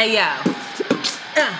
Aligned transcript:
Hey 0.00 0.14
yo. 0.14 0.28
Uh. 1.36 1.58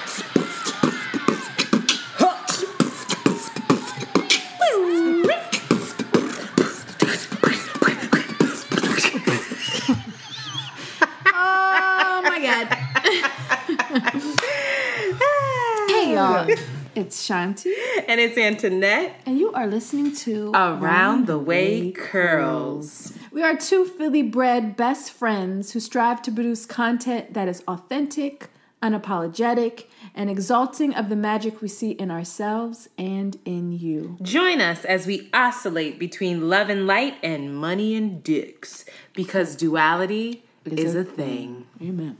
Oh 11.34 12.20
my 12.24 12.40
god. 12.40 12.66
hey 15.90 16.14
y'all. 16.14 16.48
It's 16.94 17.28
Shanti, 17.28 17.72
And 18.08 18.18
it's 18.20 18.38
Antoinette. 18.38 19.20
and 19.26 19.38
you 19.38 19.52
are 19.52 19.66
listening 19.66 20.14
to 20.16 20.50
Around 20.54 21.26
the 21.26 21.38
Way 21.38 21.92
Curls. 21.92 23.09
We 23.32 23.44
are 23.44 23.56
two 23.56 23.84
Philly 23.84 24.22
bred 24.24 24.76
best 24.76 25.12
friends 25.12 25.72
who 25.72 25.78
strive 25.78 26.20
to 26.22 26.32
produce 26.32 26.66
content 26.66 27.32
that 27.34 27.46
is 27.46 27.62
authentic, 27.68 28.50
unapologetic, 28.82 29.84
and 30.16 30.28
exalting 30.28 30.92
of 30.94 31.08
the 31.08 31.14
magic 31.14 31.62
we 31.62 31.68
see 31.68 31.92
in 31.92 32.10
ourselves 32.10 32.88
and 32.98 33.38
in 33.44 33.70
you. 33.70 34.18
Join 34.20 34.60
us 34.60 34.84
as 34.84 35.06
we 35.06 35.30
oscillate 35.32 35.96
between 35.96 36.48
love 36.48 36.68
and 36.70 36.88
light 36.88 37.18
and 37.22 37.54
money 37.54 37.94
and 37.94 38.20
dicks. 38.24 38.84
Because 39.14 39.54
duality 39.54 40.42
is, 40.64 40.96
a 40.96 41.04
thing. 41.04 41.66
Amen. 41.80 42.18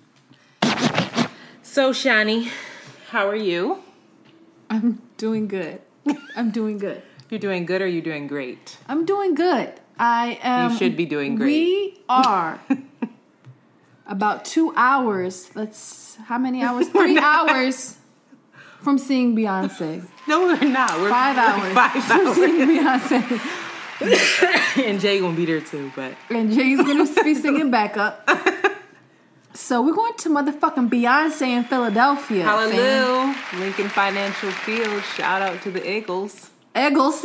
So, 1.63 1.93
Shanti, 1.93 2.51
how 3.09 3.29
are 3.29 3.35
you? 3.35 3.83
I'm 4.69 5.03
doing 5.17 5.49
good. 5.49 5.81
I'm 6.37 6.53
doing 6.53 6.79
good. 6.79 7.03
You're 7.31 7.41
doing 7.41 7.67
good 7.67 7.83
or 7.83 7.89
you're 7.89 8.03
doing 8.03 8.29
great? 8.29 8.77
I'm 8.89 9.05
doing 9.05 9.35
good. 9.35 9.73
I 10.01 10.39
am. 10.43 10.71
You 10.73 10.79
should 10.79 10.97
be 10.97 11.05
doing 11.05 11.37
great. 11.37 11.47
We 11.49 11.99
are 12.09 12.59
about 14.07 14.47
two 14.47 14.73
hours. 14.75 15.51
Let's. 15.55 16.17
How 16.25 16.39
many 16.39 16.63
hours? 16.63 16.89
Three 16.89 17.19
hours 17.19 17.99
from 18.81 18.97
seeing 18.97 19.37
Beyonce. 19.37 20.03
No, 20.27 20.41
we're 20.47 20.65
not. 20.65 20.99
We're 21.01 21.11
Five 21.11 21.37
hours. 21.37 21.73
Five 21.75 22.03
from 22.05 22.27
hours. 22.27 22.35
seeing 22.35 22.67
Beyonce. 22.67 24.87
and 24.87 24.99
Jay 25.01 25.21
gonna 25.21 25.37
be 25.37 25.45
there 25.45 25.61
too, 25.61 25.93
but 25.95 26.15
And 26.31 26.51
Jay's 26.51 26.79
gonna 26.79 27.05
be 27.23 27.35
singing 27.35 27.71
backup. 27.71 28.27
So 29.53 29.83
we're 29.83 29.93
going 29.95 30.15
to 30.19 30.31
motherfucking 30.31 30.89
Beyonce 30.89 31.43
in 31.49 31.65
Philadelphia. 31.65 32.45
fam. 32.45 32.71
hallelujah. 32.71 33.37
Lincoln 33.59 33.89
Financial 33.91 34.51
Field. 34.51 35.03
Shout 35.17 35.43
out 35.43 35.61
to 35.63 35.71
the 35.71 35.87
Eagles. 35.91 36.49
Eggles. 36.75 37.23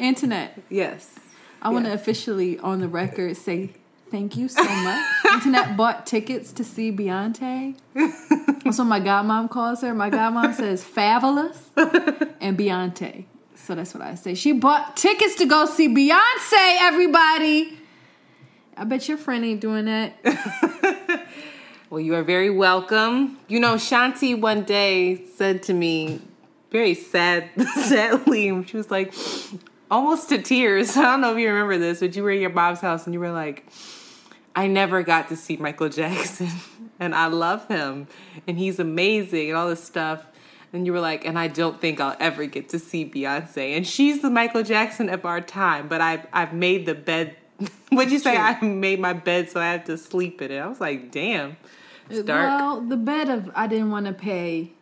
Internet. 0.00 0.60
Yes. 0.68 1.14
I 1.62 1.68
want 1.68 1.84
to 1.84 1.92
officially 1.92 2.58
on 2.58 2.80
the 2.80 2.88
record 2.88 3.36
say 3.36 3.70
thank 4.10 4.36
you 4.36 4.48
so 4.48 4.64
much. 4.64 5.04
Internet 5.32 5.76
bought 5.76 6.06
tickets 6.06 6.52
to 6.54 6.64
see 6.64 6.90
Beyonce. 6.90 7.76
That's 7.94 8.78
what 8.78 8.84
my 8.84 9.00
godmom 9.00 9.50
calls 9.50 9.82
her. 9.82 9.94
My 9.94 10.10
godmom 10.10 10.54
says 10.54 10.82
fabulous 10.82 11.70
and 11.76 12.58
Beyonce. 12.58 13.26
So 13.54 13.74
that's 13.74 13.94
what 13.94 14.02
I 14.02 14.14
say. 14.14 14.34
She 14.34 14.52
bought 14.52 14.96
tickets 14.96 15.36
to 15.36 15.44
go 15.44 15.66
see 15.66 15.88
Beyonce, 15.88 16.76
everybody. 16.80 17.78
I 18.76 18.84
bet 18.84 19.06
your 19.06 19.18
friend 19.18 19.44
ain't 19.44 19.60
doing 19.60 19.84
that. 19.84 20.16
Well, 21.90 21.98
you 21.98 22.14
are 22.14 22.22
very 22.22 22.50
welcome. 22.50 23.36
You 23.48 23.58
know, 23.58 23.74
Shanti 23.74 24.40
one 24.40 24.62
day 24.62 25.24
said 25.34 25.64
to 25.64 25.74
me, 25.74 26.20
very 26.70 26.94
sad, 26.94 27.50
sadly, 27.74 28.64
she 28.66 28.76
was 28.76 28.92
like, 28.92 29.12
almost 29.90 30.28
to 30.30 30.40
tears. 30.40 30.96
I 30.96 31.02
don't 31.02 31.20
know 31.20 31.32
if 31.32 31.38
you 31.38 31.48
remember 31.48 31.78
this, 31.78 32.00
but 32.00 32.14
you 32.14 32.22
were 32.22 32.30
at 32.30 32.38
your 32.38 32.50
mom's 32.50 32.80
house 32.80 33.06
and 33.06 33.14
you 33.14 33.20
were 33.20 33.32
like, 33.32 33.66
I 34.54 34.66
never 34.66 35.02
got 35.02 35.28
to 35.28 35.36
see 35.36 35.56
Michael 35.56 35.88
Jackson, 36.00 36.50
and 36.98 37.14
I 37.14 37.26
love 37.26 37.66
him, 37.68 38.08
and 38.46 38.58
he's 38.58 38.78
amazing, 38.78 39.48
and 39.48 39.56
all 39.56 39.68
this 39.68 39.82
stuff. 39.82 40.24
And 40.72 40.86
you 40.86 40.92
were 40.92 41.00
like, 41.00 41.24
and 41.24 41.36
I 41.36 41.48
don't 41.48 41.80
think 41.80 42.00
I'll 42.00 42.16
ever 42.20 42.46
get 42.46 42.68
to 42.70 42.78
see 42.78 43.08
Beyonce. 43.08 43.76
And 43.76 43.84
she's 43.84 44.22
the 44.22 44.30
Michael 44.30 44.62
Jackson 44.62 45.08
of 45.08 45.24
our 45.24 45.40
time, 45.40 45.88
but 45.88 46.00
I've, 46.00 46.26
I've 46.32 46.52
made 46.52 46.86
the 46.86 46.94
bed. 46.94 47.36
What'd 47.90 48.12
you 48.12 48.20
say? 48.20 48.34
True. 48.36 48.40
I 48.40 48.60
made 48.60 49.00
my 49.00 49.12
bed, 49.12 49.50
so 49.50 49.60
I 49.60 49.72
have 49.72 49.84
to 49.86 49.98
sleep 49.98 50.40
in 50.40 50.52
it. 50.52 50.58
I 50.58 50.66
was 50.66 50.80
like, 50.80 51.10
damn. 51.10 51.50
Uh, 51.50 51.54
it's 52.10 52.22
dark. 52.22 52.48
Well, 52.48 52.80
the 52.82 52.96
bed 52.96 53.28
of 53.28 53.50
I 53.56 53.66
didn't 53.66 53.90
want 53.90 54.06
to 54.06 54.12
pay 54.12 54.72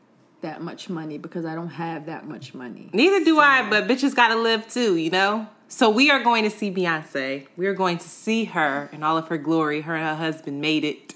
that 0.43 0.62
much 0.62 0.88
money 0.88 1.19
because 1.19 1.44
I 1.44 1.54
don't 1.54 1.69
have 1.69 2.06
that 2.06 2.26
much 2.26 2.54
money. 2.54 2.91
Neither 2.93 3.25
do 3.25 3.38
I, 3.38 3.69
but 3.69 3.87
bitches 3.88 4.15
gotta 4.15 4.37
live 4.37 4.69
too, 4.69 4.97
you 4.97 5.10
know? 5.10 5.47
So 5.71 5.91
we 5.91 6.10
are 6.10 6.22
going 6.22 6.44
to 6.44 6.50
see 6.50 6.72
Beyonce. 6.72 7.47
We 7.59 7.66
are 7.66 7.75
going 7.75 7.99
to 7.99 8.09
see 8.09 8.44
her 8.47 8.88
in 8.91 9.03
all 9.03 9.19
of 9.19 9.28
her 9.28 9.37
glory. 9.37 9.82
Her 9.82 9.94
and 9.94 10.04
her 10.04 10.15
husband 10.15 10.62
made 10.62 10.82
it. 10.82 11.15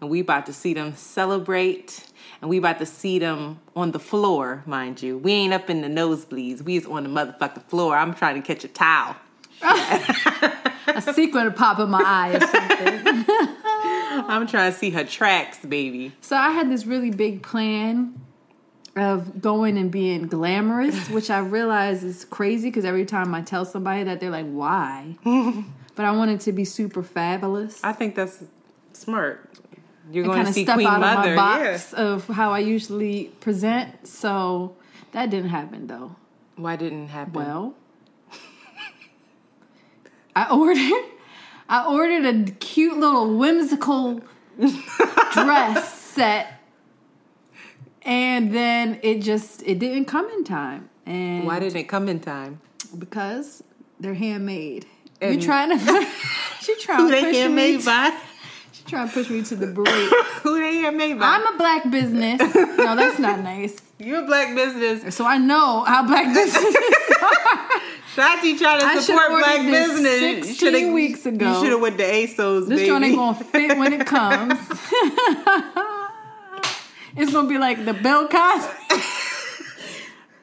And 0.00 0.10
we 0.10 0.18
about 0.20 0.46
to 0.46 0.52
see 0.52 0.74
them 0.74 0.96
celebrate. 0.96 2.04
And 2.40 2.50
we 2.50 2.58
about 2.58 2.80
to 2.80 2.86
see 2.86 3.20
them 3.20 3.60
on 3.76 3.92
the 3.92 4.00
floor, 4.00 4.64
mind 4.66 5.02
you. 5.02 5.16
We 5.16 5.30
ain't 5.32 5.54
up 5.54 5.70
in 5.70 5.82
the 5.82 5.88
nosebleeds. 5.88 6.62
We 6.62 6.76
is 6.76 6.84
on 6.84 7.04
the 7.04 7.08
motherfucking 7.08 7.62
floor. 7.64 7.96
I'm 7.96 8.12
trying 8.12 8.42
to 8.42 8.46
catch 8.46 8.64
a 8.64 8.68
towel. 8.68 9.16
A 10.88 11.02
sequin 11.02 11.46
to 11.46 11.50
pop 11.50 11.80
in 11.80 11.90
my 11.90 12.02
eye 12.04 12.36
or 12.36 12.40
something. 12.40 13.24
I'm 14.28 14.46
trying 14.46 14.72
to 14.72 14.78
see 14.78 14.90
her 14.90 15.02
tracks, 15.02 15.58
baby. 15.58 16.12
So 16.20 16.36
I 16.36 16.50
had 16.50 16.70
this 16.70 16.86
really 16.86 17.10
big 17.10 17.42
plan 17.42 18.14
of 18.96 19.42
going 19.42 19.76
and 19.76 19.90
being 19.90 20.26
glamorous, 20.26 21.08
which 21.10 21.30
I 21.30 21.38
realize 21.38 22.02
is 22.02 22.24
crazy 22.24 22.70
because 22.70 22.84
every 22.84 23.04
time 23.04 23.34
I 23.34 23.42
tell 23.42 23.64
somebody 23.64 24.04
that, 24.04 24.20
they're 24.20 24.30
like, 24.30 24.46
"Why?" 24.46 25.16
but 25.94 26.04
I 26.04 26.12
wanted 26.12 26.40
to 26.40 26.52
be 26.52 26.64
super 26.64 27.02
fabulous. 27.02 27.82
I 27.84 27.92
think 27.92 28.14
that's 28.14 28.42
smart. 28.94 29.50
You're 30.10 30.24
and 30.24 30.32
going 30.32 30.46
to 30.46 30.52
see 30.52 30.64
step 30.64 30.76
Queen 30.76 30.86
out 30.86 31.00
Mother. 31.00 31.30
of 31.30 31.36
my 31.36 31.58
box 31.58 31.92
of 31.92 32.26
how 32.28 32.52
I 32.52 32.60
usually 32.60 33.24
present. 33.40 34.06
So 34.06 34.76
that 35.12 35.30
didn't 35.30 35.50
happen 35.50 35.86
though. 35.86 36.16
Why 36.56 36.76
didn't 36.76 37.04
it 37.04 37.10
happen? 37.10 37.34
Well, 37.34 37.74
I 40.34 40.50
ordered 40.50 41.10
I 41.68 41.86
ordered 41.86 42.24
a 42.24 42.50
cute 42.52 42.96
little 42.96 43.36
whimsical 43.36 44.22
dress 45.32 45.92
set 45.98 46.55
and 48.06 48.54
then 48.54 48.98
it 49.02 49.20
just 49.20 49.62
it 49.64 49.78
didn't 49.78 50.06
come 50.06 50.28
in 50.30 50.44
time. 50.44 50.88
And 51.04 51.44
Why 51.46 51.58
didn't 51.58 51.76
it 51.76 51.84
come 51.88 52.08
in 52.08 52.20
time? 52.20 52.60
because 52.98 53.62
they're 54.00 54.14
handmade. 54.14 54.86
And- 55.20 55.34
You're 55.34 55.42
trying 55.42 55.70
to 55.78 56.06
she 56.62 56.74
trying 56.80 57.08
to 57.08 57.12
push 57.12 57.22
me 57.24 57.36
handmade 57.36 57.84
by? 57.84 58.16
she 58.72 58.84
trying 58.84 59.08
to 59.08 59.12
push 59.14 59.28
me 59.30 59.42
to 59.42 59.56
the 59.56 59.66
brink. 59.78 60.12
Who 60.42 60.58
they 60.60 60.76
handmade 60.76 61.18
by? 61.18 61.26
I'm 61.26 61.54
a 61.54 61.58
black 61.58 61.90
business. 61.90 62.40
No, 62.54 62.94
that's 62.96 63.18
not 63.18 63.40
nice. 63.40 63.76
You're 63.98 64.22
a 64.22 64.26
black 64.26 64.54
business. 64.54 65.14
So 65.14 65.24
I 65.26 65.38
know 65.38 65.82
how 65.84 66.06
black 66.06 66.32
businesses 66.34 66.76
are. 67.22 67.68
Shanti 68.14 68.58
trying 68.58 68.80
to 68.80 68.86
I 68.86 69.00
support 69.00 69.28
black 69.30 69.62
business. 69.62 70.46
16 70.46 70.54
Shoulda- 70.54 70.92
weeks 70.92 71.24
ago. 71.26 71.48
You 71.50 71.60
should 71.64 71.72
have 71.72 71.80
went 71.80 71.98
to 71.98 72.04
ASOS, 72.04 72.68
This 72.68 72.78
baby. 72.78 72.86
joint 72.86 73.04
ain't 73.04 73.16
gonna 73.16 73.44
fit 73.44 73.76
when 73.78 73.92
it 73.94 74.06
comes. 74.06 74.52
It's 77.16 77.32
gonna 77.32 77.48
be 77.48 77.58
like 77.58 77.84
the 77.84 77.94
Bill 77.94 78.28
Cosby. 78.28 78.72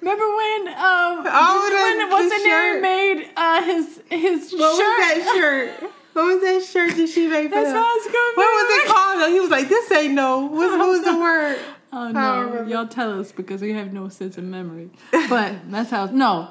Remember 0.01 0.25
when 0.35 0.67
um 0.67 1.23
Oh, 1.25 1.69
when 1.87 1.99
the- 1.99 2.13
what's 2.13 2.29
the 2.37 2.43
name 2.43 2.81
made 2.81 3.29
uh 3.37 3.61
his 3.63 4.01
his 4.09 4.51
what 4.53 4.77
shirt? 4.77 5.17
was 5.17 5.25
that 5.25 5.33
shirt? 5.35 5.91
What 6.13 6.25
was 6.25 6.41
that 6.41 6.63
shirt 6.71 6.95
that 6.97 7.07
she 7.07 7.27
made 7.27 7.45
for 7.49 7.55
That's 7.55 7.69
him? 7.69 7.75
how 7.75 7.95
it's 7.95 8.05
gonna 8.05 8.35
What 8.35 8.45
be. 8.45 8.53
was 8.53 8.69
it 8.77 8.87
called? 8.93 9.19
though? 9.21 9.31
He 9.33 9.39
was 9.39 9.49
like, 9.49 9.69
"This 9.69 9.91
ain't 9.91 10.13
no." 10.13 10.39
What, 10.45 10.77
what 10.77 10.89
was 10.95 11.03
the 11.03 11.17
word? 11.17 11.59
Oh 11.93 12.11
no, 12.11 12.65
y'all 12.67 12.87
tell 12.87 13.19
us 13.19 13.31
because 13.31 13.61
we 13.61 13.71
have 13.73 13.93
no 13.93 14.09
sense 14.09 14.37
of 14.37 14.43
memory. 14.43 14.89
But 15.29 15.71
that's 15.71 15.89
how 15.91 16.05
no. 16.07 16.49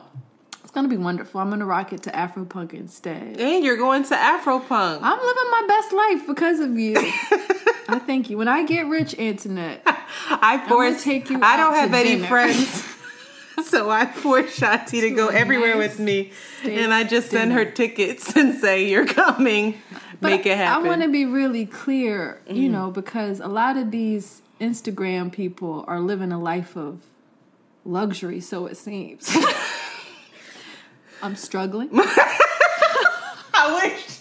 It's 0.63 0.71
gonna 0.71 0.89
be 0.89 0.97
wonderful. 0.97 1.39
I'm 1.41 1.51
gonna 1.51 1.67
rock 1.67 1.93
it 1.93 2.03
to 2.05 2.17
Afro 2.17 2.45
punk 2.47 2.73
instead. 2.75 3.39
And 3.39 3.65
you're 3.65 3.77
going 3.77 4.05
to 4.05 4.15
Afropunk. 4.15 5.01
I'm 5.03 5.19
living 5.19 5.51
my 5.51 5.65
best 5.69 5.93
life 5.93 6.27
because 6.27 6.61
of 6.61 6.79
you. 6.79 6.95
I 7.89 7.99
thank 7.99 8.31
you. 8.31 8.39
When 8.39 8.49
I 8.49 8.65
get 8.65 8.87
rich, 8.87 9.19
Antoinette, 9.19 9.83
I 9.87 10.65
force. 10.69 11.03
take 11.03 11.31
you 11.31 11.41
I 11.43 11.57
don't 11.57 11.75
have 11.75 11.95
any 11.95 12.17
dinner. 12.17 12.29
friends. 12.29 12.89
So 13.65 13.91
I 13.91 14.07
force 14.07 14.59
Shanti 14.59 15.03
to 15.03 15.11
go 15.11 15.29
everywhere 15.29 15.77
nice 15.77 15.91
with 15.91 15.99
me, 16.01 16.33
and 16.65 16.93
I 16.93 17.05
just 17.05 17.31
send 17.31 17.53
her 17.53 17.67
tickets 17.67 18.35
and 18.37 18.59
say, 18.59 18.89
"You're 18.89 19.07
coming, 19.07 19.79
But 20.21 20.31
make 20.31 20.47
it 20.47 20.57
happen." 20.57 20.87
I 20.87 20.89
want 20.89 21.03
to 21.03 21.09
be 21.09 21.27
really 21.27 21.67
clear, 21.67 22.41
you 22.47 22.55
mm-hmm. 22.55 22.73
know, 22.73 22.91
because 22.91 23.41
a 23.41 23.49
lot 23.49 23.77
of 23.77 23.91
these 23.91 24.41
Instagram 24.59 25.31
people 25.31 25.85
are 25.87 26.01
living 26.01 26.33
a 26.33 26.41
life 26.41 26.77
of 26.77 27.03
luxury, 27.85 28.41
so 28.41 28.67
it 28.67 28.79
seems. 28.79 29.37
I'm 31.23 31.37
struggling. 31.37 31.91
I 31.93 33.81
wish. 33.85 34.12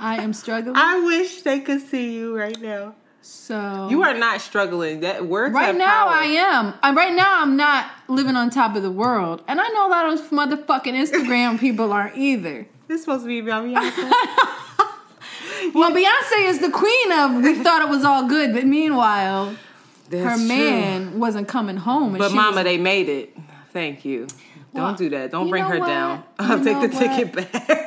I 0.00 0.18
am 0.20 0.32
struggling. 0.32 0.76
I 0.76 1.00
wish 1.00 1.42
they 1.42 1.60
could 1.60 1.80
see 1.80 2.14
you 2.14 2.36
right 2.36 2.60
now. 2.60 2.94
so 3.22 3.88
You 3.90 4.02
are 4.02 4.14
not 4.14 4.40
struggling. 4.40 5.00
That 5.00 5.26
words 5.26 5.54
right 5.54 5.74
now 5.76 6.04
power. 6.06 6.12
I 6.12 6.24
am. 6.24 6.74
I, 6.82 6.92
right 6.92 7.14
now 7.14 7.40
I'm 7.42 7.56
not 7.56 7.90
living 8.08 8.36
on 8.36 8.50
top 8.50 8.76
of 8.76 8.82
the 8.82 8.90
world, 8.90 9.42
and 9.48 9.60
I 9.60 9.68
know 9.68 9.86
a 9.86 9.90
lot 9.90 10.12
of 10.12 10.20
motherfucking 10.30 10.94
Instagram 10.94 11.58
people 11.66 11.92
aren't 11.92 12.16
either. 12.16 12.66
This 12.88 13.00
supposed 13.02 13.22
to 13.24 13.28
be 13.28 13.38
about 13.38 13.64
Beyonce. 13.64 14.12
Well, 15.74 15.92
Beyonce 15.92 16.48
is 16.48 16.58
the 16.58 16.70
queen 16.70 17.12
of. 17.12 17.36
We 17.36 17.54
thought 17.54 17.82
it 17.82 17.88
was 17.88 18.04
all 18.04 18.26
good, 18.28 18.52
but 18.52 18.64
meanwhile, 18.66 19.54
That's 20.10 20.24
her 20.24 20.36
true. 20.36 20.48
man 20.48 21.20
wasn't 21.20 21.46
coming 21.46 21.76
home. 21.76 22.10
And 22.10 22.18
But 22.18 22.32
mama, 22.32 22.56
was- 22.56 22.64
they 22.64 22.78
made 22.78 23.08
it. 23.08 23.36
Thank 23.72 24.04
you. 24.04 24.26
Don't 24.74 24.98
do 24.98 25.08
that. 25.10 25.30
Don't 25.30 25.48
bring 25.48 25.62
her 25.64 25.78
what? 25.78 25.86
down. 25.86 26.24
I'll 26.38 26.58
take 26.62 26.78
know 26.78 26.86
the 26.86 26.88
ticket 26.88 27.32
back. 27.32 27.81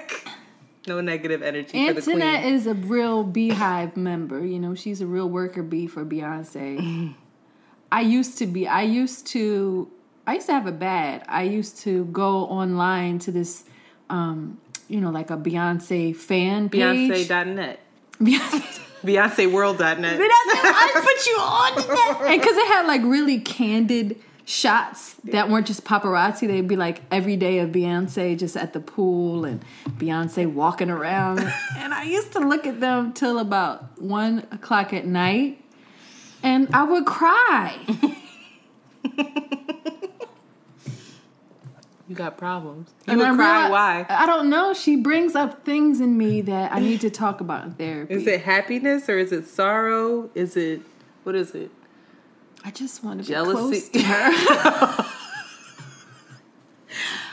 No 0.88 1.02
negative 1.02 1.42
energy 1.42 1.88
for 1.88 1.94
the 1.94 2.02
queen. 2.02 2.22
Antoinette 2.22 2.46
is 2.46 2.68
a 2.68 2.74
real 2.74 3.24
Beehive 3.24 3.98
member. 3.98 4.46
You 4.46 4.60
know, 4.60 4.76
she's 4.76 5.02
a 5.02 5.08
real 5.08 5.30
worker 5.30 5.64
bee 5.64 5.88
for 5.88 6.06
Beyonce. 6.06 7.16
I 7.92 8.02
used 8.02 8.38
to 8.40 8.48
be. 8.48 8.68
I 8.68 8.82
used 8.82 9.28
to. 9.28 9.92
I 10.28 10.36
used 10.36 10.48
to 10.48 10.54
have 10.54 10.68
a 10.68 10.72
bad. 10.72 11.24
I 11.28 11.44
used 11.44 11.80
to 11.82 12.06
go 12.06 12.46
online 12.46 13.20
to 13.20 13.32
this, 13.32 13.64
um, 14.10 14.60
you 14.88 15.00
know, 15.00 15.12
like 15.12 15.30
a 15.30 15.38
Beyonce 15.38 16.16
fan 16.16 16.70
page. 16.70 16.82
Beyonce.net. 16.82 17.80
Beyonce. 18.20 18.82
BeyonceWorld.net. 19.06 20.20
I 20.20 20.92
put 20.96 21.28
you 21.28 21.38
on 21.38 21.76
that. 21.76 22.38
Because 22.40 22.58
it 22.58 22.68
had 22.68 22.88
like 22.88 23.02
really 23.04 23.40
candid 23.40 24.20
shots 24.46 25.16
that 25.26 25.50
weren't 25.50 25.68
just 25.68 25.84
paparazzi, 25.84 26.48
they'd 26.48 26.68
be 26.68 26.76
like 26.76 27.02
every 27.12 27.36
day 27.36 27.60
of 27.60 27.70
Beyonce 27.70 28.38
just 28.38 28.56
at 28.56 28.74
the 28.74 28.80
pool 28.80 29.44
and 29.44 29.64
Beyonce 29.90 30.52
walking 30.52 30.90
around. 30.90 31.40
and 31.78 31.94
I 31.94 32.04
used 32.04 32.32
to 32.34 32.40
look 32.40 32.66
at 32.66 32.80
them 32.80 33.14
till 33.14 33.40
about 33.40 34.00
one 34.02 34.48
o'clock 34.52 34.94
at 34.94 35.06
night 35.06 35.62
and 36.44 36.74
I 36.74 36.84
would 36.84 37.06
cry. 37.06 37.78
You 42.08 42.16
got 42.16 42.38
problems. 42.38 42.90
You 43.08 43.14
And 43.14 43.20
would 43.20 43.30
I 43.30 43.36
cry. 43.36 43.70
Why? 43.70 44.06
I 44.08 44.26
don't 44.28 44.50
know. 44.50 44.74
She 44.74 44.96
brings 44.96 45.36
up 45.36 45.66
things 45.66 46.00
in 46.00 46.18
me 46.18 46.42
that 46.42 46.72
I 46.72 46.80
need 46.80 47.02
to 47.02 47.10
talk 47.10 47.42
about 47.42 47.66
in 47.66 47.74
therapy. 47.74 48.14
Is 48.14 48.28
it 48.28 48.44
happiness 48.44 49.10
or 49.10 49.18
is 49.18 49.32
it 49.32 49.48
sorrow? 49.48 50.30
Is 50.36 50.56
it 50.56 50.82
what 51.24 51.34
is 51.34 51.56
it? 51.56 51.72
I 52.66 52.72
just 52.72 53.04
want 53.04 53.20
to 53.22 53.26
be 53.28 53.32
Jealousy? 53.34 53.56
close 53.82 53.90
to 53.90 54.02
her. 54.02 55.06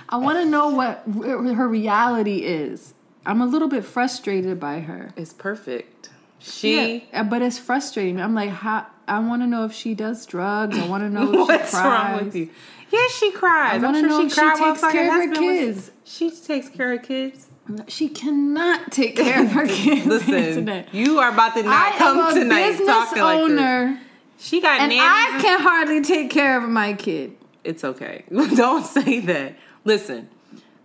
I 0.08 0.16
want 0.18 0.38
to 0.38 0.44
know 0.44 0.68
what 0.68 1.04
her 1.06 1.66
reality 1.68 2.38
is. 2.44 2.92
I'm 3.24 3.40
a 3.40 3.46
little 3.46 3.68
bit 3.68 3.84
frustrated 3.84 4.60
by 4.60 4.80
her. 4.80 5.14
It's 5.16 5.32
perfect. 5.32 6.10
She. 6.38 6.98
Yeah, 7.12 7.20
uh, 7.20 7.24
but 7.24 7.40
it's 7.40 7.58
frustrating. 7.58 8.20
I'm 8.20 8.34
like, 8.34 8.50
how? 8.50 8.86
I 9.08 9.20
want 9.20 9.42
to 9.42 9.46
know 9.46 9.64
if 9.64 9.72
she 9.72 9.94
does 9.94 10.26
drugs. 10.26 10.76
I 10.78 10.86
want 10.88 11.02
to 11.04 11.08
know 11.08 11.32
if 11.42 11.48
What's 11.48 11.70
she 11.70 11.76
cries. 11.76 12.10
wrong 12.16 12.24
with 12.24 12.34
you? 12.36 12.50
Yeah, 12.90 13.06
she 13.08 13.32
cries. 13.32 13.82
I 13.82 13.84
wanna 13.86 14.00
sure 14.00 14.08
know 14.08 14.22
she 14.28 14.34
she 14.34 14.40
takes 14.40 14.80
care 14.82 15.08
of 15.22 15.28
her 15.28 15.34
kids. 15.34 15.90
She 16.04 16.30
takes 16.30 16.68
care 16.68 16.92
of 16.92 17.02
kids. 17.02 17.48
She 17.88 18.08
cannot 18.08 18.90
take 18.92 19.16
care 19.16 19.42
of 19.44 19.52
her 19.52 19.66
kids. 19.68 20.04
Listen, 20.28 20.84
you 20.92 21.20
are 21.20 21.30
about 21.30 21.54
to 21.54 21.62
not 21.62 21.94
I 21.94 21.96
come 21.96 22.18
am 22.18 22.36
a 22.36 22.40
tonight 22.40 22.68
business 22.70 22.86
talking 22.88 23.22
like 23.22 23.38
this. 23.38 23.50
owner, 23.50 24.00
She 24.42 24.60
got 24.60 24.80
and. 24.80 24.92
I 24.92 25.30
and- 25.34 25.42
can 25.42 25.60
hardly 25.60 26.02
take 26.02 26.30
care 26.30 26.60
of 26.62 26.68
my 26.68 26.92
kid. 26.94 27.36
It's 27.64 27.84
okay. 27.84 28.24
Don't 28.30 28.84
say 28.84 29.20
that. 29.20 29.54
Listen, 29.84 30.28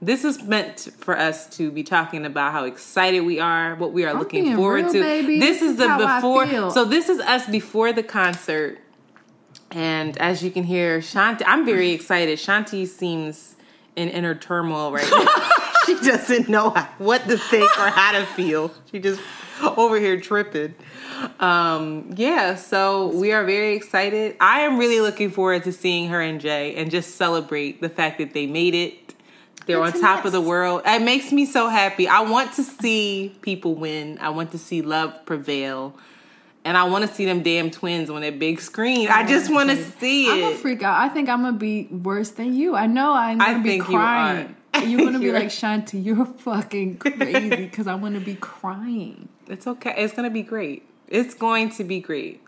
this 0.02 0.24
is 0.24 0.44
meant 0.44 0.90
for 1.00 1.18
us 1.18 1.48
to 1.58 1.72
be 1.72 1.84
talking 1.84 2.24
about 2.26 2.52
how 2.52 2.66
excited 2.66 3.22
we 3.22 3.40
are, 3.40 3.76
what 3.76 3.94
we 3.94 4.06
are 4.06 4.10
I'm 4.12 4.20
looking 4.20 4.56
forward 4.56 4.84
real, 4.86 4.94
to. 4.94 5.02
baby. 5.02 5.40
This, 5.40 5.60
This 5.60 5.62
is 5.64 5.72
is 5.72 5.78
the 5.78 5.88
before. 5.98 6.70
So 6.72 6.86
this 6.86 7.10
is 7.10 7.20
us 7.20 7.48
before 7.50 7.94
the 7.94 8.04
concert. 8.04 8.78
And 9.72 10.18
as 10.20 10.44
you 10.44 10.52
can 10.52 10.64
hear, 10.64 11.00
Shanti, 11.00 11.42
I'm 11.48 11.66
very 11.66 11.92
excited. 11.98 12.38
Shanti 12.38 12.86
seems 12.88 13.56
in 13.96 14.10
inner 14.10 14.36
turmoil 14.36 14.92
right 14.92 15.10
now. 15.12 15.67
She 15.88 15.96
doesn't 16.06 16.50
know 16.50 16.70
what 16.98 17.24
to 17.28 17.38
think 17.38 17.72
or 17.80 17.90
how 17.90 18.12
to 18.12 18.26
feel. 18.26 18.72
She 18.92 19.00
just 19.00 19.22
over 19.62 20.00
here 20.00 20.20
tripping. 20.20 20.76
Um, 21.40 22.14
yeah, 22.16 22.56
so 22.56 23.08
we 23.08 23.32
are 23.32 23.44
very 23.44 23.76
excited. 23.76 24.36
I 24.40 24.62
am 24.62 24.78
really 24.78 25.02
looking 25.02 25.32
forward 25.32 25.64
to 25.64 25.72
seeing 25.72 26.10
her 26.10 26.22
and 26.22 26.40
Jay 26.40 26.76
and 26.76 26.92
just 26.92 27.16
celebrate 27.16 27.82
the 27.82 27.90
fact 27.90 28.20
that 28.20 28.34
they 28.34 28.46
made 28.46 28.76
it. 28.76 29.16
They're 29.66 29.82
on 29.82 29.90
It's 29.90 30.00
top 30.00 30.26
of 30.26 30.32
the 30.32 30.42
world. 30.42 30.84
It 30.86 31.02
makes 31.02 31.32
me 31.32 31.46
so 31.46 31.68
happy. 31.68 32.08
I 32.08 32.22
want 32.22 32.54
to 32.54 32.64
see 32.64 33.36
people 33.42 33.76
win. 33.76 34.18
I 34.20 34.30
want 34.30 34.52
to 34.52 34.58
see 34.58 34.82
love 34.82 35.26
prevail. 35.26 35.98
And 36.64 36.78
I 36.78 36.84
want 36.84 37.08
to 37.08 37.14
see 37.14 37.24
them 37.24 37.44
damn 37.44 37.72
twins 37.72 38.10
on 38.10 38.22
that 38.22 38.40
big 38.40 38.60
screen. 38.60 39.08
I 39.08 39.26
just 39.26 39.50
want 39.50 39.70
to 39.70 39.82
see 39.82 40.28
it. 40.28 40.34
I'm 40.34 40.42
gonna 40.42 40.56
freak 40.58 40.84
out. 40.84 41.02
I 41.02 41.08
think 41.08 41.30
I'm 41.30 41.42
gonna 41.42 41.58
be 41.58 41.86
worse 41.86 42.32
than 42.32 42.54
you. 42.54 42.76
I 42.76 42.88
know 42.88 43.14
I'm 43.14 43.38
gonna 43.38 43.64
be 43.64 43.70
think 43.70 43.88
you 43.88 43.98
crying. 43.98 44.57
You're 44.86 45.00
gonna 45.06 45.20
be 45.20 45.32
like 45.32 45.48
Shanti, 45.48 46.04
you're 46.04 46.26
fucking 46.26 46.98
crazy 46.98 47.50
because 47.50 47.88
I 47.88 47.96
want 47.96 48.16
to 48.16 48.22
be 48.22 48.36
crying. 48.36 49.28
It's 49.48 49.66
okay. 49.68 49.94
It's 49.98 50.14
gonna 50.14 50.30
be 50.30 50.44
great. 50.44 50.88
It's 51.08 51.34
going 51.34 51.70
to 51.72 51.84
be 51.84 52.00
great. 52.00 52.42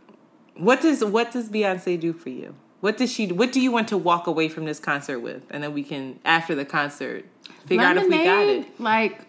What 0.55 0.81
does 0.81 1.03
what 1.03 1.31
does 1.31 1.49
Beyonce 1.49 1.99
do 1.99 2.13
for 2.13 2.29
you? 2.29 2.55
What 2.81 2.97
does 2.97 3.11
she? 3.11 3.27
What 3.31 3.51
do 3.51 3.59
you 3.59 3.71
want 3.71 3.87
to 3.89 3.97
walk 3.97 4.27
away 4.27 4.47
from 4.47 4.65
this 4.65 4.79
concert 4.79 5.19
with? 5.19 5.43
And 5.49 5.63
then 5.63 5.73
we 5.73 5.83
can 5.83 6.19
after 6.23 6.55
the 6.55 6.65
concert 6.65 7.25
figure 7.65 7.83
out 7.85 7.97
if 7.97 8.03
we 8.07 8.23
got 8.23 8.47
it. 8.47 8.79
like 8.79 9.21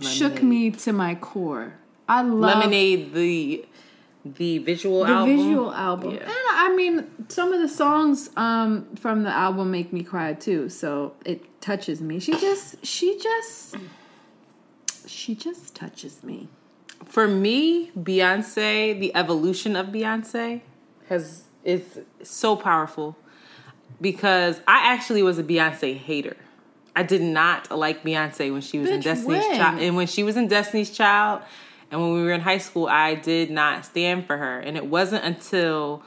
shook 0.00 0.42
me 0.42 0.70
to 0.70 0.92
my 0.92 1.14
core. 1.14 1.74
I 2.08 2.22
love 2.22 2.58
Lemonade, 2.58 3.12
the 3.12 3.64
the 4.24 4.58
visual 4.58 5.04
the 5.04 5.12
album. 5.12 5.36
visual 5.36 5.72
album, 5.72 6.14
Yeah. 6.14 6.22
and 6.22 6.32
I 6.50 6.74
mean 6.74 7.06
some 7.28 7.52
of 7.52 7.60
the 7.60 7.68
songs 7.68 8.30
um, 8.36 8.86
from 8.96 9.22
the 9.22 9.30
album 9.30 9.70
make 9.70 9.92
me 9.92 10.02
cry 10.02 10.34
too. 10.34 10.68
So 10.68 11.14
it 11.24 11.44
touches 11.66 12.00
me. 12.00 12.20
She 12.20 12.32
just, 12.32 12.86
she 12.86 13.18
just, 13.18 13.76
she 15.06 15.34
just 15.34 15.74
touches 15.74 16.22
me. 16.22 16.48
For 17.04 17.26
me, 17.26 17.90
Beyonce, 17.98 18.98
the 18.98 19.14
evolution 19.14 19.74
of 19.74 19.88
Beyonce 19.88 20.60
has 21.08 21.42
is 21.64 21.98
so 22.22 22.54
powerful 22.54 23.16
because 24.00 24.60
I 24.68 24.92
actually 24.94 25.24
was 25.24 25.38
a 25.38 25.42
Beyonce 25.42 25.96
hater. 25.96 26.36
I 26.94 27.02
did 27.02 27.20
not 27.20 27.76
like 27.76 28.04
Beyonce 28.04 28.52
when 28.52 28.60
she 28.60 28.78
was 28.78 28.88
in 28.88 29.00
Destiny's? 29.00 29.44
Child, 29.44 29.80
and 29.82 29.96
when 29.96 30.06
she 30.06 30.22
was 30.22 30.36
in 30.36 30.46
Destiny's 30.46 30.90
Child, 30.90 31.42
and 31.90 32.00
when 32.00 32.14
we 32.14 32.22
were 32.22 32.32
in 32.32 32.40
high 32.40 32.58
school, 32.58 32.86
I 32.86 33.16
did 33.16 33.50
not 33.50 33.84
stand 33.84 34.26
for 34.26 34.36
her. 34.36 34.60
And 34.60 34.76
it 34.76 34.86
wasn't 34.86 35.24
until 35.24 36.02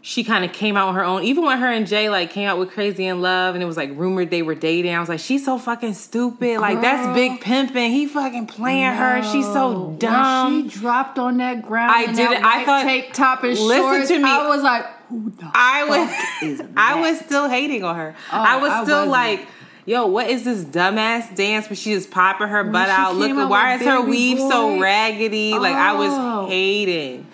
she 0.00 0.22
kind 0.24 0.44
of 0.44 0.52
came 0.52 0.76
out 0.76 0.88
on 0.88 0.94
her 0.94 1.04
own. 1.04 1.24
Even 1.24 1.44
when 1.44 1.58
her 1.58 1.66
and 1.70 1.86
Jay 1.86 2.08
like 2.08 2.30
came 2.30 2.48
out 2.48 2.58
with 2.58 2.70
Crazy 2.70 3.04
in 3.06 3.20
Love, 3.20 3.54
and 3.54 3.62
it 3.62 3.66
was 3.66 3.76
like 3.76 3.90
rumored 3.94 4.30
they 4.30 4.42
were 4.42 4.54
dating. 4.54 4.94
I 4.94 5.00
was 5.00 5.08
like, 5.08 5.20
she's 5.20 5.44
so 5.44 5.58
fucking 5.58 5.94
stupid. 5.94 6.60
Like 6.60 6.80
that's 6.80 7.14
big 7.14 7.40
pimping. 7.40 7.90
He 7.90 8.06
fucking 8.06 8.46
playing 8.46 8.92
her. 8.92 9.22
She's 9.24 9.44
so 9.46 9.96
dumb. 9.98 10.54
When 10.62 10.68
she 10.70 10.78
dropped 10.78 11.18
on 11.18 11.36
that 11.38 11.62
ground. 11.62 11.90
I 11.92 12.12
That 12.12 12.44
I 12.44 12.64
thought- 12.64 12.82
tank 12.84 13.12
top 13.12 13.42
and 13.44 13.58
Listen 13.58 13.82
shorts. 13.82 14.08
to 14.08 14.18
me. 14.18 14.24
I 14.30 14.48
was 14.48 14.62
like, 14.62 14.86
who 15.08 15.30
the 15.30 15.50
I 15.54 15.84
was 15.84 16.60
I 16.76 17.00
was 17.00 17.18
still 17.20 17.48
hating 17.48 17.82
on 17.84 17.96
her. 17.96 18.14
Oh, 18.32 18.36
I 18.36 18.56
was 18.58 18.70
still 18.86 19.08
wasn't. 19.08 19.10
like, 19.10 19.46
yo, 19.86 20.06
what 20.06 20.28
is 20.30 20.44
this 20.44 20.64
dumbass 20.64 21.34
dance 21.34 21.68
where 21.68 21.76
she 21.76 21.92
just 21.94 22.10
popping 22.10 22.46
her 22.48 22.62
butt 22.64 22.88
out? 22.88 23.16
Look, 23.16 23.30
out 23.32 23.48
why 23.50 23.74
is 23.74 23.82
her 23.82 24.00
weave 24.02 24.38
so 24.38 24.76
Boy? 24.76 24.80
raggedy? 24.80 25.52
Like 25.58 25.74
I 25.74 25.94
Oh. 25.94 26.42
was 26.44 26.50
hating. 26.50 27.26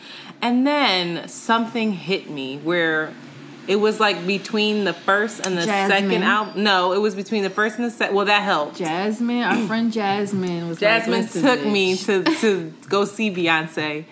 And 0.45 0.67
then 0.67 1.27
something 1.27 1.93
hit 1.93 2.29
me 2.29 2.59
where 2.59 3.15
it 3.67 3.77
was 3.77 3.99
like 3.99 4.27
between 4.27 4.85
the 4.85 4.93
first 4.93 5.47
and 5.47 5.57
the 5.57 5.65
Jasmine. 5.65 6.11
second 6.11 6.23
album. 6.23 6.63
No, 6.63 6.93
it 6.93 6.99
was 6.99 7.15
between 7.15 7.43
the 7.43 7.49
first 7.49 7.77
and 7.77 7.87
the 7.87 7.91
second. 7.91 8.15
Well, 8.15 8.27
that 8.27 8.43
helped. 8.43 8.77
Jasmine, 8.77 9.43
our 9.43 9.57
friend 9.67 9.91
Jasmine 9.91 10.69
was 10.69 10.79
Jasmine 10.79 11.23
like, 11.23 11.35
"Listen, 11.35 11.43
took 11.43 11.65
me 11.65 11.97
to 11.97 12.23
to 12.25 12.75
go 12.91 13.07
see 13.07 13.31
Beyonce 13.35 14.05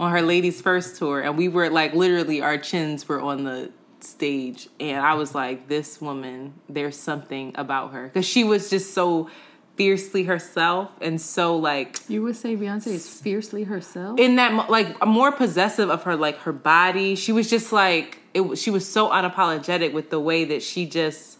on 0.00 0.10
her 0.10 0.22
ladies 0.22 0.60
first 0.60 0.96
tour, 0.96 1.20
and 1.20 1.38
we 1.38 1.46
were 1.46 1.70
like 1.70 1.94
literally 1.94 2.42
our 2.42 2.58
chins 2.58 3.08
were 3.08 3.20
on 3.20 3.44
the 3.44 3.70
stage, 4.00 4.68
and 4.80 5.06
I 5.06 5.14
was 5.14 5.36
like, 5.36 5.68
this 5.68 6.00
woman, 6.00 6.54
there's 6.68 6.96
something 6.96 7.52
about 7.54 7.92
her 7.92 8.08
because 8.08 8.26
she 8.26 8.42
was 8.42 8.70
just 8.70 8.92
so 8.92 9.30
fiercely 9.76 10.24
herself 10.24 10.90
and 11.00 11.20
so 11.20 11.56
like 11.56 12.00
You 12.08 12.22
would 12.22 12.36
say 12.36 12.56
Beyonce 12.56 12.86
is 12.88 13.08
fiercely 13.20 13.64
herself. 13.64 14.18
in 14.18 14.36
that 14.36 14.70
like 14.70 15.04
more 15.06 15.30
possessive 15.30 15.90
of 15.90 16.02
her 16.04 16.16
like 16.16 16.38
her 16.38 16.52
body 16.52 17.14
she 17.14 17.32
was 17.32 17.48
just 17.50 17.72
like 17.72 18.18
it 18.32 18.56
she 18.56 18.70
was 18.70 18.88
so 18.88 19.10
unapologetic 19.10 19.92
with 19.92 20.10
the 20.10 20.18
way 20.20 20.44
that 20.46 20.62
she 20.62 20.86
just 20.86 21.36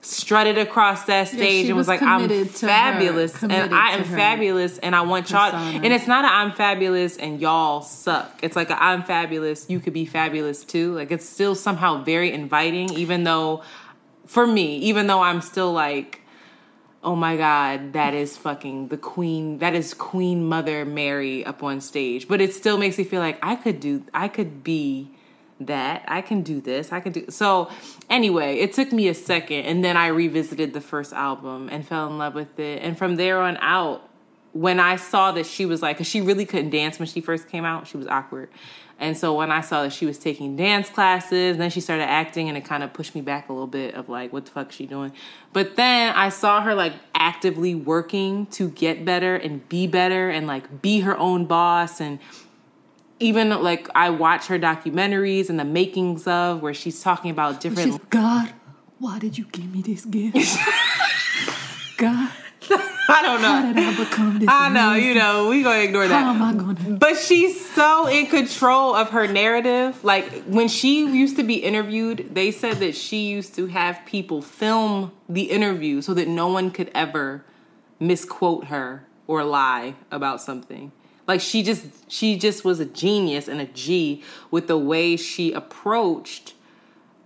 strutted 0.00 0.56
across 0.56 1.04
that 1.06 1.26
stage 1.26 1.64
she 1.64 1.68
and 1.68 1.76
was, 1.76 1.88
was 1.88 1.88
like 1.88 2.02
i'm 2.02 2.28
to 2.28 2.38
her, 2.38 2.44
fabulous 2.44 3.42
and 3.42 3.74
i 3.74 3.90
am 3.90 4.04
fabulous 4.04 4.78
and 4.78 4.94
i 4.94 5.00
want 5.00 5.28
y'all 5.30 5.50
persona. 5.50 5.80
and 5.82 5.92
it's 5.92 6.06
not 6.06 6.24
a 6.24 6.28
i'm 6.28 6.52
fabulous 6.52 7.16
and 7.16 7.40
y'all 7.40 7.82
suck 7.82 8.38
it's 8.42 8.54
like 8.54 8.70
a 8.70 8.80
i'm 8.80 9.02
fabulous 9.02 9.66
you 9.68 9.80
could 9.80 9.92
be 9.92 10.04
fabulous 10.06 10.64
too 10.64 10.94
like 10.94 11.10
it's 11.10 11.28
still 11.28 11.56
somehow 11.56 12.04
very 12.04 12.30
inviting 12.32 12.92
even 12.92 13.24
though 13.24 13.64
for 14.26 14.46
me 14.46 14.76
even 14.78 15.08
though 15.08 15.22
i'm 15.22 15.40
still 15.40 15.72
like 15.72 16.20
oh 17.06 17.14
my 17.16 17.36
god 17.36 17.92
that 17.92 18.12
is 18.12 18.36
fucking 18.36 18.88
the 18.88 18.96
queen 18.96 19.58
that 19.58 19.74
is 19.74 19.94
queen 19.94 20.44
mother 20.44 20.84
mary 20.84 21.46
up 21.46 21.62
on 21.62 21.80
stage. 21.80 22.28
But 22.28 22.40
it 22.40 22.52
still 22.52 22.76
makes 22.76 22.98
me 22.98 23.04
feel 23.04 23.20
like 23.20 23.38
i 23.42 23.54
could 23.54 23.80
do 23.80 24.04
i 24.12 24.28
could 24.28 24.62
be 24.62 25.12
that. 25.58 26.04
I 26.06 26.20
can 26.20 26.42
do 26.42 26.60
this. 26.60 26.92
I 26.92 27.00
can 27.00 27.12
do 27.12 27.26
so 27.30 27.70
anyway 28.10 28.58
it 28.58 28.74
took 28.74 28.92
me 28.92 29.08
a 29.08 29.14
second 29.14 29.64
and 29.64 29.82
then 29.82 29.96
i 29.96 30.08
revisited 30.08 30.74
the 30.74 30.82
first 30.82 31.14
album 31.14 31.68
and 31.70 31.86
fell 31.86 32.08
in 32.08 32.18
love 32.18 32.34
with 32.34 32.58
it. 32.58 32.82
And 32.82 32.98
from 32.98 33.16
there 33.16 33.40
on 33.40 33.56
out 33.60 34.02
when 34.52 34.80
I 34.80 34.96
saw 34.96 35.32
that 35.32 35.44
she 35.44 35.66
was 35.66 35.82
like, 35.82 35.98
cause 35.98 36.06
she 36.06 36.22
really 36.22 36.46
couldn't 36.46 36.70
dance 36.70 36.98
when 36.98 37.06
she 37.06 37.20
first 37.20 37.48
came 37.48 37.64
out, 37.66 37.86
she 37.86 37.98
was 37.98 38.06
awkward. 38.06 38.48
And 38.98 39.16
so 39.16 39.34
when 39.34 39.52
I 39.52 39.60
saw 39.60 39.82
that 39.82 39.92
she 39.92 40.06
was 40.06 40.18
taking 40.18 40.56
dance 40.56 40.88
classes, 40.88 41.58
then 41.58 41.68
she 41.68 41.80
started 41.80 42.04
acting, 42.04 42.48
and 42.48 42.56
it 42.56 42.64
kind 42.64 42.82
of 42.82 42.94
pushed 42.94 43.14
me 43.14 43.20
back 43.20 43.50
a 43.50 43.52
little 43.52 43.66
bit 43.66 43.94
of 43.94 44.08
like, 44.08 44.32
what 44.32 44.46
the 44.46 44.50
fuck 44.50 44.70
is 44.70 44.74
she 44.74 44.86
doing? 44.86 45.12
But 45.52 45.76
then 45.76 46.14
I 46.14 46.30
saw 46.30 46.62
her 46.62 46.74
like 46.74 46.94
actively 47.14 47.74
working 47.74 48.46
to 48.46 48.70
get 48.70 49.04
better 49.04 49.36
and 49.36 49.68
be 49.68 49.86
better 49.86 50.30
and 50.30 50.46
like 50.46 50.80
be 50.80 51.00
her 51.00 51.16
own 51.18 51.44
boss 51.44 52.00
and 52.00 52.18
even 53.18 53.50
like 53.50 53.88
I 53.94 54.10
watch 54.10 54.46
her 54.46 54.58
documentaries 54.58 55.48
and 55.48 55.58
the 55.58 55.64
makings 55.64 56.26
of 56.26 56.62
where 56.62 56.74
she's 56.74 57.02
talking 57.02 57.30
about 57.30 57.60
different 57.60 57.92
She's 57.92 58.00
God. 58.10 58.52
Why 58.98 59.18
did 59.18 59.36
you 59.36 59.44
give 59.52 59.72
me 59.72 59.82
this 59.82 60.04
gift? 60.04 60.36
God, 61.96 62.30
I 63.08 63.22
don't 63.22 63.42
know. 63.42 64.46
I? 64.48 64.66
I 64.66 64.68
know, 64.68 64.90
amazing? 64.90 65.08
you 65.08 65.14
know, 65.14 65.48
we 65.48 65.62
gonna 65.62 65.78
ignore 65.80 66.06
How 66.06 66.30
am 66.30 66.38
that. 66.38 66.54
I 66.54 66.74
gonna? 66.74 66.96
But 66.96 67.16
she's 67.18 67.68
so 67.70 68.06
in 68.06 68.26
control 68.26 68.94
of 68.94 69.10
her 69.10 69.26
narrative. 69.26 70.02
Like 70.02 70.44
when 70.44 70.68
she 70.68 71.06
used 71.06 71.36
to 71.36 71.42
be 71.42 71.56
interviewed, 71.56 72.30
they 72.34 72.50
said 72.50 72.76
that 72.78 72.94
she 72.96 73.28
used 73.28 73.54
to 73.56 73.66
have 73.66 74.00
people 74.06 74.42
film 74.42 75.12
the 75.28 75.42
interview 75.42 76.02
so 76.02 76.14
that 76.14 76.28
no 76.28 76.48
one 76.48 76.70
could 76.70 76.90
ever 76.94 77.44
misquote 78.00 78.66
her 78.66 79.06
or 79.26 79.44
lie 79.44 79.94
about 80.10 80.40
something. 80.40 80.92
Like 81.26 81.40
she 81.40 81.62
just 81.62 81.86
she 82.10 82.36
just 82.38 82.64
was 82.64 82.80
a 82.80 82.84
genius 82.86 83.48
and 83.48 83.60
a 83.60 83.66
G 83.66 84.22
with 84.50 84.66
the 84.68 84.78
way 84.78 85.16
she 85.16 85.52
approached 85.52 86.54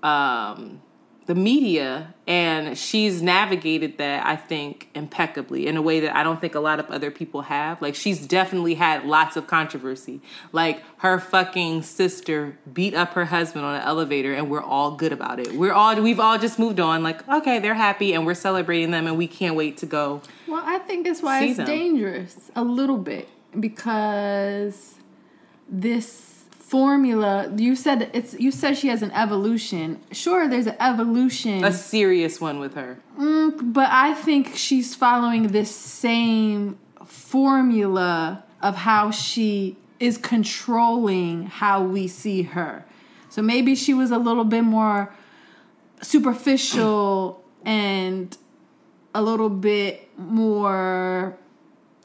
um 0.03 0.81
the 1.27 1.35
media 1.35 2.15
and 2.27 2.77
she's 2.77 3.23
navigated 3.23 3.99
that 3.99 4.27
I 4.27 4.37
think 4.37 4.89
impeccably 4.95 5.67
in 5.67 5.77
a 5.77 5.83
way 5.83 6.01
that 6.01 6.17
I 6.17 6.23
don't 6.23 6.41
think 6.41 6.55
a 6.55 6.61
lot 6.61 6.81
of 6.81 6.91
other 6.91 7.11
people 7.11 7.43
have. 7.43 7.81
Like 7.81 7.95
she's 7.95 8.27
definitely 8.27 8.75
had 8.75 9.05
lots 9.05 9.37
of 9.37 9.47
controversy. 9.47 10.21
Like 10.53 10.83
her 10.99 11.21
fucking 11.21 11.83
sister 11.83 12.59
beat 12.73 12.95
up 12.95 13.13
her 13.15 13.27
husband 13.27 13.65
on 13.65 13.77
an 13.77 13.83
elevator 13.83 14.35
and 14.35 14.51
we're 14.51 14.63
all 14.63 14.93
good 14.93 15.13
about 15.13 15.39
it. 15.39 15.53
We're 15.53 15.73
all 15.73 16.01
we've 16.01 16.21
all 16.21 16.39
just 16.39 16.59
moved 16.59 16.81
on 16.81 17.03
like 17.03 17.27
okay, 17.29 17.59
they're 17.59 17.75
happy 17.75 18.13
and 18.13 18.27
we're 18.27 18.35
celebrating 18.35 18.91
them 18.91 19.07
and 19.07 19.17
we 19.17 19.27
can't 19.27 19.55
wait 19.55 19.77
to 19.79 19.87
go. 19.87 20.23
Well, 20.49 20.63
I 20.65 20.79
think 20.79 21.07
that's 21.07 21.23
why 21.23 21.45
it's 21.45 21.59
them. 21.59 21.67
dangerous 21.67 22.51
a 22.57 22.65
little 22.65 22.99
bit 22.99 23.29
because 23.59 24.95
this 25.69 26.30
formula 26.71 27.53
you 27.57 27.75
said 27.75 28.09
it's 28.13 28.33
you 28.39 28.53
said 28.53 28.79
she 28.79 28.87
has 28.87 29.03
an 29.03 29.11
evolution. 29.11 30.01
Sure, 30.13 30.47
there's 30.47 30.69
an 30.69 30.77
evolution, 30.79 31.65
A 31.65 31.73
serious 31.73 32.41
one 32.41 32.61
with 32.61 32.75
her. 32.75 32.97
Mm, 33.19 33.73
but 33.73 33.89
I 33.91 34.15
think 34.15 34.55
she's 34.55 34.95
following 34.95 35.49
this 35.49 35.75
same 35.75 36.79
formula 37.05 38.45
of 38.63 38.77
how 38.77 39.11
she 39.11 39.77
is 39.99 40.17
controlling 40.17 41.47
how 41.47 41.83
we 41.83 42.07
see 42.07 42.43
her. 42.43 42.85
So 43.31 43.43
maybe 43.43 43.75
she 43.75 43.93
was 43.93 44.13
a 44.13 44.19
little 44.19 44.45
bit 44.45 44.63
more 44.63 45.13
superficial 46.03 47.43
and 47.65 48.37
a 49.13 49.23
little 49.23 49.51
bit 49.51 50.09
more 50.17 51.37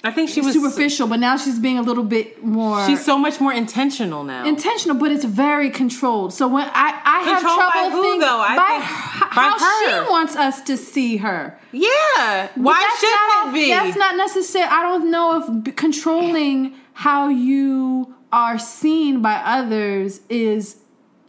I 0.06 0.12
think 0.12 0.30
she 0.30 0.42
was 0.42 0.54
superficial, 0.54 1.08
but 1.08 1.20
now 1.20 1.36
she's 1.36 1.58
being 1.60 1.78
a 1.78 1.82
little 1.82 2.04
bit 2.04 2.44
more 2.44 2.86
She's 2.86 3.04
so 3.04 3.18
much 3.18 3.42
more 3.42 3.52
intentional 3.52 4.24
now. 4.24 4.46
intentional, 4.46 4.96
but 4.98 5.12
it's 5.12 5.26
very 5.26 5.70
controlled. 5.70 6.34
So 6.34 6.48
when 6.48 6.68
I, 6.74 7.02
I 7.04 7.20
have 7.22 7.44
by 7.44 7.56
trouble 7.56 7.90
who, 7.92 8.02
thinking 8.04 8.20
though? 8.22 8.40
I 8.40 8.56
by, 8.56 8.68
think 8.70 8.84
h- 8.84 9.36
by 9.36 9.42
how 9.42 9.60
her. 9.60 10.06
she 10.06 10.10
wants 10.12 10.36
us 10.36 10.62
to 10.62 10.78
see 10.78 11.18
her. 11.18 11.60
yeah. 11.72 12.50
But 12.56 12.62
Why 12.64 12.98
shouldn't 13.00 13.30
not, 13.30 13.48
it 13.50 13.54
be? 13.54 13.70
That's 13.72 13.98
not 13.98 14.16
necessary. 14.18 14.66
I 14.70 14.82
don't 14.84 15.10
know 15.12 15.44
if 15.66 15.76
controlling 15.76 16.76
how 16.94 17.30
you 17.30 18.14
are 18.32 18.58
seen 18.60 19.22
by 19.22 19.36
others 19.36 20.22
is 20.30 20.78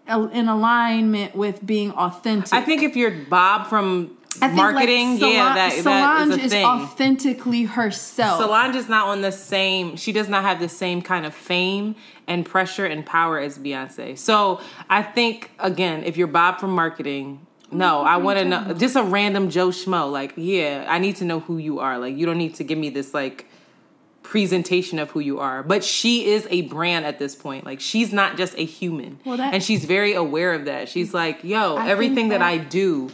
in 0.09 0.49
alignment 0.49 1.35
with 1.35 1.65
being 1.67 1.91
authentic. 1.93 2.53
I 2.53 2.61
think 2.61 2.83
if 2.83 2.95
you're 2.95 3.11
Bob 3.11 3.67
from 3.69 4.16
I 4.43 4.49
think, 4.49 4.59
like, 4.59 4.75
marketing, 4.75 5.19
Solan- 5.19 5.35
yeah, 5.35 5.55
that, 5.55 5.71
that 5.75 5.83
Solange 5.83 6.41
is 6.45 6.53
a 6.53 6.57
is 6.59 6.65
authentically 6.65 7.65
herself. 7.65 8.41
Solange 8.41 8.77
is 8.77 8.89
not 8.89 9.09
on 9.09 9.23
the 9.23 9.33
same. 9.33 9.97
She 9.97 10.13
does 10.13 10.29
not 10.29 10.43
have 10.43 10.61
the 10.61 10.69
same 10.69 11.03
kind 11.03 11.27
of 11.27 11.35
fame 11.35 11.97
and 12.27 12.45
pressure 12.45 12.87
and 12.87 13.05
power 13.05 13.39
as 13.39 13.59
Beyonce. 13.59 14.19
So 14.19 14.61
I 14.89 15.03
think 15.03 15.51
again, 15.59 16.05
if 16.05 16.17
you're 16.17 16.27
Bob 16.27 16.61
from 16.61 16.71
marketing, 16.71 17.47
no, 17.71 18.03
I 18.05 18.15
mm-hmm. 18.15 18.25
want 18.25 18.39
to 18.39 18.45
know 18.45 18.75
just 18.75 18.97
a 18.97 19.03
random 19.03 19.51
Joe 19.51 19.69
schmo. 19.69 20.11
Like, 20.11 20.35
yeah, 20.37 20.87
I 20.89 20.99
need 20.99 21.17
to 21.17 21.25
know 21.25 21.41
who 21.41 21.59
you 21.59 21.81
are. 21.81 21.99
Like, 21.99 22.17
you 22.17 22.27
don't 22.27 22.39
need 22.39 22.55
to 22.57 22.65
give 22.65 22.79
me 22.79 22.91
this 22.91 23.13
like 23.15 23.47
presentation 24.23 24.99
of 24.99 25.11
who 25.13 25.21
you 25.21 25.39
are. 25.39 25.63
But 25.63 25.85
she 25.85 26.27
is 26.27 26.47
a 26.51 26.63
brand 26.63 27.07
at 27.07 27.19
this 27.19 27.35
point. 27.35 27.65
Like, 27.65 27.81
she's 27.81 28.13
not 28.13 28.37
just 28.37 28.59
a 28.59 28.65
human, 28.65 29.21
Well, 29.25 29.37
that- 29.37 29.55
and 29.55 29.63
she's 29.63 29.85
very 29.85 30.15
aware 30.15 30.53
of 30.53 30.65
that. 30.65 30.89
She's 30.89 31.15
like, 31.15 31.45
yo, 31.45 31.77
I 31.77 31.89
everything 31.89 32.29
that 32.31 32.41
that- 32.41 32.47
I 32.47 32.59
do 32.59 33.11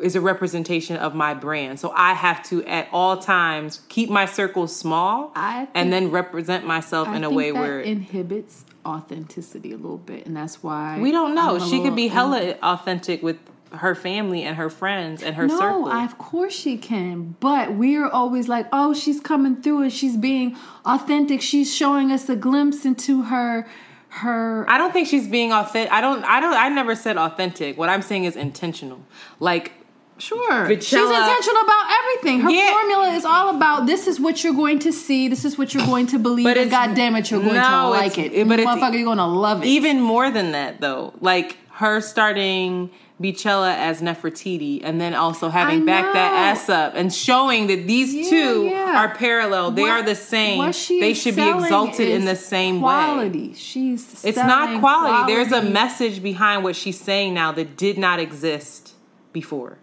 is 0.00 0.16
a 0.16 0.20
representation 0.20 0.96
of 0.96 1.14
my 1.14 1.34
brand. 1.34 1.78
So 1.78 1.92
I 1.94 2.14
have 2.14 2.42
to 2.44 2.64
at 2.64 2.88
all 2.92 3.18
times 3.18 3.80
keep 3.88 4.08
my 4.08 4.26
circle 4.26 4.66
small 4.66 5.32
think- 5.34 5.68
and 5.74 5.92
then 5.92 6.10
represent 6.10 6.66
myself 6.66 7.08
I 7.08 7.16
in 7.16 7.24
a 7.24 7.30
way 7.30 7.50
that 7.50 7.58
where 7.58 7.80
inhibits 7.80 8.64
authenticity 8.84 9.72
a 9.72 9.76
little 9.76 9.98
bit, 9.98 10.26
and 10.26 10.36
that's 10.36 10.62
why 10.62 10.98
we 11.00 11.12
don't 11.12 11.34
know. 11.34 11.56
I'm 11.56 11.70
She 11.70 11.82
could 11.82 11.96
be 11.96 12.08
hella 12.08 12.56
authentic 12.62 13.22
with 13.22 13.38
her 13.74 13.94
family 13.94 14.42
and 14.42 14.56
her 14.56 14.68
friends 14.68 15.22
and 15.22 15.36
her 15.36 15.46
no, 15.46 15.58
circle. 15.58 15.86
I, 15.86 16.04
of 16.04 16.18
course 16.18 16.54
she 16.54 16.76
can. 16.76 17.36
But 17.40 17.74
we're 17.74 18.08
always 18.08 18.48
like, 18.48 18.66
oh, 18.72 18.92
she's 18.92 19.20
coming 19.20 19.62
through 19.62 19.82
and 19.82 19.92
she's 19.92 20.16
being 20.16 20.56
authentic. 20.84 21.40
She's 21.40 21.74
showing 21.74 22.12
us 22.12 22.28
a 22.28 22.36
glimpse 22.36 22.84
into 22.84 23.22
her 23.22 23.66
her 24.08 24.68
I 24.68 24.76
don't 24.76 24.92
think 24.92 25.08
she's 25.08 25.26
being 25.26 25.52
authentic. 25.52 25.90
I 25.90 26.02
don't 26.02 26.22
I 26.24 26.40
don't 26.40 26.54
I 26.54 26.68
never 26.68 26.94
said 26.94 27.16
authentic. 27.16 27.78
What 27.78 27.88
I'm 27.88 28.02
saying 28.02 28.24
is 28.24 28.36
intentional. 28.36 29.00
Like 29.40 29.72
Sure. 30.18 30.68
She's 30.68 30.92
intentional 30.92 31.62
about 31.62 31.84
everything. 32.00 32.40
Her 32.40 32.50
Yeah. 32.50 32.70
formula 32.70 33.08
is 33.14 33.24
all 33.24 33.56
about 33.56 33.86
this 33.86 34.06
is 34.06 34.20
what 34.20 34.44
you're 34.44 34.54
going 34.54 34.78
to 34.80 34.92
see, 34.92 35.26
this 35.28 35.44
is 35.44 35.58
what 35.58 35.74
you're 35.74 35.86
going 35.86 36.06
to 36.08 36.18
believe, 36.18 36.44
But 36.44 36.58
and 36.58 36.70
god 36.70 36.94
damn 36.94 37.16
it, 37.16 37.30
you're 37.30 37.40
going 37.40 37.54
to 37.54 37.88
like 37.88 38.18
it's- 38.18 38.30
it. 38.40 38.48
but 38.48 38.60
it's- 38.60 38.76
Motherfucker, 38.78 38.94
you're 38.94 39.04
gonna 39.04 39.26
love 39.26 39.62
it. 39.62 39.66
even 39.68 40.00
more 40.00 40.30
than 40.30 40.52
that 40.52 40.80
though. 40.80 41.12
Like 41.20 41.56
her 41.72 42.00
starting 42.00 42.90
Beachella 43.20 43.74
as 43.76 44.00
Nefertiti 44.02 44.80
and 44.82 45.00
then 45.00 45.14
also 45.14 45.48
having 45.48 45.84
back 45.84 46.12
that 46.12 46.32
ass 46.32 46.68
up 46.68 46.94
and 46.96 47.12
showing 47.12 47.68
that 47.68 47.86
these 47.86 48.12
Yeah, 48.14 48.30
two 48.30 48.64
yeah. 48.66 48.98
are 49.04 49.14
parallel. 49.14 49.70
They 49.72 49.82
What- 49.82 49.90
are 49.92 50.02
the 50.02 50.14
same. 50.16 50.58
They 51.00 51.14
should 51.14 51.36
be 51.36 51.48
exalted 51.48 52.08
in 52.08 52.24
the 52.24 52.34
same 52.36 52.76
way. 52.80 52.80
quality. 52.92 53.54
She's 53.56 54.24
It's 54.24 54.36
not 54.36 54.78
quality. 54.80 55.32
There's 55.32 55.52
a 55.52 55.62
message 55.62 56.22
behind 56.22 56.64
what 56.64 56.74
she's 56.76 56.98
saying 57.00 57.34
now 57.34 57.52
that 57.52 57.76
did 57.76 57.96
not 57.98 58.18
exist 58.18 58.92
before. 59.32 59.78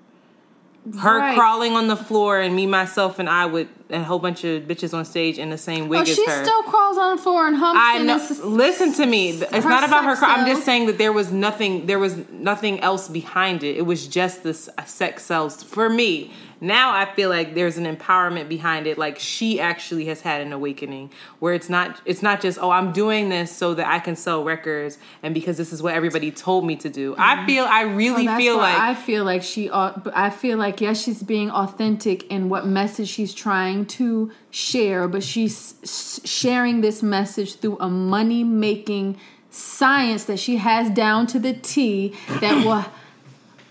Her 1.00 1.19
Right. 1.19 1.36
crawling 1.38 1.74
on 1.74 1.88
the 1.88 1.95
floor 1.98 2.39
and 2.39 2.55
me, 2.55 2.65
myself, 2.65 3.19
and 3.19 3.29
I 3.29 3.45
with 3.45 3.67
a 3.91 4.01
whole 4.01 4.17
bunch 4.19 4.43
of 4.43 4.63
bitches 4.63 4.93
on 4.93 5.03
stage 5.05 5.38
in 5.38 5.50
the 5.50 5.57
same 5.57 5.88
wig 5.89 6.01
Oh, 6.01 6.03
she 6.05 6.25
her. 6.25 6.43
still 6.43 6.63
crawls 6.63 6.98
on 6.98 7.15
the 7.17 7.21
floor 7.21 7.48
and 7.48 7.57
humps. 7.57 7.79
I 7.83 7.98
know. 8.00 8.19
Listen 8.48 8.93
to 8.93 9.05
me. 9.05 9.29
It's 9.29 9.65
not 9.65 9.83
about 9.83 10.05
her. 10.05 10.15
Cry. 10.15 10.36
I'm 10.36 10.48
just 10.48 10.63
saying 10.63 10.86
that 10.88 10.98
there 10.98 11.12
was 11.13 11.31
nothing. 11.31 11.86
There 11.86 12.00
was 12.00 12.15
nothing 12.31 12.79
else 12.79 13.07
behind 13.07 13.63
it. 13.63 13.77
It 13.77 13.86
was 13.86 14.07
just 14.07 14.43
this 14.43 14.69
sex 14.86 15.25
sells 15.25 15.62
for 15.63 15.89
me. 15.89 16.31
Now 16.61 16.93
I 16.93 17.05
feel 17.13 17.29
like 17.29 17.55
there's 17.55 17.77
an 17.77 17.85
empowerment 17.85 18.49
behind 18.49 18.85
it. 18.87 18.97
Like 18.97 19.17
she 19.19 19.59
actually 19.61 20.05
has 20.05 20.21
had 20.21 20.41
an 20.41 20.51
awakening 20.51 21.09
where 21.39 21.53
it's 21.53 21.69
not. 21.69 22.01
It's 22.05 22.21
not 22.21 22.41
just 22.41 22.59
oh 22.61 22.69
I'm 22.69 22.91
doing 22.91 23.29
this 23.29 23.51
so 23.55 23.73
that 23.75 23.87
I 23.87 23.99
can 23.99 24.15
sell 24.15 24.43
records 24.43 24.97
and 25.23 25.33
because 25.33 25.57
this 25.57 25.71
is 25.71 25.81
what 25.81 25.93
everybody 25.93 26.31
told 26.31 26.65
me 26.65 26.75
to 26.77 26.89
do. 26.89 27.15
I 27.17 27.45
feel. 27.45 27.63
I 27.65 27.81
really 27.83 28.25
Mm-hmm. 28.27 28.37
Feel 28.37 28.57
like 28.57 28.77
I 28.79 28.95
feel 28.95 29.23
like 29.23 29.43
she. 29.43 29.69
au- 29.69 30.01
I 30.13 30.29
feel 30.29 30.57
like 30.57 30.81
yes, 30.81 31.01
she's 31.03 31.23
being 31.23 31.49
authentic 31.51 32.23
in 32.31 32.49
what 32.49 32.67
message 32.67 33.07
she's 33.07 33.33
trying 33.33 33.85
to 33.87 34.31
share, 34.51 35.07
but 35.07 35.23
she's 35.23 36.21
sharing 36.25 36.81
this 36.81 37.01
message 37.01 37.55
through 37.55 37.77
a 37.79 37.89
money 37.89 38.43
making 38.43 39.17
science 39.49 40.25
that 40.25 40.37
she 40.39 40.57
has 40.57 40.89
down 40.91 41.25
to 41.27 41.39
the 41.39 41.53
T 41.53 42.13
that 42.41 42.65
will 42.65 42.85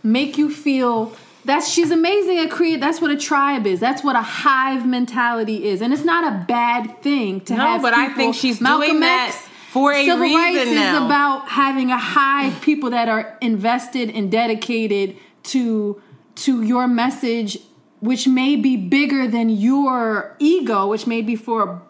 make 0.03 0.39
you 0.39 0.51
feel. 0.51 1.13
That's 1.49 1.67
she's 1.67 1.91
amazing 1.91 2.41
at 2.41 2.51
create. 2.51 2.79
That's 2.79 3.01
what 3.01 3.11
a 3.11 3.17
tribe 3.17 3.67
is. 3.67 3.81
That's 3.81 4.05
what 4.05 4.17
a 4.17 4.21
hive 4.21 4.87
mentality 4.87 5.65
is, 5.65 5.81
and 5.81 5.95
it's 5.95 6.05
not 6.05 6.31
a 6.31 6.45
bad 6.45 7.01
thing 7.01 7.41
to 7.47 7.55
have. 7.55 7.63
No, 7.63 7.71
have. 7.71 7.83
but 7.83 7.95
I 7.95 8.13
think 8.13 8.35
she's 8.35 8.61
Malcolm 8.61 8.87
doing 8.87 9.01
that 9.01 9.31
X, 9.31 9.49
for 9.71 9.95
a 9.95 10.05
civil 10.05 10.25
reason 10.25 10.37
rights 10.37 10.69
is 10.69 11.07
about 11.07 11.49
having 11.49 11.91
a 11.91 11.97
hive 11.97 12.61
people 12.61 12.91
that 12.91 13.09
are 13.09 13.39
invested 13.41 14.11
and 14.11 14.31
dedicated 14.31 15.17
to 15.45 16.03
to 16.35 16.61
your 16.61 16.87
message 16.87 17.57
which 18.01 18.29
may 18.29 18.55
be 18.55 18.77
bigger 18.77 19.27
than 19.27 19.49
your 19.49 20.37
ego 20.39 20.87
which 20.87 21.07
may 21.07 21.23
be 21.23 21.35
for 21.35 21.63
a 21.63 21.83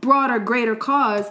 broader 0.00 0.40
greater 0.40 0.74
cause 0.74 1.26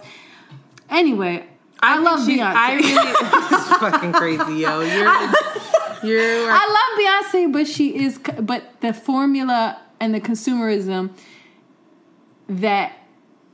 anyway 0.88 1.46
i, 1.82 1.96
think 1.96 2.04
love 2.06 2.24
she- 2.24 2.38
beyonce 2.38 2.54
I 2.54 2.74
really. 2.76 2.86
it's 3.52 3.68
fucking 3.76 4.12
crazy, 4.14 4.62
yo. 4.62 4.80
You're. 4.80 5.32
You're. 6.06 6.20
I 6.50 7.22
love 7.26 7.32
Beyonce, 7.34 7.52
but 7.52 7.66
she 7.66 8.04
is, 8.04 8.18
but 8.40 8.80
the 8.80 8.92
formula 8.92 9.80
and 10.00 10.14
the 10.14 10.20
consumerism 10.20 11.10
that 12.48 12.92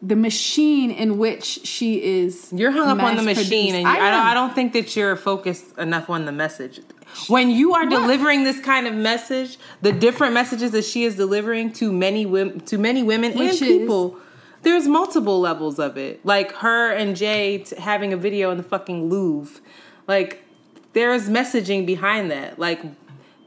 the 0.03 0.17
machine 0.17 0.91
in 0.91 1.19
which 1.19 1.45
she 1.45 2.03
is 2.03 2.51
You're 2.55 2.71
hung 2.71 2.89
up 2.89 3.05
on 3.05 3.17
the 3.17 3.23
machine, 3.23 3.27
mass-produced- 3.27 3.75
and 3.75 3.83
you, 3.83 3.89
I, 3.89 4.11
don't. 4.11 4.27
I 4.27 4.35
don't 4.35 4.55
think 4.55 4.73
that 4.73 4.97
you're 4.97 5.15
focused 5.17 5.77
enough 5.79 6.09
on 6.09 6.25
the 6.25 6.33
message. 6.33 6.81
When 7.29 7.51
you 7.51 7.75
are 7.75 7.87
delivering 7.87 8.45
this 8.45 8.61
kind 8.61 8.87
of 8.87 8.95
message, 8.95 9.59
the 9.83 9.93
different 9.93 10.33
messages 10.33 10.71
that 10.73 10.85
she 10.85 11.05
is 11.05 11.17
delivering 11.17 11.73
to 11.75 11.93
many 11.93 12.25
women, 12.25 12.61
to 12.61 12.79
many 12.79 13.03
women 13.03 13.33
and 13.33 13.41
Which 13.41 13.55
is- 13.55 13.61
people, 13.61 14.17
there's 14.63 14.87
multiple 14.89 15.41
levels 15.41 15.79
of 15.79 15.99
it. 15.99 16.25
Like 16.25 16.53
her 16.57 16.93
and 16.93 17.15
Jay 17.17 17.59
t- 17.59 17.77
having 17.77 18.13
a 18.13 18.17
video 18.17 18.51
in 18.53 18.57
the 18.59 18.63
fucking 18.63 19.09
Louvre, 19.11 19.61
like 20.09 20.45
there's 20.93 21.29
messaging 21.29 21.87
behind 21.87 22.31
that. 22.31 22.59
Like 22.59 22.83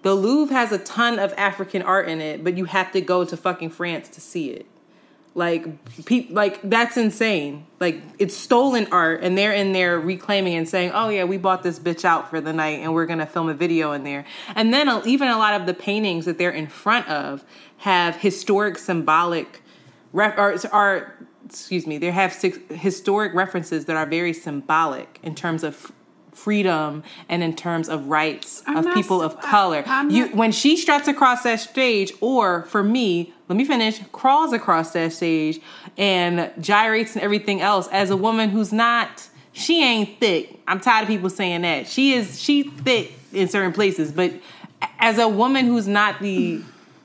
the 0.04 0.14
Louvre 0.14 0.56
has 0.56 0.72
a 0.72 0.80
ton 0.80 1.20
of 1.20 1.34
African 1.38 1.82
art 1.82 2.08
in 2.08 2.22
it, 2.22 2.44
but 2.44 2.58
you 2.58 2.66
have 2.66 2.92
to 2.92 3.02
go 3.02 3.26
to 3.26 3.36
fucking 3.36 3.72
France 3.72 4.10
to 4.10 4.22
see 4.22 4.52
it. 4.52 4.66
Like, 5.36 5.66
pe- 6.06 6.28
like 6.30 6.62
that's 6.62 6.96
insane. 6.96 7.66
Like 7.80 8.04
it's 8.20 8.38
stolen 8.38 8.88
art, 8.92 9.24
and 9.24 9.36
they're 9.36 9.54
in 9.54 9.72
there 9.72 10.00
reclaiming 10.00 10.54
and 10.54 10.70
saying, 10.70 10.92
"Oh 10.94 11.10
yeah, 11.10 11.24
we 11.24 11.38
bought 11.38 11.64
this 11.64 11.80
bitch 11.80 12.06
out 12.06 12.30
for 12.30 12.40
the 12.40 12.54
night, 12.54 12.80
and 12.82 12.94
we're 12.94 13.08
gonna 13.08 13.26
film 13.26 13.50
a 13.50 13.56
video 13.56 13.94
in 13.94 14.04
there." 14.04 14.26
And 14.54 14.72
then 14.72 14.88
uh, 14.88 15.02
even 15.06 15.30
a 15.30 15.38
lot 15.40 15.60
of 15.60 15.66
the 15.66 15.74
paintings 15.74 16.26
that 16.26 16.38
they're 16.38 16.52
in 16.52 16.68
front 16.68 17.08
of 17.08 17.44
have 17.78 18.18
historic, 18.18 18.78
symbolic, 18.78 19.64
ref- 20.12 20.38
or, 20.38 20.56
are 20.72 21.16
excuse 21.46 21.88
me, 21.88 21.98
they 21.98 22.12
have 22.12 22.32
six 22.32 22.60
historic 22.70 23.34
references 23.34 23.86
that 23.86 23.96
are 23.96 24.06
very 24.06 24.34
symbolic 24.34 25.20
in 25.24 25.34
terms 25.34 25.64
of 25.64 25.92
freedom 26.36 27.04
and 27.30 27.44
in 27.44 27.56
terms 27.56 27.90
of 27.90 28.08
rights 28.08 28.64
I'm 28.66 28.78
of 28.86 28.94
people 28.94 29.22
of 29.22 29.40
color. 29.42 29.84
I- 29.86 30.08
you 30.08 30.26
not- 30.26 30.36
when 30.36 30.52
she 30.52 30.76
struts 30.78 31.08
across 31.08 31.44
that 31.44 31.60
stage, 31.60 32.12
or 32.22 32.64
for 32.64 32.84
me, 32.84 33.34
let 33.50 33.56
me 33.56 33.66
finish, 33.66 34.00
crawls 34.12 34.54
across 34.54 34.92
that 34.92 35.14
stage 35.14 35.60
and 35.98 36.50
gyrates 36.60 37.16
and 37.16 37.24
everything 37.24 37.62
else 37.62 37.88
as 37.92 38.10
a 38.10 38.18
woman 38.18 38.50
who's 38.50 38.74
not, 38.74 39.30
she 39.52 39.84
ain't 39.84 40.20
thick. 40.20 40.60
I'm 40.68 40.80
tired 40.80 41.04
of 41.04 41.08
people 41.10 41.30
saying 41.30 41.62
that. 41.62 41.88
She 41.88 42.14
is, 42.14 42.42
she 42.42 42.64
thick 42.64 43.14
in 43.32 43.48
certain 43.48 43.74
places, 43.74 44.12
but 44.12 44.34
as 45.00 45.18
a 45.18 45.28
woman 45.28 45.66
who's 45.66 45.88
not 45.88 46.20
the 46.20 46.62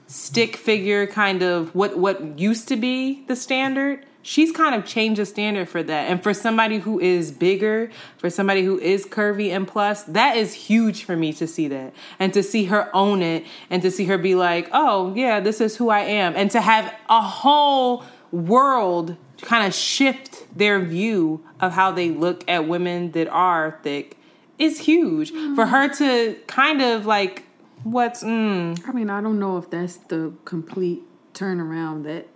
stick 0.07 0.57
figure 0.57 1.07
kind 1.07 1.43
of 1.43 1.75
what 1.75 1.99
what 1.99 2.39
used 2.39 2.67
to 2.69 2.77
be 2.77 3.23
the 3.27 3.37
standard 3.37 4.07
she's 4.29 4.53
kind 4.53 4.75
of 4.75 4.85
changed 4.85 5.19
the 5.19 5.25
standard 5.25 5.67
for 5.69 5.83
that. 5.83 6.11
And 6.11 6.23
for 6.23 6.35
somebody 6.35 6.79
who 6.79 7.01
is 7.01 7.33
bigger 7.33 7.91
for 8.19 8.29
somebody 8.29 8.63
who 8.63 8.79
is 8.79 9.07
curvy 9.07 9.51
and 9.51 9.67
plus 9.67 10.03
that 10.05 10.37
is 10.37 10.53
huge 10.53 11.05
for 11.05 11.17
me 11.17 11.33
to 11.33 11.47
see 11.47 11.67
that 11.69 11.95
and 12.19 12.35
to 12.35 12.43
see 12.43 12.67
her 12.67 12.95
own 12.95 13.23
it 13.23 13.47
and 13.71 13.81
to 13.81 13.91
see 13.91 14.05
her 14.05 14.19
be 14.19 14.35
like 14.35 14.69
oh 14.73 15.15
yeah 15.15 15.41
this 15.41 15.61
is 15.61 15.77
who 15.77 15.89
i 15.89 16.01
am. 16.01 16.35
And 16.37 16.51
to 16.51 16.61
have 16.61 16.95
a 17.09 17.23
whole 17.23 18.05
world 18.31 19.17
kind 19.41 19.67
of 19.67 19.75
shift 19.75 20.47
their 20.57 20.79
view 20.81 21.43
of 21.61 21.73
how 21.73 21.93
they 21.93 22.11
look 22.11 22.45
at 22.49 22.69
women 22.69 23.13
that 23.13 23.29
are 23.29 23.79
thick 23.83 24.19
is 24.59 24.81
huge. 24.81 25.31
For 25.55 25.67
her 25.67 25.89
to 25.95 26.37
kind 26.47 26.83
of 26.83 27.07
like 27.07 27.45
what's 27.85 28.23
mm, 28.23 28.79
I 28.87 28.93
mean, 28.93 29.09
I 29.09 29.23
don't 29.23 29.39
know 29.39 29.57
if 29.57 29.71
that's 29.71 29.97
the 29.97 30.35
complete 30.45 31.03
turnaround 31.33 32.05
that. 32.05 32.27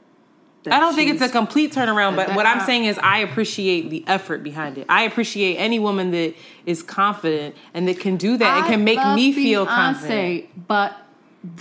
I 0.70 0.78
don't 0.80 0.94
think 0.94 1.10
it's 1.12 1.22
a 1.22 1.28
complete 1.28 1.72
turnaround, 1.72 2.14
but 2.16 2.34
what 2.36 2.46
I'm 2.46 2.60
I- 2.60 2.66
saying 2.66 2.84
is 2.84 2.98
I 2.98 3.18
appreciate 3.18 3.90
the 3.90 4.04
effort 4.06 4.42
behind 4.42 4.78
it. 4.78 4.86
I 4.88 5.02
appreciate 5.02 5.56
any 5.56 5.78
woman 5.78 6.10
that 6.12 6.34
is 6.66 6.82
confident 6.82 7.56
and 7.74 7.88
that 7.88 7.98
can 8.00 8.16
do 8.16 8.36
that 8.36 8.56
and 8.58 8.64
I 8.64 8.68
can 8.68 8.84
make 8.84 8.98
me 9.16 9.32
feel 9.32 9.66
Beyonce, 9.66 9.68
confident. 9.68 10.68
But 10.68 10.96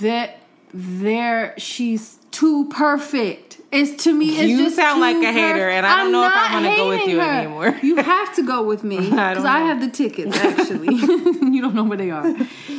that 0.01 0.37
there, 0.73 1.53
she's 1.57 2.17
too 2.31 2.69
perfect. 2.69 3.59
It's 3.71 4.03
to 4.03 4.13
me. 4.13 4.37
It's 4.37 4.49
You 4.49 4.57
just 4.65 4.75
sound 4.75 4.99
like 5.01 5.15
a 5.17 5.31
hater, 5.31 5.53
perfect. 5.53 5.73
and 5.77 5.85
I 5.85 5.95
don't 5.97 6.05
I'm 6.07 6.11
know 6.11 6.25
if 6.25 6.33
I 6.33 6.35
not 6.35 6.53
wanna 6.63 6.75
go 6.77 6.89
with 6.89 7.07
you 7.07 7.19
her. 7.21 7.29
anymore. 7.29 7.79
You 7.83 7.95
have 7.97 8.35
to 8.35 8.43
go 8.43 8.63
with 8.63 8.83
me 8.83 8.97
because 9.09 9.37
don't 9.37 9.45
I, 9.45 9.59
have 9.61 9.79
the 9.81 9.89
tickets. 9.89 10.35
Actually, 10.37 10.93
you 10.95 11.61
don't 11.61 11.73
know 11.75 11.83
where 11.85 11.97
they 11.97 12.11
are. 12.11 12.25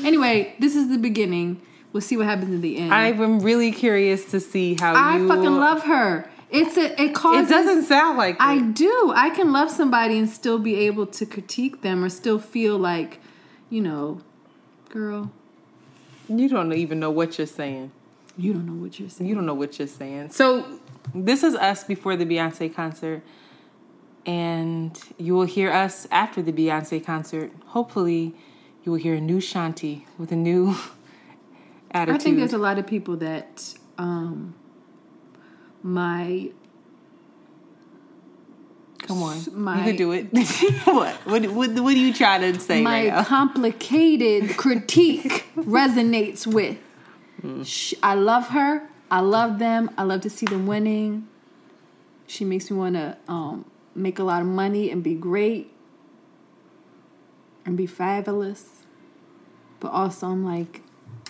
Anyway, 0.05 0.55
this 0.59 0.77
is 0.77 0.89
the 0.89 0.99
beginning. 0.99 1.61
We'll 1.93 2.01
see 2.01 2.17
what 2.17 2.27
happens 2.27 2.51
in 2.55 2.61
the 2.63 2.79
end. 2.79 2.93
I'm 2.95 3.41
really 3.41 3.71
curious 3.73 4.25
to 4.31 4.41
see 4.41 4.75
how 4.81 4.93
you. 5.17 5.27
I 5.27 5.29
fucking 5.29 5.53
love 5.57 5.83
her. 5.85 6.29
It's 6.51 6.77
a. 6.77 7.01
It 7.01 7.15
causes. 7.15 7.51
It 7.51 7.53
doesn't 7.53 7.85
sound 7.85 8.17
like 8.19 8.37
I 8.41 8.57
it. 8.57 8.75
do. 8.75 9.13
I 9.15 9.31
can 9.31 9.53
love 9.53 9.71
somebody 9.71 10.19
and 10.19 10.29
still 10.29 10.59
be 10.59 10.75
able 10.87 11.07
to 11.07 11.27
critique 11.27 11.83
them 11.83 12.03
or 12.05 12.09
still 12.09 12.39
feel 12.39 12.79
like, 12.79 13.21
you 13.71 13.81
know, 13.83 14.21
girl, 14.89 15.31
You 16.29 16.49
don't 16.49 16.73
even 16.73 16.99
know 17.01 17.11
what 17.11 17.37
you're 17.39 17.47
saying. 17.47 17.91
you 18.39 18.53
don't 18.55 18.67
know 18.67 18.83
what 18.83 18.99
you're 18.99 19.09
saying. 19.11 19.29
You 19.29 19.35
don't 19.35 19.47
know 19.47 19.55
what 19.55 19.79
you're 19.79 19.89
saying. 19.89 20.31
So 20.31 20.65
this 21.15 21.43
is 21.43 21.55
us 21.55 21.85
before 21.85 22.17
the 22.17 22.25
Beyonce 22.25 22.75
concert, 22.75 23.23
and 24.25 24.99
you 25.19 25.35
will 25.35 25.45
hear 25.47 25.71
us 25.73 26.07
after 26.11 26.41
the 26.43 26.53
Beyonce 26.53 27.05
concert. 27.05 27.51
Hopefully, 27.69 28.35
you 28.85 28.93
will 28.93 28.99
hear 28.99 29.15
a 29.15 29.21
new 29.21 29.39
Shanti 29.39 30.05
with 30.19 30.33
a 30.33 30.37
new 30.37 30.75
attitude. 31.95 32.21
I 32.21 32.25
think 32.25 32.37
there's 32.39 32.53
a 32.53 32.59
lot 32.59 32.79
of 32.79 32.87
people 32.87 33.17
that 33.19 33.75
um 33.99 34.55
my 35.83 36.51
Come 39.07 39.23
on, 39.25 39.39
my- 39.53 39.79
you 39.79 39.85
can 39.85 39.97
do 39.97 40.13
it. 40.13 40.27
what? 40.85 41.15
what? 41.27 41.47
What? 41.51 41.71
What 41.81 41.95
are 41.95 41.99
you 41.99 42.15
trying 42.15 42.53
to 42.53 42.61
say 42.61 42.83
my 42.83 43.09
right 43.09 43.27
complicated 43.27 44.57
critique 44.57 45.45
resonates 45.57 46.47
with. 46.47 46.79
Sh 47.67 47.95
I 48.03 48.15
love 48.15 48.49
her. 48.49 48.89
I 49.11 49.21
love 49.21 49.59
them. 49.59 49.91
I 49.99 50.05
love 50.05 50.21
to 50.23 50.31
see 50.31 50.47
them 50.47 50.67
winning. 50.67 51.27
She 52.27 52.45
makes 52.45 52.71
me 52.71 52.77
want 52.79 52.95
to 52.95 53.19
um, 53.29 53.67
make 53.95 54.19
a 54.19 54.25
lot 54.25 54.41
of 54.41 54.47
money 54.49 54.91
and 54.91 55.03
be 55.03 55.15
great 55.15 55.71
and 57.67 57.77
be 57.77 57.87
fabulous. 57.87 58.85
But 59.81 59.91
also, 59.93 60.29
I'm 60.29 60.45
like, 60.45 60.83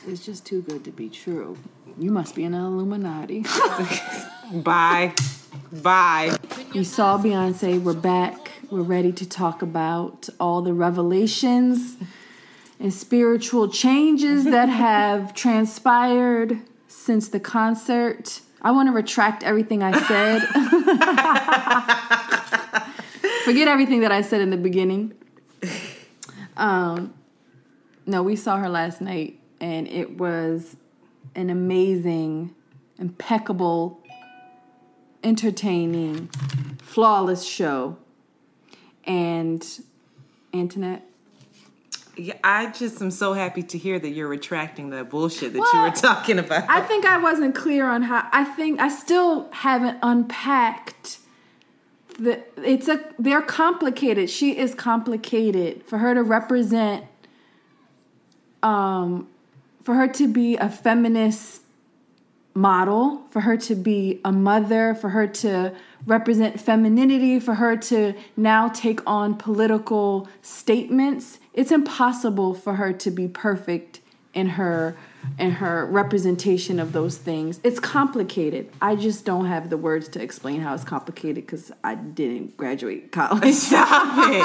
it's 0.07 0.25
just 0.25 0.47
too 0.47 0.63
good 0.63 0.85
to 0.85 0.91
be 0.91 1.09
true. 1.09 1.57
You 1.99 2.11
must 2.11 2.35
be 2.35 2.45
an 2.45 2.55
Illuminati. 2.55 3.41
Bye, 4.53 5.15
bye. 5.71 6.37
We 6.75 6.85
saw 6.85 7.19
Beyonce. 7.19 7.81
We're 7.81 7.95
back. 7.95 8.53
We're 8.71 8.83
ready 8.83 9.13
to 9.13 9.29
talk 9.29 9.63
about 9.63 10.29
all 10.41 10.63
the 10.63 10.73
revelations 10.73 11.97
and 12.81 12.93
spiritual 12.93 13.69
changes 13.69 14.45
that 14.45 14.69
have 14.69 15.35
transpired 15.35 16.59
since 16.89 17.29
the 17.29 17.41
concert. 17.41 18.41
I 18.61 18.71
want 18.73 18.89
to 18.89 18.93
retract 18.93 19.43
everything 19.43 19.83
I 19.83 19.99
said. 20.07 20.43
Forget 23.45 23.69
everything 23.69 24.01
that 24.01 24.13
I 24.13 24.23
said 24.23 24.41
in 24.41 24.51
the 24.51 24.57
beginning. 24.57 25.15
Um, 26.57 27.15
no, 28.07 28.23
we 28.23 28.37
saw 28.37 28.59
her 28.59 28.69
last 28.69 29.01
night, 29.01 29.39
and 29.63 29.87
it 29.87 30.19
was 30.19 30.77
an 31.37 31.49
amazing, 31.49 32.55
impeccable 32.99 34.01
entertaining, 35.23 36.29
flawless 36.83 37.45
show. 37.45 37.97
And 39.05 39.65
Antoinette, 40.53 41.07
Yeah, 42.17 42.35
I 42.43 42.73
just 42.73 43.01
am 43.01 43.13
so 43.13 43.35
happy 43.35 43.63
to 43.63 43.79
hear 43.79 44.01
that 44.01 44.11
you're 44.11 44.29
retracting 44.29 44.91
that 44.91 45.09
bullshit 45.09 45.53
that 45.53 45.71
you 45.73 45.81
were 45.81 45.91
talking 45.91 46.41
about. 46.41 46.69
I 46.69 46.81
think 46.81 47.07
I 47.07 47.19
wasn't 47.19 47.55
clear 47.55 47.87
on 47.87 48.03
how. 48.03 48.29
I 48.33 48.45
think 48.45 48.81
I 48.81 48.89
still 48.89 49.49
haven't 49.53 49.99
unpacked. 50.03 51.19
The 52.19 52.43
it's 52.57 52.89
a 52.89 53.01
they're 53.19 53.43
complicated. 53.43 54.29
She 54.29 54.59
is 54.59 54.75
complicated 54.75 55.85
for 55.85 55.99
her 55.99 56.15
to 56.15 56.23
represent. 56.23 57.07
Um, 58.63 59.29
for 59.83 59.95
her 59.95 60.09
to 60.09 60.29
be 60.29 60.57
a 60.57 60.69
feminist 60.69 61.63
model, 62.55 63.23
for 63.31 63.41
her 63.41 63.57
to 63.57 63.75
be 63.75 64.21
a 64.25 64.33
mother, 64.33 64.95
for 64.95 65.11
her 65.11 65.27
to 65.27 65.75
represent 66.07 66.61
femininity, 66.61 67.41
for 67.41 67.55
her 67.55 67.77
to 67.77 68.15
now 68.37 68.69
take 68.69 69.01
on 69.07 69.35
political 69.35 70.29
statements. 70.43 71.39
It's 71.55 71.73
impossible 71.73 72.55
for 72.55 72.75
her 72.75 72.93
to 72.93 73.11
be 73.11 73.27
perfect 73.27 74.01
in 74.35 74.49
her 74.51 74.97
in 75.39 75.53
her 75.53 75.87
representation 75.87 76.81
of 76.81 76.93
those 76.93 77.17
things. 77.17 77.61
It's 77.63 77.79
complicated. 77.79 78.69
I 78.81 78.97
just 78.97 79.25
don't 79.25 79.47
have 79.47 79.71
the 79.71 79.77
words 79.77 80.09
to 80.09 80.23
explain 80.23 80.61
how 80.61 80.75
it's 80.75 80.85
complicated 80.85 81.47
because 81.47 81.71
I 81.85 81.95
didn't 81.95 82.57
graduate 82.57 83.13
college. 83.13 83.55
Stop 83.55 84.29
it. 84.31 84.43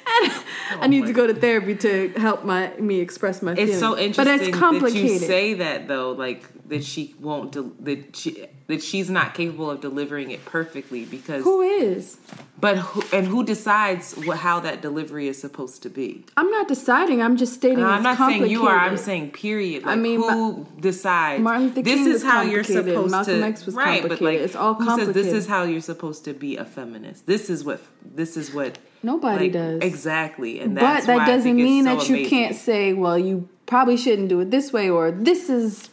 I 0.80 0.86
need 0.88 1.06
to 1.06 1.12
go 1.12 1.26
to 1.26 1.34
therapy 1.34 1.76
to 1.76 2.08
help 2.16 2.44
my 2.44 2.72
me 2.78 3.00
express 3.00 3.42
my 3.42 3.54
feelings. 3.54 3.70
It's 3.70 3.80
so 3.80 3.92
but 3.92 4.02
interesting 4.02 4.48
it's 4.48 4.58
complicated. 4.58 5.04
that 5.04 5.12
you 5.12 5.18
say 5.18 5.54
that 5.54 5.88
though. 5.88 6.12
Like 6.12 6.42
that 6.68 6.84
she 6.84 7.14
won't 7.20 7.52
del 7.52 7.72
that 7.80 8.14
she 8.16 8.46
that 8.66 8.82
she's 8.82 9.08
not 9.08 9.34
capable 9.34 9.70
of 9.70 9.80
delivering 9.80 10.30
it 10.30 10.44
perfectly 10.44 11.04
because 11.04 11.42
Who 11.44 11.62
is? 11.62 12.18
but 12.60 12.76
who, 12.76 13.16
and 13.16 13.26
who 13.26 13.44
decides 13.44 14.14
what, 14.14 14.38
how 14.38 14.60
that 14.60 14.82
delivery 14.82 15.28
is 15.28 15.40
supposed 15.40 15.82
to 15.84 15.88
be 15.88 16.24
I'm 16.36 16.50
not 16.50 16.68
deciding. 16.68 17.22
I'm 17.22 17.36
just 17.36 17.54
stating. 17.54 17.80
It's 17.80 17.86
I'm 17.86 18.02
not 18.02 18.18
saying 18.18 18.46
you 18.48 18.66
are. 18.66 18.76
I'm 18.76 18.96
saying 18.96 19.30
period. 19.30 19.84
Like, 19.84 19.98
mean, 19.98 20.20
who 20.20 20.66
decides? 20.78 21.42
Martin 21.42 21.68
Luther 21.68 21.82
this 21.82 21.94
King 21.94 22.08
is 22.08 22.22
how 22.22 22.42
you're 22.42 22.62
complicated. 22.62 22.94
supposed 22.94 23.10
Malcolm 23.12 23.40
to. 23.40 23.46
X 23.46 23.66
was 23.66 23.74
right, 23.74 24.02
but 24.02 24.10
like, 24.10 24.18
complicated. 24.18 24.44
It's 24.44 24.56
all 24.56 24.74
who 24.74 24.96
says 24.96 25.14
this 25.14 25.32
is 25.32 25.46
how 25.46 25.64
you're 25.64 25.80
supposed 25.80 26.24
to 26.24 26.34
be 26.34 26.56
a 26.56 26.64
feminist? 26.64 27.26
This 27.26 27.50
is 27.50 27.64
what. 27.64 27.80
This 28.04 28.36
is 28.36 28.52
what. 28.52 28.78
Nobody 29.02 29.44
like, 29.44 29.52
does. 29.52 29.80
exactly, 29.82 30.60
and 30.60 30.74
But 30.74 31.06
that 31.06 31.26
doesn't 31.26 31.56
mean 31.56 31.84
so 31.84 31.96
that 31.96 32.08
you 32.08 32.16
amazing. 32.16 32.30
can't 32.30 32.56
say, 32.56 32.92
well, 32.92 33.16
you 33.16 33.48
probably 33.66 33.96
shouldn't 33.96 34.28
do 34.28 34.40
it 34.40 34.50
this 34.50 34.72
way, 34.72 34.90
or 34.90 35.12
this 35.12 35.48
is 35.48 35.90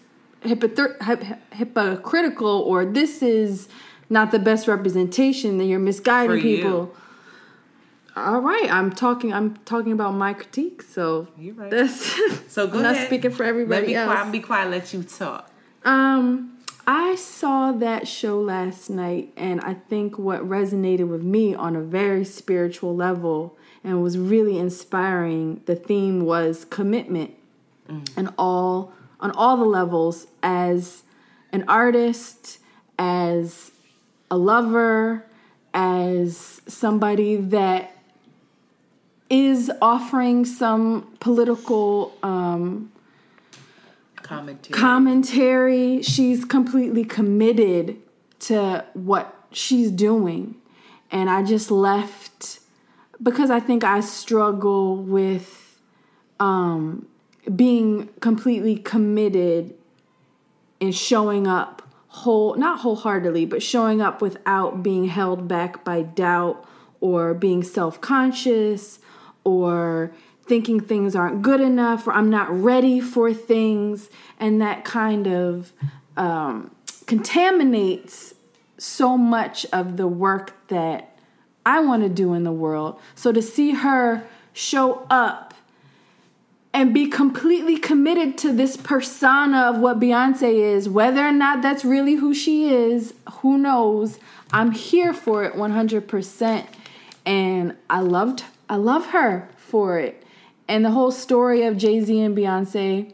hypocritical, 0.47 2.47
or 2.61 2.85
this 2.85 3.21
is 3.21 3.67
not 4.09 4.31
the 4.31 4.39
best 4.39 4.67
representation. 4.67 5.57
That 5.57 5.65
you're 5.65 5.79
misguiding 5.79 6.41
people. 6.41 6.93
All 8.15 8.39
right, 8.39 8.71
I'm 8.71 8.91
talking. 8.91 9.33
I'm 9.33 9.57
talking 9.65 9.91
about 9.91 10.13
my 10.13 10.33
critique. 10.33 10.81
So 10.81 11.27
You're 11.37 11.53
right. 11.55 11.69
that's 11.69 12.51
So 12.51 12.67
go 12.67 12.73
I'm 12.79 12.85
ahead. 12.85 12.95
not 12.97 13.05
speaking 13.07 13.31
for 13.31 13.43
everybody 13.43 13.81
Let 13.81 13.87
me 13.87 13.95
else. 13.95 14.11
quiet. 14.13 14.31
Be 14.31 14.39
quiet. 14.39 14.71
Let 14.71 14.93
you 14.93 15.03
talk. 15.03 15.51
Um, 15.83 16.57
I 16.87 17.15
saw 17.15 17.71
that 17.73 18.07
show 18.07 18.39
last 18.39 18.89
night, 18.89 19.33
and 19.35 19.59
I 19.61 19.73
think 19.73 20.17
what 20.17 20.47
resonated 20.47 21.09
with 21.09 21.23
me 21.23 21.53
on 21.55 21.75
a 21.75 21.81
very 21.81 22.23
spiritual 22.23 22.95
level 22.95 23.57
and 23.83 24.01
was 24.01 24.17
really 24.17 24.57
inspiring. 24.57 25.61
The 25.65 25.75
theme 25.75 26.25
was 26.25 26.63
commitment, 26.65 27.31
and 28.15 28.29
all 28.37 28.93
on 29.25 29.31
all 29.31 29.57
the 29.57 29.65
levels 29.65 30.27
as 30.43 31.01
an 31.51 31.65
artist, 31.67 32.59
as 32.99 33.71
a 34.29 34.37
lover, 34.37 35.25
as 35.73 36.61
somebody 36.67 37.35
that 37.37 37.97
is 39.27 39.71
offering 39.81 40.45
some 40.45 41.17
political 41.19 42.15
um, 42.21 42.91
Commentary. 44.21 44.79
commentary. 44.79 46.01
She's 46.03 46.45
completely 46.45 47.03
committed 47.03 47.97
to 48.41 48.85
what 48.93 49.33
she's 49.51 49.89
doing. 49.89 50.55
And 51.09 51.31
I 51.31 51.41
just 51.41 51.71
left 51.71 52.59
because 53.23 53.49
I 53.49 53.59
think 53.59 53.83
I 53.83 54.01
struggle 54.01 54.97
with 54.97 55.79
um, 56.39 57.07
being 57.53 58.07
completely 58.19 58.77
committed 58.77 59.75
and 60.81 60.95
showing 60.95 61.47
up 61.47 61.81
whole 62.07 62.55
not 62.55 62.79
wholeheartedly 62.79 63.45
but 63.45 63.61
showing 63.61 64.01
up 64.01 64.21
without 64.21 64.81
being 64.81 65.05
held 65.05 65.47
back 65.47 65.83
by 65.83 66.01
doubt 66.01 66.65
or 67.01 67.33
being 67.33 67.61
self-conscious 67.61 68.99
or 69.43 70.11
thinking 70.45 70.79
things 70.79 71.15
aren't 71.15 71.41
good 71.41 71.61
enough 71.61 72.07
or 72.07 72.13
i'm 72.13 72.29
not 72.29 72.49
ready 72.51 72.99
for 72.99 73.33
things. 73.33 74.09
And 74.39 74.61
that 74.61 74.83
kind 74.83 75.27
of 75.27 75.71
um, 76.17 76.71
contaminates 77.05 78.33
so 78.77 79.17
much 79.17 79.65
of 79.71 79.97
the 79.97 80.07
work 80.07 80.67
that 80.67 81.17
i 81.65 81.79
want 81.79 82.03
to 82.03 82.09
do 82.09 82.33
in 82.33 82.43
the 82.43 82.51
world. 82.51 82.99
So 83.15 83.31
to 83.31 83.41
see 83.41 83.71
her 83.71 84.27
show 84.53 85.05
up 85.09 85.44
and 86.75 86.93
be 86.93 87.07
completely 87.07 87.77
committed 87.77 88.37
to 88.37 88.51
this 88.51 88.75
persona 88.75 89.59
of 89.59 89.77
what 89.77 89.97
Beyonce 89.97 90.53
is, 90.75 90.89
whether 90.89 91.25
or 91.25 91.31
not 91.31 91.61
that's 91.61 91.85
really 91.85 92.15
who 92.15 92.33
she 92.33 92.67
is, 92.67 93.13
who 93.35 93.57
knows. 93.57 94.19
I'm 94.51 94.71
here 94.71 95.13
for 95.13 95.45
it 95.45 95.53
100%. 95.53 96.67
And 97.25 97.77
I 97.89 98.01
loved 98.01 98.43
I 98.67 98.75
love 98.75 99.07
her 99.07 99.47
for 99.55 99.99
it. 99.99 100.21
And 100.67 100.83
the 100.83 100.91
whole 100.91 101.11
story 101.11 101.63
of 101.63 101.77
Jay-Z 101.77 102.19
and 102.19 102.35
Beyonce, 102.35 103.13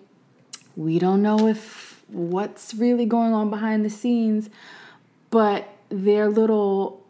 we 0.75 0.97
don't 0.97 1.21
know 1.21 1.47
if 1.47 2.01
what's 2.07 2.73
really 2.73 3.05
going 3.05 3.33
on 3.33 3.51
behind 3.51 3.85
the 3.85 3.89
scenes, 3.91 4.49
but 5.29 5.69
their 5.89 6.29
little 6.29 7.05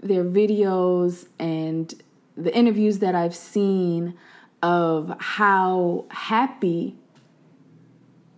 their 0.00 0.22
videos 0.22 1.26
and 1.40 2.00
the 2.36 2.54
interviews 2.54 3.00
that 3.00 3.16
I've 3.16 3.34
seen 3.34 4.14
of 4.62 5.14
how 5.20 6.04
happy 6.10 6.96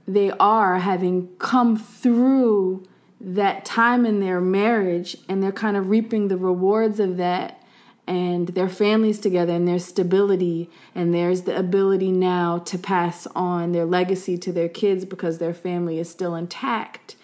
they 0.07 0.31
are 0.33 0.79
having 0.79 1.29
come 1.39 1.77
through 1.77 2.85
that 3.21 3.65
time 3.65 4.07
in 4.07 4.21
their 4.21 4.41
marriage 4.41 5.17
and 5.29 5.43
they're 5.43 5.53
kind 5.53 5.77
of 5.77 5.91
reaping 5.91 6.29
the 6.29 6.37
rewards 6.37 6.99
of 6.99 7.17
that 7.19 7.63
and 8.07 8.49
their 8.49 8.69
families 8.69 9.19
together 9.19 9.53
and 9.53 9.69
their 9.69 9.79
stability 9.79 10.69
and 10.95 11.15
there's 11.15 11.43
the 11.43 11.57
ability 11.57 12.11
now 12.11 12.59
to 12.59 12.79
pass 12.79 13.27
on 13.37 13.73
their 13.73 13.85
legacy 13.85 14.39
to 14.39 14.53
their 14.53 14.69
kids 14.69 15.05
because 15.05 15.39
their 15.39 15.55
family 15.55 15.99
is 15.99 16.11
still 16.11 16.35
intact 16.35 17.15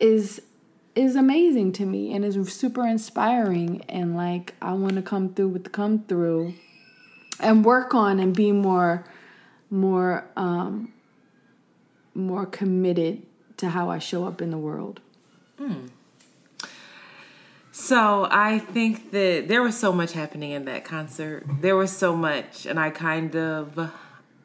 is 0.00 0.42
is 0.94 1.16
amazing 1.16 1.72
to 1.72 1.84
me 1.84 2.12
and 2.12 2.24
is 2.24 2.36
super 2.52 2.86
inspiring 2.86 3.84
and 3.88 4.16
like 4.16 4.54
I 4.62 4.72
want 4.72 4.94
to 4.94 5.02
come 5.02 5.34
through 5.34 5.48
with 5.48 5.64
the 5.64 5.70
come 5.70 6.04
through 6.04 6.54
and 7.40 7.64
work 7.64 7.94
on 7.94 8.20
and 8.20 8.34
be 8.34 8.52
more 8.52 9.04
more 9.70 10.24
um 10.36 10.92
more 12.14 12.46
committed 12.46 13.22
to 13.56 13.68
how 13.70 13.90
I 13.90 13.98
show 13.98 14.24
up 14.24 14.40
in 14.40 14.50
the 14.50 14.58
world. 14.58 15.00
So 17.76 18.28
I 18.30 18.60
think 18.60 19.10
that 19.10 19.48
there 19.48 19.60
was 19.60 19.76
so 19.76 19.92
much 19.92 20.12
happening 20.12 20.52
in 20.52 20.64
that 20.66 20.84
concert. 20.84 21.44
There 21.60 21.74
was 21.74 21.90
so 21.90 22.14
much, 22.14 22.66
and 22.66 22.78
I 22.78 22.90
kind 22.90 23.34
of 23.34 23.92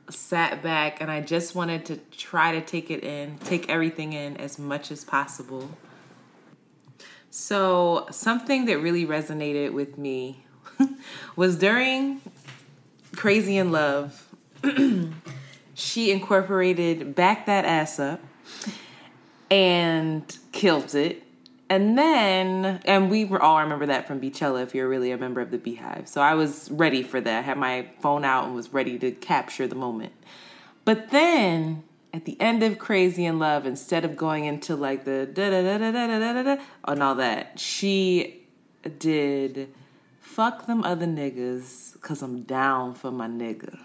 sat 0.10 0.64
back 0.64 1.00
and 1.00 1.12
I 1.12 1.22
just 1.22 1.54
wanted 1.54 1.86
to 1.86 1.98
try 2.18 2.54
to 2.54 2.62
take 2.62 2.90
it 2.90 3.04
in, 3.04 3.38
take 3.38 3.70
everything 3.70 4.14
in 4.14 4.36
as 4.38 4.58
much 4.58 4.92
as 4.92 5.04
possible. 5.04 5.70
So, 7.30 8.08
something 8.10 8.66
that 8.66 8.80
really 8.80 9.06
resonated 9.06 9.74
with 9.74 10.00
me 10.00 10.46
was 11.36 11.56
during 11.56 12.22
Crazy 13.16 13.58
in 13.58 13.72
Love, 13.72 14.28
she 15.74 16.12
incorporated 16.12 17.16
Back 17.16 17.46
That 17.46 17.66
Ass 17.66 18.00
Up 18.00 18.22
and 19.50 20.38
killed 20.52 20.96
it. 20.96 21.24
And 21.72 21.98
then, 21.98 22.82
and 22.86 23.12
we 23.12 23.26
were 23.26 23.42
all 23.42 23.60
remember 23.62 23.86
that 23.88 24.08
from 24.08 24.20
Beachella 24.20 24.64
if 24.64 24.74
you're 24.74 24.90
really 24.90 25.12
a 25.12 25.18
member 25.18 25.40
of 25.40 25.52
the 25.52 25.60
Beehive. 25.60 26.08
So 26.08 26.20
I 26.20 26.34
was 26.34 26.70
ready 26.72 27.04
for 27.04 27.22
that. 27.22 27.40
I 27.40 27.42
had 27.42 27.58
my 27.58 27.88
phone 28.00 28.26
out 28.26 28.46
and 28.46 28.56
was 28.56 28.74
ready 28.74 28.98
to 29.00 29.12
capture 29.12 29.68
the 29.68 29.76
moment. 29.76 30.14
But 30.84 31.12
then 31.12 31.84
at 32.12 32.26
the 32.26 32.40
end 32.42 32.64
of 32.64 32.80
Crazy 32.80 33.26
in 33.26 33.38
Love, 33.38 33.68
instead 33.68 34.04
of 34.04 34.18
going 34.18 34.46
into 34.46 34.76
like 34.76 35.06
the 35.06 35.28
da 35.28 35.50
da 35.52 35.62
da 35.62 35.78
da 35.78 35.92
da 35.92 36.08
da 36.08 36.34
da 36.34 36.44
da 36.44 36.64
and 36.86 37.04
all 37.04 37.16
that, 37.16 37.60
she 37.60 38.48
did 38.98 39.70
fuck 40.30 40.68
them 40.68 40.84
other 40.84 41.08
niggas 41.08 41.94
because 41.94 42.22
I'm 42.22 42.44
down 42.44 42.94
for 42.94 43.10
my 43.12 43.28
nigga. 43.28 43.80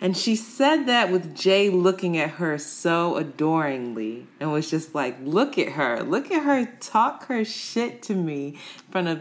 And 0.00 0.16
she 0.16 0.34
said 0.34 0.86
that 0.86 1.12
with 1.12 1.36
Jay 1.36 1.70
looking 1.70 2.16
at 2.16 2.30
her 2.30 2.58
so 2.58 3.16
adoringly 3.16 4.26
and 4.40 4.50
was 4.50 4.68
just 4.68 4.94
like, 4.94 5.16
look 5.22 5.58
at 5.58 5.72
her. 5.72 6.02
Look 6.02 6.30
at 6.32 6.42
her 6.42 6.66
talk 6.80 7.26
her 7.26 7.44
shit 7.44 8.02
to 8.04 8.14
me 8.14 8.48
in 8.48 8.90
front 8.90 9.08
of 9.08 9.20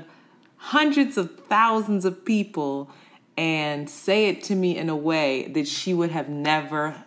hundreds 0.58 1.18
of 1.18 1.38
thousands 1.48 2.06
of 2.06 2.26
people 2.26 2.90
and 3.38 3.90
say 3.90 4.28
it 4.28 4.42
to 4.44 4.56
me 4.56 4.76
in 4.78 4.90
a 4.90 4.96
way 4.96 5.48
that 5.50 5.68
she 5.68 5.94
would 5.94 6.12
have 6.12 6.30
never 6.30 7.04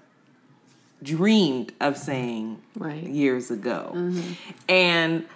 dreamed 1.02 1.72
of 1.80 1.96
saying 1.96 2.60
Right. 2.76 3.02
years 3.02 3.50
ago. 3.50 3.92
Mm-hmm. 3.94 4.32
And 4.68 5.26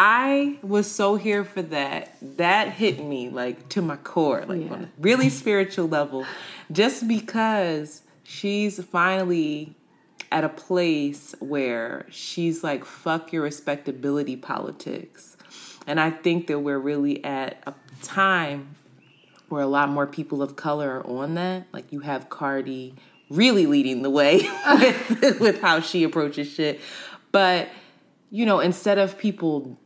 I 0.00 0.58
was 0.62 0.88
so 0.88 1.16
here 1.16 1.42
for 1.42 1.60
that. 1.60 2.14
That 2.36 2.68
hit 2.68 3.04
me 3.04 3.30
like 3.30 3.68
to 3.70 3.82
my 3.82 3.96
core, 3.96 4.44
like 4.46 4.60
Yeah. 4.62 4.72
on 4.72 4.84
a 4.84 4.88
really 5.00 5.28
spiritual 5.28 5.88
level, 5.88 6.24
just 6.70 7.08
because 7.08 8.02
she's 8.22 8.80
finally 8.84 9.74
at 10.30 10.44
a 10.44 10.48
place 10.48 11.34
where 11.40 12.06
she's 12.10 12.62
like, 12.62 12.84
fuck 12.84 13.32
your 13.32 13.42
respectability 13.42 14.36
politics. 14.36 15.36
And 15.84 15.98
I 15.98 16.10
think 16.10 16.46
that 16.46 16.60
we're 16.60 16.78
really 16.78 17.24
at 17.24 17.60
a 17.66 17.74
time 18.00 18.76
where 19.48 19.62
a 19.62 19.66
lot 19.66 19.88
more 19.88 20.06
people 20.06 20.42
of 20.42 20.54
color 20.54 21.00
are 21.00 21.06
on 21.08 21.34
that. 21.34 21.66
Like 21.72 21.92
you 21.92 22.00
have 22.00 22.28
Cardi 22.28 22.94
really 23.30 23.66
leading 23.66 24.02
the 24.02 24.10
way 24.10 24.48
with, 24.78 25.40
with 25.40 25.60
how 25.60 25.80
she 25.80 26.04
approaches 26.04 26.46
shit. 26.48 26.80
But, 27.32 27.68
you 28.30 28.46
know, 28.46 28.60
instead 28.60 28.98
of 28.98 29.18
people 29.18 29.76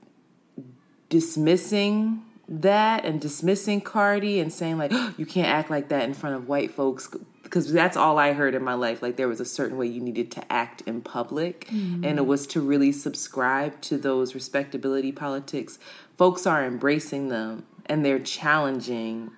dismissing 1.13 2.23
that 2.49 3.05
and 3.05 3.21
dismissing 3.21 3.83
Cardi 3.83 4.41
and 4.41 4.51
saying 4.51 4.79
like 4.79 4.93
you 5.19 5.27
can't 5.27 5.47
act 5.47 5.69
like 5.69 5.91
that 5.91 6.05
in 6.05 6.15
front 6.15 6.37
of 6.37 6.49
white 6.49 6.71
folks 6.71 7.15
because 7.43 7.71
that's 7.71 7.99
all 7.99 8.19
I 8.19 8.33
heard 8.33 8.55
in 8.55 8.65
my 8.65 8.73
life. 8.73 9.03
Like 9.03 9.17
there 9.17 9.29
was 9.29 9.39
a 9.39 9.45
certain 9.45 9.77
way 9.77 9.87
you 9.87 10.01
needed 10.01 10.31
to 10.33 10.53
act 10.53 10.81
in 10.87 11.03
public, 11.03 11.67
mm-hmm. 11.67 12.03
and 12.03 12.19
it 12.19 12.27
was 12.27 12.47
to 12.49 12.63
really 12.63 12.93
subscribe 12.93 13.79
to 13.83 13.99
those 13.99 14.35
respectability 14.35 15.13
politics. 15.13 15.79
Folks 16.17 16.47
are 16.47 16.65
embracing 16.65 17.29
them 17.29 17.67
and 17.85 18.07
they're 18.07 18.19
challenging 18.19 19.33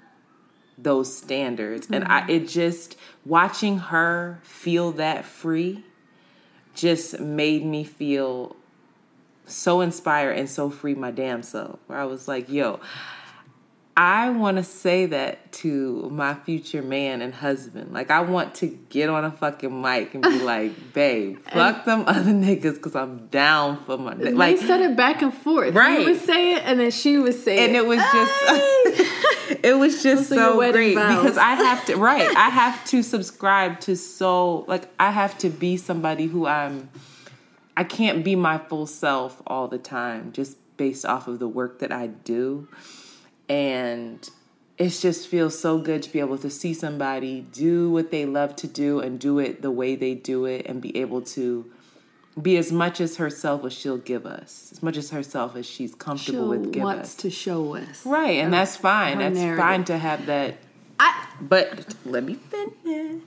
those 0.79 1.17
standards, 1.17 1.87
mm-hmm. 1.87 1.95
and 1.95 2.05
I 2.05 2.29
it 2.29 2.47
just 2.47 2.97
watching 3.27 3.79
her 3.79 4.39
feel 4.45 4.93
that 4.93 5.25
free 5.25 5.83
just 6.77 7.19
made 7.19 7.67
me 7.67 7.83
feel 7.83 8.55
so 9.47 9.81
inspired 9.81 10.39
and 10.39 10.49
so 10.49 10.71
free 10.71 10.95
my 10.95 11.11
damn 11.11 11.43
self. 11.43 11.79
Where 11.87 11.99
I 11.99 12.05
was 12.05 12.29
like, 12.29 12.49
yo, 12.49 12.81
I 13.97 14.31
want 14.31 14.57
to 14.57 14.65
say 14.65 15.07
that 15.07 15.53
to 15.53 16.11
my 16.11 16.35
future 16.35 16.83
man 16.83 17.23
and 17.23 17.33
husband. 17.33 17.93
Like, 17.93 18.11
I 18.11 18.23
want 18.23 18.57
to 18.57 18.67
get 18.67 19.09
on 19.09 19.25
a 19.25 19.31
fucking 19.31 19.81
mic 19.81 20.15
and 20.15 20.23
be 20.23 20.39
like, 20.43 20.93
babe, 20.93 21.39
fuck 21.53 21.85
them 21.85 22.05
other 22.09 22.33
niggas 22.33 22.75
because 22.75 22.97
I'm 22.97 23.29
down 23.29 23.85
for 23.85 23.97
my. 23.97 24.15
They 24.15 24.33
like, 24.33 24.59
said 24.59 24.81
it 24.81 24.97
back 24.97 25.23
and 25.23 25.33
forth. 25.33 25.75
Right. 25.75 26.01
He 26.01 26.07
would 26.07 26.21
say 26.21 26.55
it 26.55 26.65
and 26.65 26.81
then 26.81 26.91
she 26.91 27.19
would 27.19 27.35
say 27.35 27.65
and 27.65 27.77
it. 27.77 27.79
And 27.79 27.87
it 27.87 27.87
was 27.87 27.99
just, 27.99 29.65
it 29.65 29.79
was 29.79 30.03
just 30.03 30.29
so 30.29 30.57
great 30.73 30.95
vows. 30.95 31.23
because 31.23 31.39
I 31.39 31.55
have 31.55 31.87
to, 31.87 31.97
right, 31.97 32.37
I 32.37 32.49
have 32.51 32.85
to 32.87 33.03
subscribe 33.03 33.79
to 33.81 33.97
so, 33.97 34.65
like, 34.67 34.89
I 34.99 35.13
have 35.13 35.39
to 35.39 35.51
be 35.51 35.77
somebody 35.77 36.27
who 36.27 36.47
I'm, 36.47 36.89
I 37.77 37.85
can't 37.85 38.25
be 38.25 38.37
my 38.37 38.59
full 38.59 38.87
self 38.87 39.43
all 39.47 39.69
the 39.69 39.79
time 39.79 40.33
just 40.33 40.57
based 40.77 41.05
off 41.05 41.29
of 41.29 41.39
the 41.39 41.49
work 41.49 41.79
that 41.81 41.93
I 41.93 42.09
do 42.09 42.69
and 43.49 44.29
it 44.77 44.89
just 44.89 45.29
feels 45.29 45.59
so 45.59 45.79
good 45.79 46.03
to 46.03 46.11
be 46.13 46.19
able 46.19 46.39
to 46.39 46.51
see 46.51 46.75
somebody 46.75 47.41
do 47.53 47.91
what 47.91 48.11
they 48.11 48.27
love 48.27 48.57
to 48.57 48.67
do 48.67 49.01
and 49.01 49.21
do 49.21 49.39
it 49.39 49.63
the 49.63 49.71
way 49.71 49.95
they 49.95 50.15
do 50.15 50.47
it 50.47 50.67
and 50.67 50.81
be 50.81 50.97
able 50.97 51.23
to 51.23 51.71
be 52.41 52.57
as 52.57 52.73
much 52.73 53.01
as 53.01 53.17
herself 53.17 53.65
as 53.65 53.73
she'll 53.73 53.97
give 53.97 54.27
us, 54.27 54.71
as 54.73 54.83
much 54.83 54.97
as 54.97 55.11
herself 55.11 55.55
as 55.55 55.67
she's 55.67 55.95
comfortable 55.95 56.41
she'll 56.41 56.49
with 56.49 56.65
giving 56.73 56.83
wants 56.83 57.11
us. 57.11 57.15
to 57.15 57.31
show 57.31 57.77
us, 57.77 58.05
right? 58.05 58.39
And 58.39 58.53
that's 58.53 58.75
fine. 58.75 59.19
That's 59.19 59.37
narrative. 59.37 59.63
fine 59.63 59.85
to 59.85 59.99
have 59.99 60.27
that. 60.27 60.57
I, 60.99 61.29
but 61.41 61.95
let 62.05 62.25
me 62.25 62.35
finish. 62.35 63.23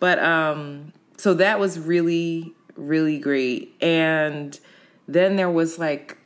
But 0.00 0.18
um, 0.18 0.92
so 1.18 1.34
that 1.34 1.60
was 1.60 1.78
really 1.78 2.54
really 2.88 3.18
great, 3.18 3.74
and 3.80 4.58
then 5.08 5.36
there 5.36 5.50
was 5.50 5.78
like 5.78 6.18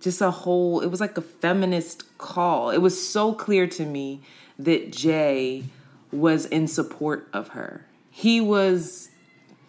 just 0.00 0.20
a 0.20 0.30
whole. 0.30 0.80
It 0.80 0.88
was 0.88 1.00
like 1.00 1.16
a 1.16 1.22
feminist 1.22 2.18
call. 2.18 2.70
It 2.70 2.78
was 2.78 3.08
so 3.08 3.32
clear 3.32 3.66
to 3.68 3.84
me 3.84 4.20
that 4.58 4.92
Jay 4.92 5.64
was 6.10 6.46
in 6.46 6.66
support 6.66 7.28
of 7.32 7.48
her. 7.48 7.86
He 8.10 8.40
was 8.40 9.10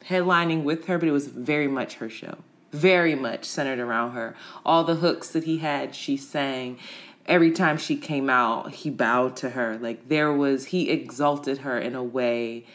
headlining 0.08 0.64
with 0.64 0.86
her, 0.86 0.98
but 0.98 1.08
it 1.08 1.12
was 1.12 1.28
very 1.28 1.68
much 1.68 1.96
her 1.96 2.10
show. 2.10 2.38
Very 2.72 3.16
much 3.16 3.46
centered 3.46 3.80
around 3.80 4.12
her. 4.12 4.36
All 4.66 4.84
the 4.84 4.96
hooks 4.96 5.30
that 5.32 5.44
he 5.44 5.60
had, 5.60 5.96
she 5.96 6.18
sang. 6.18 6.78
Every 7.26 7.52
time 7.52 7.78
she 7.78 7.96
came 7.96 8.30
out, 8.30 8.74
he 8.74 8.90
bowed 8.90 9.36
to 9.38 9.52
her. 9.52 9.78
Like 9.78 10.08
there 10.08 10.34
was, 10.34 10.68
he 10.68 10.90
exalted 10.90 11.60
her 11.60 11.78
in 11.78 11.94
a 11.96 12.04
way 12.04 12.66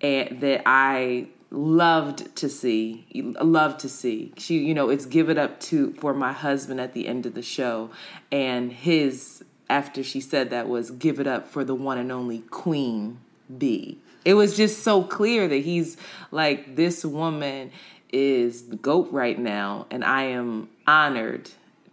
and, 0.00 0.40
that 0.40 0.62
I 0.66 1.26
loved 1.50 2.36
to 2.36 2.48
see 2.48 3.06
loved 3.14 3.80
to 3.80 3.88
see. 3.88 4.32
She 4.36 4.58
you 4.58 4.74
know 4.74 4.90
it's 4.90 5.06
give 5.06 5.30
it 5.30 5.38
up 5.38 5.60
to 5.60 5.92
for 5.94 6.14
my 6.14 6.32
husband 6.32 6.80
at 6.80 6.92
the 6.92 7.06
end 7.06 7.26
of 7.26 7.34
the 7.34 7.42
show. 7.42 7.90
And 8.30 8.72
his 8.72 9.44
after 9.68 10.02
she 10.02 10.20
said 10.20 10.50
that 10.50 10.68
was 10.68 10.90
give 10.90 11.20
it 11.20 11.26
up 11.26 11.48
for 11.48 11.64
the 11.64 11.74
one 11.74 11.98
and 11.98 12.10
only 12.10 12.40
queen 12.50 13.18
bee 13.58 13.98
it 14.24 14.34
was 14.34 14.56
just 14.56 14.82
so 14.82 15.02
clear 15.02 15.48
that 15.48 15.58
he's 15.58 15.96
like 16.30 16.76
this 16.76 17.04
woman 17.04 17.70
is 18.12 18.68
the 18.68 18.76
goat 18.76 19.08
right 19.10 19.38
now. 19.38 19.86
And 19.90 20.04
i 20.04 20.22
am 20.22 20.68
honored 20.86 21.50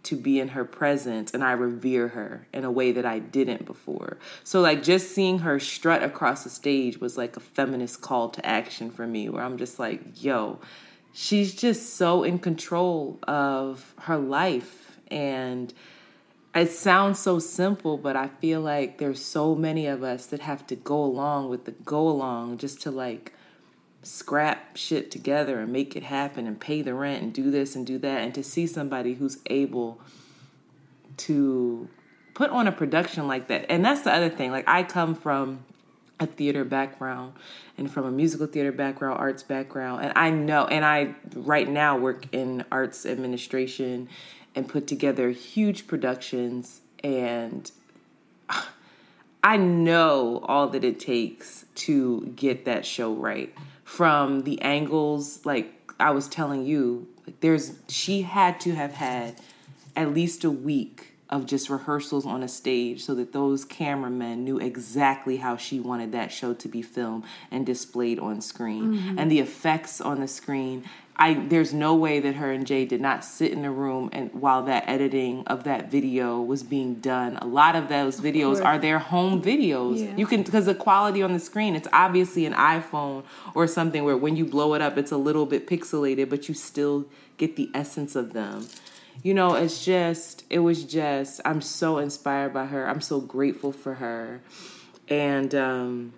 to 0.08 0.16
be 0.16 0.40
in 0.40 0.48
her 0.48 0.64
presence 0.64 1.34
and 1.34 1.44
I 1.44 1.52
revere 1.52 2.08
her 2.08 2.46
in 2.54 2.64
a 2.64 2.70
way 2.70 2.92
that 2.92 3.04
I 3.04 3.18
didn't 3.18 3.66
before. 3.66 4.16
So 4.42 4.62
like 4.62 4.82
just 4.82 5.14
seeing 5.14 5.40
her 5.40 5.60
strut 5.60 6.02
across 6.02 6.44
the 6.44 6.50
stage 6.50 6.98
was 6.98 7.18
like 7.18 7.36
a 7.36 7.40
feminist 7.40 8.00
call 8.00 8.30
to 8.30 8.44
action 8.44 8.90
for 8.90 9.06
me 9.06 9.28
where 9.28 9.44
I'm 9.44 9.58
just 9.58 9.78
like, 9.78 10.00
yo, 10.22 10.60
she's 11.12 11.54
just 11.54 11.96
so 11.96 12.22
in 12.22 12.38
control 12.38 13.18
of 13.24 13.94
her 14.00 14.16
life 14.16 14.98
and 15.10 15.74
it 16.54 16.70
sounds 16.70 17.18
so 17.18 17.38
simple, 17.38 17.98
but 17.98 18.16
I 18.16 18.28
feel 18.28 18.62
like 18.62 18.96
there's 18.96 19.22
so 19.22 19.54
many 19.54 19.86
of 19.86 20.02
us 20.02 20.24
that 20.26 20.40
have 20.40 20.66
to 20.68 20.74
go 20.74 21.04
along 21.04 21.50
with 21.50 21.66
the 21.66 21.72
go 21.72 22.08
along 22.08 22.58
just 22.58 22.80
to 22.82 22.90
like 22.90 23.34
scrap 24.08 24.74
shit 24.74 25.10
together 25.10 25.60
and 25.60 25.70
make 25.70 25.94
it 25.94 26.02
happen 26.02 26.46
and 26.46 26.58
pay 26.58 26.80
the 26.80 26.94
rent 26.94 27.22
and 27.22 27.32
do 27.32 27.50
this 27.50 27.76
and 27.76 27.86
do 27.86 27.98
that 27.98 28.22
and 28.22 28.34
to 28.34 28.42
see 28.42 28.66
somebody 28.66 29.14
who's 29.14 29.38
able 29.46 30.00
to 31.18 31.88
put 32.32 32.50
on 32.50 32.66
a 32.66 32.72
production 32.72 33.26
like 33.26 33.48
that. 33.48 33.66
And 33.68 33.84
that's 33.84 34.02
the 34.02 34.12
other 34.12 34.30
thing. 34.30 34.50
Like 34.50 34.66
i 34.66 34.82
come 34.82 35.14
from 35.14 35.64
a 36.20 36.26
theater 36.26 36.64
background 36.64 37.34
and 37.76 37.90
from 37.90 38.06
a 38.06 38.10
musical 38.10 38.46
theater 38.46 38.72
background 38.72 39.18
arts 39.20 39.44
background 39.44 40.02
and 40.02 40.12
i 40.16 40.30
know 40.30 40.66
and 40.66 40.84
i 40.84 41.14
right 41.36 41.68
now 41.68 41.96
work 41.96 42.24
in 42.32 42.64
arts 42.72 43.06
administration 43.06 44.08
and 44.56 44.68
put 44.68 44.88
together 44.88 45.30
huge 45.30 45.86
productions 45.86 46.80
and 47.04 47.70
i 49.44 49.56
know 49.56 50.44
all 50.48 50.68
that 50.68 50.82
it 50.82 50.98
takes 50.98 51.66
to 51.76 52.32
get 52.34 52.64
that 52.64 52.84
show 52.84 53.14
right 53.14 53.54
from 53.88 54.42
the 54.42 54.60
angles 54.60 55.40
like 55.46 55.72
I 55.98 56.10
was 56.10 56.28
telling 56.28 56.66
you 56.66 57.08
like 57.26 57.40
there's 57.40 57.72
she 57.88 58.20
had 58.20 58.60
to 58.60 58.74
have 58.74 58.92
had 58.92 59.36
at 59.96 60.12
least 60.12 60.44
a 60.44 60.50
week 60.50 61.07
of 61.30 61.46
just 61.46 61.68
rehearsals 61.68 62.24
on 62.24 62.42
a 62.42 62.48
stage 62.48 63.02
so 63.02 63.14
that 63.14 63.32
those 63.32 63.64
cameramen 63.64 64.44
knew 64.44 64.58
exactly 64.58 65.36
how 65.36 65.56
she 65.56 65.78
wanted 65.78 66.12
that 66.12 66.32
show 66.32 66.54
to 66.54 66.68
be 66.68 66.82
filmed 66.82 67.24
and 67.50 67.66
displayed 67.66 68.18
on 68.18 68.40
screen 68.40 68.94
mm-hmm. 68.94 69.18
and 69.18 69.30
the 69.30 69.38
effects 69.38 70.00
on 70.00 70.20
the 70.20 70.28
screen 70.28 70.84
I 71.18 71.34
there's 71.34 71.74
no 71.74 71.96
way 71.96 72.20
that 72.20 72.36
her 72.36 72.52
and 72.52 72.64
Jay 72.64 72.84
did 72.84 73.00
not 73.00 73.24
sit 73.24 73.50
in 73.50 73.64
a 73.64 73.72
room 73.72 74.08
and 74.12 74.32
while 74.32 74.62
that 74.64 74.84
editing 74.88 75.42
of 75.48 75.64
that 75.64 75.90
video 75.90 76.40
was 76.40 76.62
being 76.62 76.94
done. 76.96 77.36
A 77.38 77.46
lot 77.46 77.74
of 77.74 77.88
those 77.88 78.20
videos 78.20 78.64
are 78.64 78.78
their 78.78 79.00
home 79.00 79.42
videos. 79.42 79.98
Yeah. 79.98 80.16
You 80.16 80.26
can 80.26 80.44
because 80.44 80.66
the 80.66 80.76
quality 80.76 81.22
on 81.22 81.32
the 81.32 81.40
screen, 81.40 81.74
it's 81.74 81.88
obviously 81.92 82.46
an 82.46 82.54
iPhone 82.54 83.24
or 83.54 83.66
something 83.66 84.04
where 84.04 84.16
when 84.16 84.36
you 84.36 84.44
blow 84.44 84.74
it 84.74 84.82
up, 84.82 84.96
it's 84.96 85.10
a 85.10 85.16
little 85.16 85.44
bit 85.44 85.66
pixelated, 85.66 86.30
but 86.30 86.48
you 86.48 86.54
still 86.54 87.06
get 87.36 87.56
the 87.56 87.68
essence 87.74 88.14
of 88.14 88.32
them. 88.32 88.68
You 89.22 89.34
know, 89.34 89.54
it's 89.54 89.84
just 89.84 90.44
it 90.48 90.60
was 90.60 90.84
just 90.84 91.40
I'm 91.44 91.60
so 91.60 91.98
inspired 91.98 92.52
by 92.52 92.66
her. 92.66 92.88
I'm 92.88 93.00
so 93.00 93.20
grateful 93.20 93.72
for 93.72 93.94
her. 93.94 94.40
And 95.08 95.54
um 95.54 96.12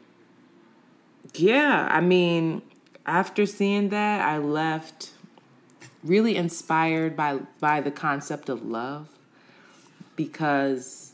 yeah, 1.35 1.89
I 1.91 2.01
mean, 2.01 2.63
after 3.07 3.47
seeing 3.47 3.91
that, 3.91 4.21
I 4.27 4.39
left 4.39 5.13
really 6.03 6.37
inspired 6.37 7.17
by 7.17 7.39
by 7.59 7.81
the 7.81 7.91
concept 7.91 8.49
of 8.49 8.65
love 8.65 9.09
because 10.17 11.13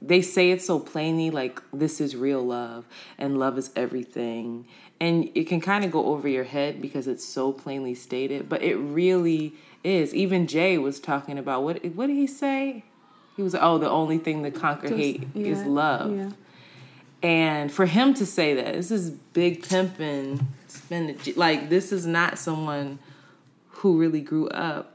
they 0.00 0.20
say 0.20 0.50
it 0.50 0.60
so 0.60 0.78
plainly 0.78 1.30
like 1.30 1.62
this 1.72 2.00
is 2.00 2.14
real 2.14 2.42
love 2.42 2.84
and 3.18 3.38
love 3.38 3.56
is 3.56 3.70
everything 3.74 4.66
and 5.00 5.30
it 5.34 5.44
can 5.44 5.60
kind 5.60 5.84
of 5.84 5.90
go 5.90 6.06
over 6.06 6.28
your 6.28 6.44
head 6.44 6.80
because 6.80 7.08
it's 7.08 7.24
so 7.24 7.52
plainly 7.52 7.94
stated 7.94 8.48
but 8.48 8.62
it 8.62 8.76
really 8.76 9.54
is 9.84 10.14
even 10.14 10.46
jay 10.46 10.76
was 10.78 10.98
talking 10.98 11.38
about 11.38 11.62
what 11.62 11.84
what 11.94 12.08
did 12.08 12.16
he 12.16 12.26
say 12.26 12.84
he 13.36 13.42
was 13.42 13.54
oh 13.54 13.78
the 13.78 13.88
only 13.88 14.18
thing 14.18 14.42
that 14.42 14.54
conquer 14.54 14.88
Just, 14.88 14.98
hate 14.98 15.28
yeah, 15.34 15.46
is 15.46 15.62
love 15.64 16.16
yeah. 16.16 16.30
and 17.22 17.70
for 17.70 17.86
him 17.86 18.14
to 18.14 18.26
say 18.26 18.54
that 18.54 18.74
this 18.74 18.90
is 18.90 19.10
big 19.10 19.68
pimping 19.68 20.46
spend 20.66 21.36
like 21.36 21.68
this 21.68 21.92
is 21.92 22.06
not 22.06 22.38
someone 22.38 22.98
who 23.68 23.98
really 23.98 24.20
grew 24.20 24.48
up 24.48 24.94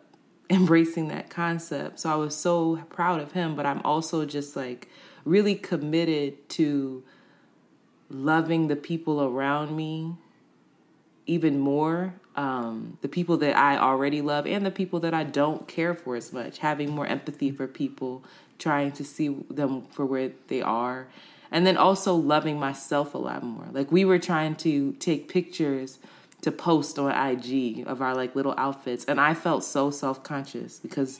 embracing 0.49 1.09
that 1.09 1.29
concept. 1.29 1.99
So 1.99 2.11
I 2.11 2.15
was 2.15 2.35
so 2.35 2.77
proud 2.89 3.21
of 3.21 3.33
him, 3.33 3.55
but 3.55 3.65
I'm 3.65 3.81
also 3.83 4.25
just 4.25 4.55
like 4.55 4.89
really 5.25 5.55
committed 5.55 6.49
to 6.49 7.03
loving 8.09 8.67
the 8.67 8.75
people 8.75 9.21
around 9.21 9.75
me 9.75 10.15
even 11.29 11.59
more 11.59 12.15
um, 12.35 12.97
the 13.01 13.09
people 13.09 13.37
that 13.37 13.55
I 13.55 13.77
already 13.77 14.21
love 14.21 14.47
and 14.47 14.65
the 14.65 14.71
people 14.71 14.99
that 15.01 15.13
I 15.13 15.23
don't 15.23 15.67
care 15.67 15.93
for 15.93 16.15
as 16.15 16.31
much, 16.31 16.59
having 16.59 16.89
more 16.89 17.05
empathy 17.05 17.51
for 17.51 17.67
people, 17.67 18.23
trying 18.57 18.93
to 18.93 19.03
see 19.03 19.27
them 19.49 19.85
for 19.91 20.05
where 20.05 20.31
they 20.47 20.61
are 20.61 21.07
and 21.51 21.65
then 21.65 21.77
also 21.77 22.13
loving 22.15 22.59
myself 22.59 23.13
a 23.13 23.17
lot 23.17 23.43
more. 23.43 23.67
Like 23.71 23.91
we 23.91 24.05
were 24.05 24.19
trying 24.19 24.55
to 24.57 24.93
take 24.93 25.27
pictures 25.27 25.99
to 26.41 26.51
post 26.51 26.97
on 26.97 27.11
IG 27.11 27.85
of 27.87 28.01
our 28.01 28.15
like 28.15 28.35
little 28.35 28.55
outfits 28.57 29.03
and 29.05 29.19
I 29.19 29.33
felt 29.33 29.63
so 29.63 29.91
self-conscious 29.91 30.79
because 30.79 31.19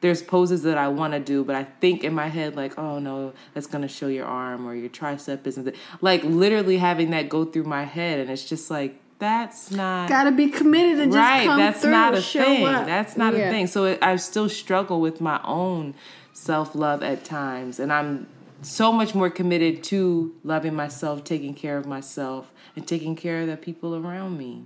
there's 0.00 0.22
poses 0.22 0.62
that 0.62 0.78
I 0.78 0.88
want 0.88 1.12
to 1.12 1.20
do, 1.20 1.44
but 1.44 1.54
I 1.56 1.64
think 1.64 2.04
in 2.04 2.14
my 2.14 2.28
head 2.28 2.56
like, 2.56 2.78
oh 2.78 2.98
no, 3.00 3.34
that's 3.52 3.66
gonna 3.66 3.86
show 3.86 4.06
your 4.08 4.24
arm 4.24 4.66
or 4.66 4.74
your 4.74 4.88
tricep 4.88 5.46
isn't 5.46 5.68
it? 5.68 5.76
like 6.00 6.24
literally 6.24 6.78
having 6.78 7.10
that 7.10 7.28
go 7.28 7.44
through 7.44 7.64
my 7.64 7.84
head, 7.84 8.18
and 8.18 8.30
it's 8.30 8.48
just 8.48 8.70
like 8.70 8.98
that's 9.18 9.70
not 9.70 10.08
Gotta 10.08 10.32
be 10.32 10.48
committed 10.48 11.00
and 11.00 11.12
just 11.12 11.20
right. 11.20 11.46
come 11.46 11.58
That's 11.60 11.82
through, 11.82 11.90
not 11.90 12.14
a 12.14 12.22
show 12.22 12.42
thing. 12.42 12.64
up. 12.66 12.86
That's 12.86 13.16
not 13.18 13.34
Yeah. 13.34 13.48
a 13.48 13.50
thing. 13.50 13.66
So 13.68 13.84
it, 13.84 13.98
I 14.02 14.16
still 14.16 14.48
struggle 14.48 15.00
with 15.02 15.20
my 15.20 15.38
own 15.44 15.94
self 16.32 16.74
love 16.74 17.02
at 17.02 17.24
times, 17.26 17.78
and 17.78 17.92
I'm 17.92 18.26
so 18.62 18.92
much 18.92 19.14
more 19.14 19.30
committed 19.30 19.82
to 19.84 20.34
loving 20.44 20.74
myself, 20.74 21.24
taking 21.24 21.54
care 21.54 21.76
of 21.76 21.86
myself, 21.86 22.52
and 22.76 22.86
taking 22.86 23.16
care 23.16 23.42
of 23.42 23.48
the 23.48 23.56
people 23.56 23.94
around 23.94 24.38
me. 24.38 24.64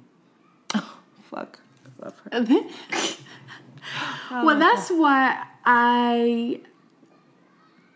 Oh, 0.75 0.99
fuck. 1.31 1.61
I 1.85 2.05
love 2.05 2.21
her. 2.31 2.61
Well, 4.31 4.59
that's 4.59 4.91
why 4.91 5.47
I 5.65 6.61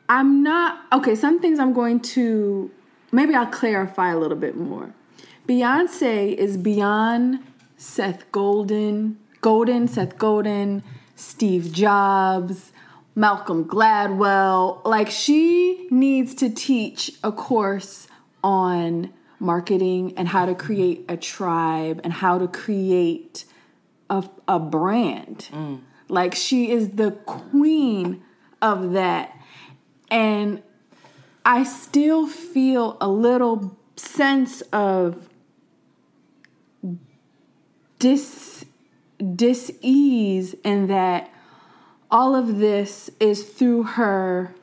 I'm 0.08 0.42
not 0.42 0.80
okay, 0.92 1.14
some 1.14 1.40
things 1.40 1.58
I'm 1.58 1.72
going 1.72 2.00
to 2.00 2.70
maybe 3.12 3.34
I'll 3.34 3.46
clarify 3.46 4.12
a 4.12 4.18
little 4.18 4.36
bit 4.36 4.56
more. 4.56 4.94
Beyonce 5.48 6.34
is 6.34 6.56
beyond 6.56 7.40
Seth 7.76 8.30
Godin, 8.30 9.18
Godin, 9.40 9.88
Seth 9.88 10.16
Godin, 10.18 10.82
Steve 11.16 11.72
Jobs, 11.72 12.72
Malcolm 13.14 13.64
Gladwell. 13.64 14.84
Like 14.84 15.10
she 15.10 15.88
needs 15.90 16.34
to 16.36 16.50
teach 16.50 17.12
a 17.22 17.32
course 17.32 18.08
on 18.42 19.12
marketing 19.38 20.14
and 20.16 20.28
how 20.28 20.46
to 20.46 20.54
create 20.54 21.04
a 21.08 21.16
tribe 21.16 22.00
and 22.04 22.12
how 22.12 22.38
to 22.38 22.46
create 22.46 23.44
a, 24.08 24.28
a 24.46 24.58
brand. 24.58 25.48
Mm. 25.52 25.80
Like 26.08 26.34
she 26.34 26.70
is 26.70 26.90
the 26.90 27.12
queen 27.12 28.22
of 28.60 28.92
that. 28.92 29.34
And 30.10 30.62
I 31.44 31.64
still 31.64 32.26
feel 32.26 32.96
a 33.00 33.08
little 33.08 33.76
sense 33.96 34.60
of 34.72 35.28
dis 37.98 38.64
dis-ease 39.36 40.54
in 40.64 40.86
that 40.86 41.30
all 42.10 42.34
of 42.34 42.58
this 42.58 43.10
is 43.20 43.44
through 43.44 43.84
her 43.84 44.54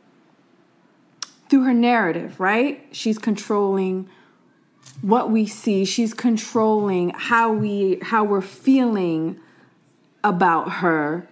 through 1.50 1.64
her 1.64 1.74
narrative, 1.74 2.42
right? 2.42 2.86
She's 2.92 3.18
controlling 3.18 4.10
what 5.02 5.32
we 5.32 5.46
see. 5.46 5.86
She's 5.86 6.14
controlling 6.14 7.12
how 7.12 7.54
we 7.54 8.00
how 8.02 8.24
we're 8.24 8.42
feeling 8.42 9.40
about 10.24 10.72
her. 10.74 11.28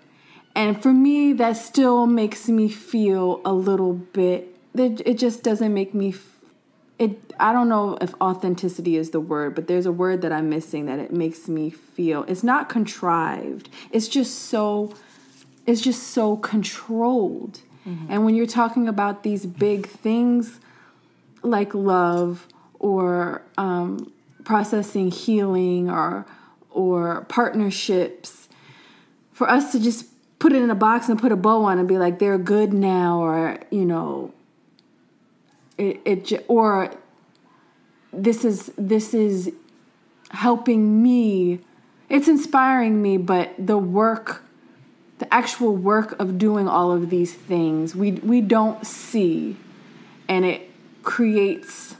And 0.55 0.81
for 0.81 0.93
me 0.93 1.33
that 1.33 1.57
still 1.57 2.05
makes 2.05 2.47
me 2.47 2.69
feel 2.69 3.41
a 3.43 3.53
little 3.53 3.93
bit 3.93 4.55
it, 4.73 5.01
it 5.05 5.17
just 5.17 5.43
doesn't 5.43 5.73
make 5.73 5.93
me 5.93 6.13
it 6.97 7.33
I 7.39 7.51
don't 7.51 7.67
know 7.67 7.97
if 7.99 8.13
authenticity 8.21 8.95
is 8.95 9.09
the 9.09 9.19
word, 9.19 9.55
but 9.55 9.67
there's 9.67 9.85
a 9.85 9.91
word 9.91 10.21
that 10.21 10.31
I'm 10.31 10.49
missing 10.49 10.85
that 10.85 10.99
it 10.99 11.11
makes 11.11 11.49
me 11.49 11.69
feel. 11.69 12.23
It's 12.23 12.43
not 12.43 12.69
contrived. 12.69 13.69
It's 13.91 14.07
just 14.07 14.45
so 14.45 14.93
it's 15.65 15.81
just 15.81 16.03
so 16.03 16.37
controlled. 16.37 17.61
And 18.09 18.25
when 18.25 18.35
you're 18.35 18.47
talking 18.47 18.87
about 18.87 19.21
these 19.21 19.45
big 19.45 19.87
things 19.87 20.59
like 21.43 21.75
love 21.75 22.47
or 22.79 23.43
um, 23.57 24.11
processing 24.43 25.11
healing 25.11 25.89
or 25.89 26.25
or 26.71 27.25
partnerships, 27.29 28.49
for 29.31 29.49
us 29.49 29.71
to 29.71 29.79
just 29.79 30.07
put 30.39 30.53
it 30.53 30.61
in 30.61 30.69
a 30.69 30.75
box 30.75 31.09
and 31.09 31.19
put 31.19 31.31
a 31.31 31.35
bow 31.35 31.63
on 31.63 31.79
and 31.79 31.87
be 31.87 31.97
like 31.97 32.19
they're 32.19 32.37
good 32.37 32.73
now 32.73 33.19
or 33.19 33.59
you 33.69 33.85
know 33.85 34.33
it, 35.77 36.01
it 36.05 36.45
or 36.47 36.91
this 38.11 38.45
is 38.45 38.71
this 38.77 39.13
is 39.13 39.51
helping 40.31 41.01
me 41.03 41.59
it's 42.09 42.27
inspiring 42.27 43.01
me 43.01 43.17
but 43.17 43.53
the 43.57 43.77
work 43.77 44.44
the 45.19 45.33
actual 45.33 45.75
work 45.75 46.19
of 46.19 46.37
doing 46.37 46.67
all 46.67 46.91
of 46.91 47.09
these 47.09 47.33
things 47.33 47.95
we 47.95 48.11
we 48.13 48.41
don't 48.41 48.85
see 48.85 49.55
and 50.27 50.43
it 50.45 50.69
creates 51.03 51.95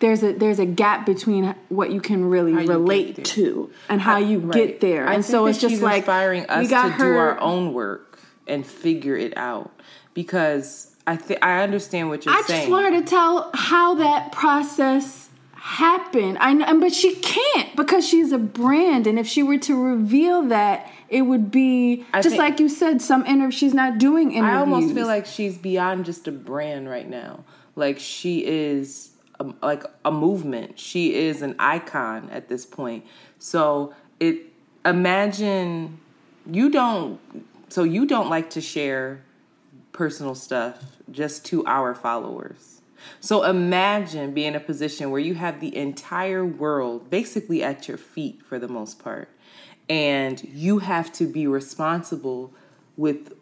there's 0.00 0.22
a 0.22 0.32
there's 0.32 0.58
a 0.58 0.66
gap 0.66 1.04
between 1.04 1.54
what 1.68 1.90
you 1.90 2.00
can 2.00 2.24
really 2.24 2.52
How 2.52 2.62
relate 2.64 3.24
to 3.24 3.70
and 3.88 4.00
how 4.00 4.18
you 4.18 4.38
Right. 4.38 4.52
get 4.54 4.80
there 4.80 5.08
I 5.08 5.14
and 5.14 5.24
so 5.24 5.46
it's 5.46 5.58
just 5.60 5.82
like 5.82 5.98
inspiring 5.98 6.46
us 6.46 6.64
we 6.64 6.68
got 6.68 6.92
to 6.92 6.98
do 6.98 7.04
her- 7.04 7.18
our 7.18 7.40
own 7.40 7.72
work 7.74 8.20
and 8.46 8.66
figure 8.66 9.16
it 9.16 9.36
out 9.36 9.70
because 10.14 10.94
I 11.06 11.16
think 11.16 11.44
I 11.44 11.62
understand 11.62 12.10
what 12.10 12.24
you're 12.26 12.34
I 12.34 12.42
saying. 12.42 12.60
I 12.60 12.62
just 12.64 12.70
want 12.70 12.94
her 12.94 13.00
to 13.00 13.06
tell 13.06 13.50
how 13.54 13.94
that 13.94 14.30
process 14.30 15.30
happened. 15.54 16.36
I 16.38 16.52
know, 16.52 16.78
but 16.80 16.92
she 16.92 17.14
can't 17.14 17.74
because 17.76 18.06
she's 18.06 18.30
a 18.30 18.36
brand, 18.38 19.06
and 19.06 19.18
if 19.18 19.26
she 19.26 19.42
were 19.42 19.56
to 19.58 19.74
reveal 19.74 20.42
that, 20.48 20.90
it 21.08 21.22
would 21.22 21.50
be 21.50 22.04
I 22.12 22.20
just 22.20 22.36
like 22.36 22.60
you 22.60 22.68
said. 22.68 23.00
Some 23.00 23.24
inter 23.26 23.50
she's 23.50 23.74
not 23.74 23.98
doing 23.98 24.32
interviews. 24.32 24.56
I 24.56 24.60
almost 24.60 24.94
feel 24.94 25.06
like 25.06 25.26
she's 25.26 25.56
beyond 25.56 26.04
just 26.04 26.28
a 26.28 26.32
brand 26.32 26.88
right 26.88 27.08
now. 27.08 27.44
Like 27.76 27.98
she 27.98 28.44
is 28.44 29.12
a, 29.40 29.46
like 29.62 29.84
a 30.04 30.10
movement. 30.10 30.78
She 30.78 31.14
is 31.14 31.42
an 31.42 31.54
icon 31.58 32.28
at 32.30 32.48
this 32.48 32.66
point. 32.66 33.04
So 33.38 33.94
it 34.20 34.52
imagine 34.84 35.98
you 36.50 36.70
don't 36.70 37.20
so 37.68 37.84
you 37.84 38.06
don't 38.06 38.28
like 38.28 38.50
to 38.50 38.60
share 38.60 39.22
personal 39.92 40.34
stuff 40.34 40.82
just 41.10 41.44
to 41.46 41.64
our 41.66 41.94
followers. 41.94 42.80
So 43.20 43.44
imagine 43.44 44.32
being 44.32 44.48
in 44.48 44.56
a 44.56 44.60
position 44.60 45.10
where 45.10 45.20
you 45.20 45.34
have 45.34 45.60
the 45.60 45.74
entire 45.76 46.44
world 46.44 47.10
basically 47.10 47.62
at 47.62 47.88
your 47.88 47.96
feet 47.96 48.42
for 48.42 48.58
the 48.58 48.68
most 48.68 48.98
part. 48.98 49.28
And 49.88 50.42
you 50.52 50.78
have 50.78 51.12
to 51.14 51.26
be 51.26 51.46
responsible 51.46 52.52
with 52.96 53.32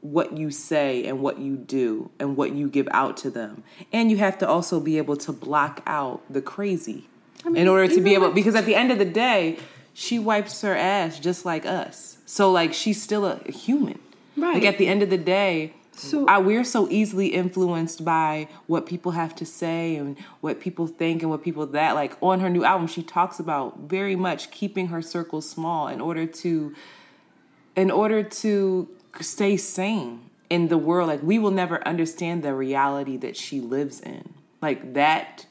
what 0.00 0.36
you 0.38 0.50
say 0.50 1.04
and 1.04 1.20
what 1.20 1.38
you 1.38 1.56
do 1.56 2.10
and 2.20 2.36
what 2.36 2.52
you 2.52 2.68
give 2.68 2.88
out 2.92 3.16
to 3.18 3.30
them. 3.30 3.64
And 3.92 4.10
you 4.10 4.18
have 4.18 4.38
to 4.38 4.48
also 4.48 4.78
be 4.78 4.98
able 4.98 5.16
to 5.16 5.32
block 5.32 5.82
out 5.86 6.22
the 6.32 6.40
crazy 6.40 7.08
in 7.44 7.66
order 7.68 7.92
to 7.92 8.00
be 8.00 8.14
able 8.14 8.26
like- 8.26 8.34
because 8.34 8.54
at 8.54 8.66
the 8.66 8.74
end 8.74 8.92
of 8.92 8.98
the 8.98 9.04
day, 9.04 9.58
she 9.94 10.18
wipes 10.18 10.60
her 10.62 10.76
ass 10.76 11.18
just 11.18 11.44
like 11.44 11.66
us. 11.66 12.18
So 12.26 12.52
like 12.52 12.72
she's 12.72 13.02
still 13.02 13.24
a 13.24 13.38
human. 13.50 13.98
Right 14.36 14.54
like 14.54 14.64
at 14.64 14.78
the 14.78 14.86
end 14.86 15.02
of 15.02 15.10
the 15.10 15.18
day, 15.18 15.72
So- 15.96 16.26
I, 16.26 16.38
we're 16.38 16.64
so 16.64 16.88
easily 16.90 17.28
influenced 17.28 18.04
by 18.04 18.48
what 18.66 18.86
people 18.86 19.12
have 19.12 19.34
to 19.36 19.46
say 19.46 19.96
and 19.96 20.16
what 20.40 20.60
people 20.60 20.86
think 20.86 21.22
and 21.22 21.30
what 21.30 21.42
people 21.42 21.66
that 21.66 21.94
like 21.94 22.16
on 22.20 22.40
her 22.40 22.50
new 22.50 22.64
album 22.64 22.86
she 22.86 23.02
talks 23.02 23.38
about 23.38 23.80
very 23.80 24.14
much 24.16 24.50
keeping 24.50 24.88
her 24.88 25.00
circle 25.00 25.40
small 25.40 25.88
in 25.88 26.00
order 26.00 26.26
to 26.26 26.74
in 27.74 27.90
order 27.90 28.22
to 28.22 28.88
stay 29.20 29.56
sane 29.56 30.30
in 30.50 30.68
the 30.68 30.78
world. 30.78 31.08
Like 31.08 31.22
we 31.22 31.38
will 31.38 31.50
never 31.50 31.86
understand 31.86 32.42
the 32.42 32.54
reality 32.54 33.16
that 33.18 33.36
she 33.36 33.60
lives 33.60 34.00
in. 34.00 34.34
Like 34.62 34.94
that 34.94 35.46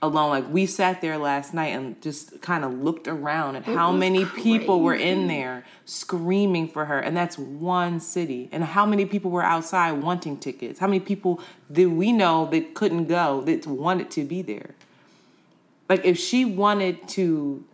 alone. 0.00 0.30
Like 0.30 0.48
we 0.50 0.66
sat 0.66 1.00
there 1.00 1.18
last 1.18 1.54
night 1.54 1.68
and 1.68 2.00
just 2.00 2.40
kind 2.40 2.64
of 2.64 2.72
looked 2.72 3.08
around 3.08 3.56
at 3.56 3.64
how 3.64 3.90
was 3.92 4.00
many 4.00 4.24
people 4.24 4.80
were 4.80 4.94
in 4.94 5.26
there 5.26 5.64
screaming 5.84 6.68
for 6.68 6.84
her 6.84 6.98
and 6.98 7.16
that's 7.16 7.38
one 7.38 8.00
city. 8.00 8.48
And 8.52 8.62
how 8.62 8.86
many 8.86 9.06
people 9.06 9.30
were 9.30 9.42
outside 9.42 9.92
wanting 9.92 10.38
tickets? 10.38 10.78
How 10.78 10.86
many 10.86 11.00
people 11.00 11.40
did 11.70 11.86
we 11.86 12.12
know 12.12 12.46
that 12.46 12.74
couldn't 12.74 13.06
go 13.06 13.40
that 13.42 13.66
wanted 13.66 14.10
to 14.12 14.24
be 14.24 14.42
there? 14.42 14.74
Like 15.88 16.04
if 16.04 16.18
she 16.18 16.44
wanted 16.44 17.08
to 17.10 17.64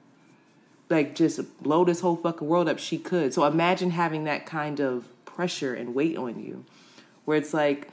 like 0.91 1.15
just 1.15 1.41
blow 1.63 1.85
this 1.85 2.01
whole 2.01 2.17
fucking 2.17 2.47
world 2.47 2.69
up 2.69 2.79
she 2.79 2.99
could. 2.99 3.35
So 3.35 3.45
imagine 3.45 3.91
having 3.91 4.25
that 4.25 4.47
kind 4.47 4.81
of 4.81 5.07
pressure 5.25 5.75
and 5.75 5.95
weight 5.95 6.17
on 6.17 6.43
you 6.43 6.65
where 7.25 7.37
it's 7.37 7.55
like 7.55 7.89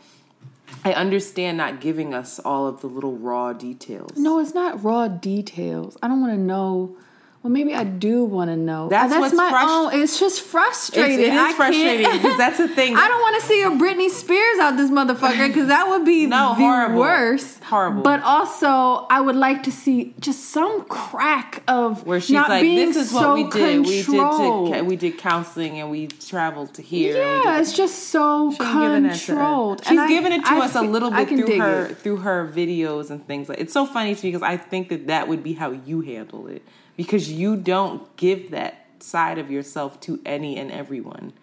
i 0.86 0.94
understand 0.94 1.58
not 1.58 1.80
giving 1.82 2.14
us 2.14 2.40
all 2.40 2.68
of 2.68 2.82
the 2.82 2.88
little 2.88 3.18
raw 3.18 3.54
details 3.54 4.12
No, 4.18 4.40
it's 4.40 4.54
not 4.54 4.84
raw 4.84 5.08
details. 5.08 5.98
I 6.02 6.08
don't 6.08 6.22
want 6.22 6.34
to 6.34 6.40
know. 6.40 6.96
Well, 7.44 7.52
maybe 7.52 7.74
I 7.74 7.84
do 7.86 8.24
want 8.24 8.52
to 8.52 8.56
know. 8.56 8.88
That's 8.88 9.12
what's 9.16 9.34
my 9.34 9.52
frust- 9.52 9.94
own. 9.94 10.00
It's 10.04 10.20
just 10.20 10.42
frustrating. 10.44 11.26
it 11.26 11.34
is 11.34 11.56
frustrating 11.56 12.12
because 12.12 12.38
that's 12.38 12.60
the 12.60 12.68
thing 12.68 12.96
I 12.98 13.08
don't 13.08 13.20
want 13.20 13.42
to 13.42 13.48
see 13.48 13.64
a 13.64 13.70
Britney 13.72 14.12
Spears 14.12 14.60
out 14.60 14.78
this 14.78 14.92
motherfucker 14.92 15.48
because 15.48 15.68
that 15.70 15.90
would 15.90 16.06
be 16.06 16.28
No, 16.28 16.54
horrible. 16.54 17.00
worst. 17.00 17.64
Horrible. 17.64 18.04
But 18.04 18.22
also, 18.22 19.08
I 19.10 19.22
would 19.22 19.36
like 19.36 19.64
to 19.64 19.72
see 19.72 20.14
just 20.20 20.50
some 20.52 20.84
crack 20.86 21.64
of 21.68 22.06
where 22.06 22.22
she's 22.22 22.32
not 22.32 22.50
like 22.50 22.62
being 22.62 22.78
this 22.90 22.96
is 22.96 23.12
what 23.12 23.22
so 23.24 23.34
we 23.34 23.44
did 23.50 23.80
we 23.88 24.04
did 24.04 24.06
to, 24.06 24.84
we 24.84 24.96
did 24.96 25.18
counseling 25.18 25.80
and 25.80 25.90
we 25.90 26.08
traveled 26.08 26.76
to 26.76 26.84
here 26.84 27.18
Yeah, 27.18 27.60
it's 27.60 27.74
just 27.74 28.10
so 28.10 28.52
She's 28.52 28.60
giving 28.60 29.04
that 29.04 29.10
to 29.10 29.14
us. 29.16 29.26
controlled. 29.26 29.86
She's 29.88 29.98
And 29.98 30.10
giving 30.10 30.32
it 30.32 30.46
to 30.46 30.52
I 30.52 30.60
us 30.60 30.76
a 30.76 30.82
little 30.84 31.10
bit 31.10 31.28
through 31.28 31.58
her 31.60 31.86
it. 31.88 31.98
through 31.98 32.18
her 32.18 32.48
videos 32.48 33.10
and 33.10 33.26
things 33.26 33.50
like. 33.50 33.60
It's 33.60 33.74
so 33.74 33.88
funny 33.88 34.14
to 34.14 34.26
me 34.26 34.32
because 34.32 34.44
I 34.48 34.58
think 34.58 34.90
that 34.90 35.08
that 35.08 35.28
would 35.28 35.42
be 35.44 35.54
how 35.54 35.72
you 35.72 36.02
handle 36.02 36.46
it 36.48 36.62
because 36.98 37.32
you 37.32 37.56
don't 37.58 38.16
give 38.18 38.52
that 38.52 38.86
side 39.00 39.38
of 39.38 39.50
yourself 39.50 40.00
to 40.02 40.20
any 40.26 40.58
and 40.58 40.72
everyone, 40.72 41.34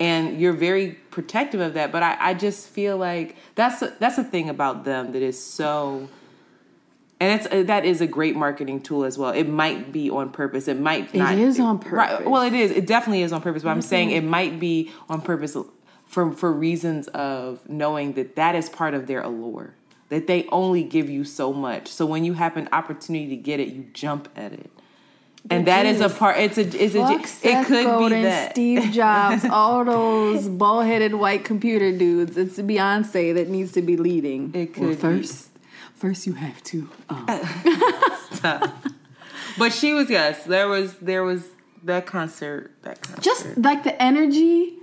and 0.00 0.40
you're 0.40 0.52
very 0.52 0.92
protective 1.10 1.60
of 1.60 1.74
that. 1.74 1.92
But 1.92 2.02
I, 2.02 2.16
I 2.20 2.34
just 2.34 2.68
feel 2.68 2.96
like 2.96 3.36
that's 3.54 3.82
a, 3.82 3.94
that's 3.98 4.18
a 4.18 4.24
thing 4.24 4.48
about 4.48 4.84
them 4.84 5.12
that 5.12 5.22
is 5.22 5.42
so. 5.42 6.08
And 7.20 7.40
it's 7.40 7.46
uh, 7.52 7.62
that 7.64 7.84
is 7.84 8.00
a 8.00 8.06
great 8.08 8.34
marketing 8.34 8.80
tool 8.80 9.04
as 9.04 9.16
well. 9.16 9.30
It 9.30 9.48
might 9.48 9.92
be 9.92 10.10
on 10.10 10.30
purpose. 10.30 10.66
It 10.66 10.80
might 10.80 11.14
It 11.14 11.18
not. 11.18 11.34
is 11.38 11.60
on 11.60 11.78
Right. 11.78 12.10
purpose. 12.10 12.26
Well, 12.26 12.42
it 12.42 12.52
is. 12.52 12.72
It 12.72 12.84
definitely 12.86 13.22
is 13.22 13.32
on 13.32 13.40
purpose. 13.42 13.62
But 13.62 13.70
I'm 13.70 13.82
saying 13.82 14.10
it 14.10 14.24
might 14.24 14.58
be 14.58 14.90
on 15.08 15.20
purpose 15.20 15.56
for 16.06 16.32
for 16.32 16.52
reasons 16.52 17.06
of 17.08 17.60
knowing 17.68 18.14
that 18.14 18.34
that 18.34 18.56
is 18.56 18.68
part 18.68 18.94
of 18.94 19.06
their 19.06 19.20
allure. 19.22 19.74
That 20.12 20.26
they 20.26 20.46
only 20.52 20.82
give 20.82 21.08
you 21.08 21.24
so 21.24 21.54
much. 21.54 21.88
So 21.88 22.04
when 22.04 22.22
you 22.22 22.34
have 22.34 22.58
an 22.58 22.68
opportunity 22.70 23.28
to 23.30 23.36
get 23.36 23.60
it, 23.60 23.68
you 23.68 23.86
jump 23.94 24.28
at 24.36 24.52
it. 24.52 24.70
And 25.48 25.66
that 25.66 25.86
is 25.86 26.02
a 26.02 26.10
part. 26.10 26.36
It's 26.36 26.58
a. 26.58 26.60
It's 26.62 26.94
a. 26.94 27.10
It 27.12 27.26
Seth 27.26 27.66
could 27.66 27.86
Godin, 27.86 28.18
be 28.18 28.22
that. 28.24 28.50
Steve 28.52 28.92
Jobs, 28.92 29.44
all 29.50 29.84
those 29.86 30.46
bald 30.48 30.84
headed 30.84 31.14
white 31.14 31.44
computer 31.46 31.90
dudes. 31.96 32.36
It's 32.36 32.58
Beyonce 32.58 33.32
that 33.34 33.48
needs 33.48 33.72
to 33.72 33.80
be 33.80 33.96
leading. 33.96 34.52
It 34.54 34.76
Well, 34.78 34.90
could 34.90 34.96
be. 34.98 35.00
first. 35.00 35.48
First, 35.94 36.26
you 36.26 36.34
have 36.34 36.62
to. 36.64 36.88
Um, 37.08 37.26
But 39.58 39.72
she 39.72 39.92
was 39.94 40.08
yes. 40.10 40.44
There 40.44 40.68
was 40.68 40.94
there 40.98 41.24
was 41.24 41.48
that 41.84 42.06
concert. 42.06 42.70
That 42.82 43.00
concert. 43.02 43.22
just 43.22 43.56
like 43.58 43.82
the 43.84 44.00
energy 44.02 44.74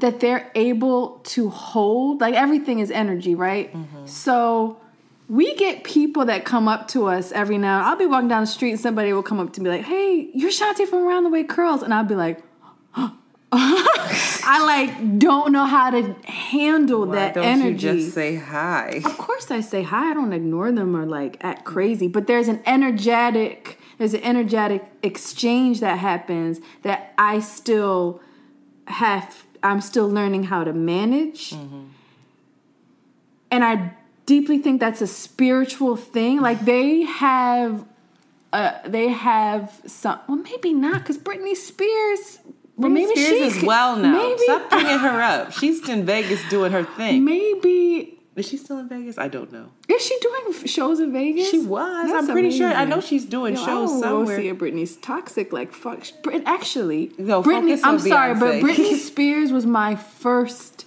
that 0.00 0.20
they're 0.20 0.50
able 0.54 1.20
to 1.24 1.48
hold. 1.50 2.20
Like 2.20 2.34
everything 2.34 2.78
is 2.80 2.90
energy, 2.90 3.34
right? 3.34 3.72
Mm-hmm. 3.72 4.06
So 4.06 4.80
we 5.28 5.54
get 5.56 5.84
people 5.84 6.24
that 6.26 6.44
come 6.44 6.66
up 6.68 6.88
to 6.88 7.06
us 7.06 7.32
every 7.32 7.58
now. 7.58 7.88
I'll 7.88 7.96
be 7.96 8.06
walking 8.06 8.28
down 8.28 8.42
the 8.42 8.46
street 8.46 8.72
and 8.72 8.80
somebody 8.80 9.12
will 9.12 9.22
come 9.22 9.38
up 9.40 9.52
to 9.54 9.62
me 9.62 9.70
like, 9.70 9.84
"Hey, 9.84 10.30
you're 10.34 10.50
Shanti 10.50 10.86
from 10.86 11.06
Around 11.06 11.24
the 11.24 11.30
Way 11.30 11.44
Curls," 11.44 11.82
and 11.82 11.94
I'll 11.94 12.04
be 12.04 12.14
like. 12.14 12.42
I 13.52 14.64
like 14.64 15.18
don't 15.18 15.50
know 15.50 15.66
how 15.66 15.90
to 15.90 16.14
handle 16.24 17.06
Why 17.06 17.14
that 17.16 17.34
don't 17.34 17.44
energy. 17.44 17.86
you 17.88 17.94
just 18.02 18.14
say 18.14 18.36
hi? 18.36 19.00
Of 19.04 19.18
course, 19.18 19.50
I 19.50 19.60
say 19.60 19.82
hi. 19.82 20.10
I 20.10 20.14
don't 20.14 20.32
ignore 20.32 20.70
them 20.70 20.96
or 20.96 21.04
like 21.04 21.36
act 21.40 21.64
crazy, 21.64 22.06
but 22.06 22.26
there's 22.28 22.46
an 22.48 22.60
energetic, 22.64 23.78
there's 23.98 24.14
an 24.14 24.22
energetic 24.22 24.84
exchange 25.02 25.80
that 25.80 25.98
happens 25.98 26.60
that 26.82 27.12
I 27.18 27.40
still 27.40 28.20
have. 28.86 29.44
I'm 29.62 29.80
still 29.80 30.08
learning 30.08 30.44
how 30.44 30.64
to 30.64 30.72
manage, 30.72 31.52
and 33.50 33.64
I 33.64 33.94
deeply 34.26 34.58
think 34.58 34.80
that's 34.80 35.00
a 35.02 35.06
spiritual 35.06 35.96
thing. 35.96 36.40
Like 36.40 36.64
they 36.64 37.02
have, 37.02 37.84
uh, 38.52 38.72
they 38.86 39.08
have 39.08 39.80
some. 39.86 40.18
Well, 40.28 40.38
maybe 40.38 40.72
not 40.72 41.00
because 41.02 41.18
Britney 41.18 41.56
Spears. 41.56 42.38
Well, 42.76 42.90
Britney 42.90 42.94
maybe 42.94 43.16
Spears 43.20 43.52
she 43.52 43.58
is 43.58 43.62
well 43.64 43.96
now. 43.96 44.12
Maybe, 44.12 44.42
Stop 44.44 44.70
bringing 44.70 44.98
her 44.98 45.20
up. 45.20 45.52
She's 45.52 45.86
in 45.88 46.06
Vegas 46.06 46.40
doing 46.48 46.72
her 46.72 46.84
thing. 46.96 47.24
maybe 47.24 48.19
Is 48.40 48.48
she 48.48 48.56
still 48.56 48.78
in 48.78 48.88
Vegas? 48.88 49.18
I 49.18 49.28
don't 49.28 49.52
know. 49.52 49.66
Is 49.88 50.02
she 50.04 50.18
doing 50.20 50.66
shows 50.66 50.98
in 50.98 51.12
Vegas? 51.12 51.50
She 51.50 51.60
was. 51.60 52.10
That's 52.10 52.26
I'm 52.28 52.32
pretty 52.32 52.50
sure. 52.50 52.68
I 52.68 52.84
know 52.86 53.00
she's 53.00 53.24
doing 53.26 53.54
Yo, 53.54 53.62
I 53.62 53.66
shows 53.66 53.90
wanna 53.90 54.02
somewhere. 54.02 54.36
See 54.38 54.48
it. 54.48 54.58
Britney's 54.58 54.96
toxic. 54.96 55.52
Like 55.52 55.72
fuck. 55.72 56.04
Brit- 56.22 56.42
Actually, 56.46 57.12
No, 57.18 57.42
Britney. 57.42 57.78
I'm 57.84 57.98
sorry, 57.98 58.34
but 58.34 58.54
Beyonce. 58.54 58.62
Britney 58.62 58.96
Spears 59.08 59.52
was 59.52 59.66
my 59.66 59.94
first. 59.96 60.86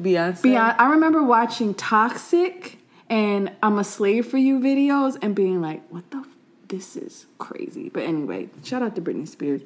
Beyonce. 0.00 0.42
Beyond. 0.42 0.76
I 0.80 0.90
remember 0.90 1.22
watching 1.22 1.74
Toxic 1.74 2.78
and 3.08 3.52
I'm 3.62 3.78
a 3.78 3.84
Slave 3.84 4.26
for 4.26 4.38
You 4.38 4.58
videos 4.58 5.16
and 5.22 5.34
being 5.34 5.60
like, 5.60 5.82
what 5.90 6.10
the. 6.10 6.18
F- 6.18 6.26
this 6.68 6.96
is 6.96 7.26
crazy. 7.38 7.90
But 7.90 8.04
anyway, 8.04 8.48
shout 8.64 8.82
out 8.82 8.94
to 8.96 9.02
Britney 9.02 9.28
Spears. 9.28 9.60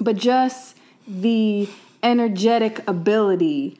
But 0.00 0.16
just 0.16 0.76
the 1.06 1.68
energetic 2.02 2.86
ability 2.88 3.78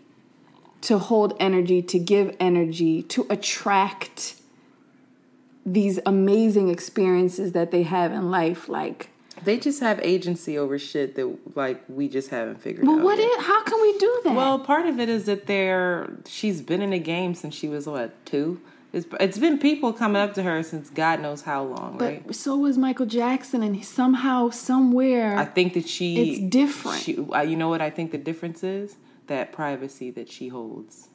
to 0.83 0.99
hold 0.99 1.35
energy, 1.41 1.81
to 1.81 1.99
give 1.99 2.37
energy, 2.39 3.03
to 3.05 3.27
attract 3.31 4.35
these 5.65 6.01
amazing 6.05 6.69
experiences 6.69 7.53
that 7.53 7.71
they 7.71 7.85
have 7.85 8.13
in 8.13 8.31
life. 8.31 8.69
Like, 8.69 9.11
They 9.45 9.59
just 9.59 9.81
have 9.81 10.01
agency 10.03 10.59
over 10.59 10.79
shit 10.79 11.15
that 11.15 11.57
like 11.57 11.83
we 11.89 12.09
just 12.09 12.31
haven't 12.31 12.61
figured 12.61 12.85
but 12.85 12.99
out. 12.99 13.03
what 13.03 13.19
yet. 13.19 13.31
is, 13.39 13.45
how 13.45 13.63
can 13.63 13.81
we 13.81 13.97
do 13.99 14.21
that? 14.25 14.35
Well, 14.35 14.59
part 14.59 14.87
of 14.87 14.99
it 14.99 15.09
is 15.09 15.27
that 15.27 15.47
they're 15.47 16.13
she's 16.27 16.61
been 16.61 16.83
in 16.83 16.91
the 16.91 16.99
game 16.99 17.35
since 17.35 17.55
she 17.55 17.69
was 17.69 17.87
what 17.87 18.25
two. 18.27 18.61
It's, 18.93 19.07
it's 19.21 19.39
been 19.39 19.59
people 19.59 19.95
coming 19.95 20.21
up 20.21 20.35
to 20.35 20.43
her 20.43 20.63
since 20.63 20.91
God 20.91 21.21
knows 21.21 21.41
how 21.43 21.63
long, 21.63 21.97
but 21.97 22.05
right? 22.05 22.35
so 22.35 22.57
was 22.57 22.77
Michael 22.77 23.07
Jackson, 23.07 23.63
and 23.63 23.83
somehow, 23.83 24.51
somewhere, 24.51 25.39
I 25.39 25.47
think 25.47 25.73
that 25.75 25.89
she 25.89 26.33
It's 26.33 26.53
different. 26.53 27.01
She, 27.01 27.17
uh, 27.19 27.41
you 27.41 27.57
know 27.57 27.71
what 27.71 27.81
I 27.81 27.89
think 27.89 28.11
the 28.11 28.19
difference 28.19 28.63
is 28.63 28.97
that 29.27 29.53
privacy 29.53 30.11
that 30.11 30.31
she 30.31 30.49
holds. 30.49 31.09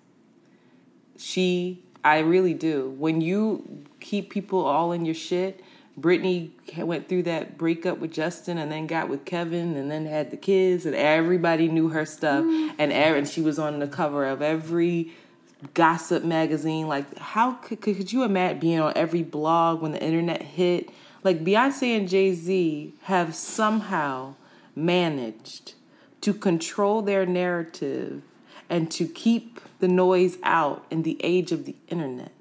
She, 1.18 1.84
I 2.04 2.20
really 2.20 2.54
do. 2.54 2.90
When 2.98 3.22
you 3.22 3.86
keep 4.00 4.30
people 4.30 4.66
all 4.66 4.92
in 4.92 5.06
your 5.06 5.16
shit, 5.16 5.64
Britney 6.00 6.52
went 6.78 7.10
through 7.10 7.24
that 7.24 7.58
breakup 7.58 7.98
with 7.98 8.12
Justin 8.12 8.60
and 8.60 8.72
then 8.72 8.86
got 8.86 9.10
with 9.10 9.26
Kevin 9.26 9.76
and 9.76 9.90
then 9.90 10.06
had 10.06 10.30
the 10.30 10.38
kids 10.38 10.86
and 10.86 10.94
everybody 10.96 11.68
knew 11.70 11.90
her 11.90 12.06
stuff 12.06 12.44
Mm. 12.46 12.76
and 12.78 12.94
Aaron 12.94 13.26
she 13.26 13.42
was 13.42 13.58
on 13.58 13.80
the 13.80 13.88
cover 13.88 14.24
of 14.26 14.44
every 14.44 15.12
gossip 15.74 16.24
magazine 16.24 16.88
like 16.88 17.18
how 17.18 17.54
could, 17.54 17.82
could, 17.82 17.98
could 17.98 18.14
you 18.14 18.22
imagine 18.24 18.60
being 18.60 18.80
on 18.80 18.94
every 18.96 19.24
blog 19.24 19.82
when 19.82 19.92
the 19.92 20.04
internet 20.04 20.44
hit 20.44 20.92
like 21.24 21.44
Beyonce 21.44 21.98
and 21.98 22.08
Jay-Z 22.08 22.94
have 23.04 23.34
somehow 23.34 24.36
managed 24.76 25.74
to 26.22 26.34
control 26.34 27.02
their 27.02 27.26
narrative 27.26 28.22
and 28.70 28.92
to 28.92 29.08
keep 29.08 29.60
the 29.80 29.88
noise 29.88 30.38
out 30.44 30.86
in 30.90 31.04
the 31.04 31.18
age 31.24 31.52
of 31.52 31.66
the 31.66 31.76
internet 31.88 32.32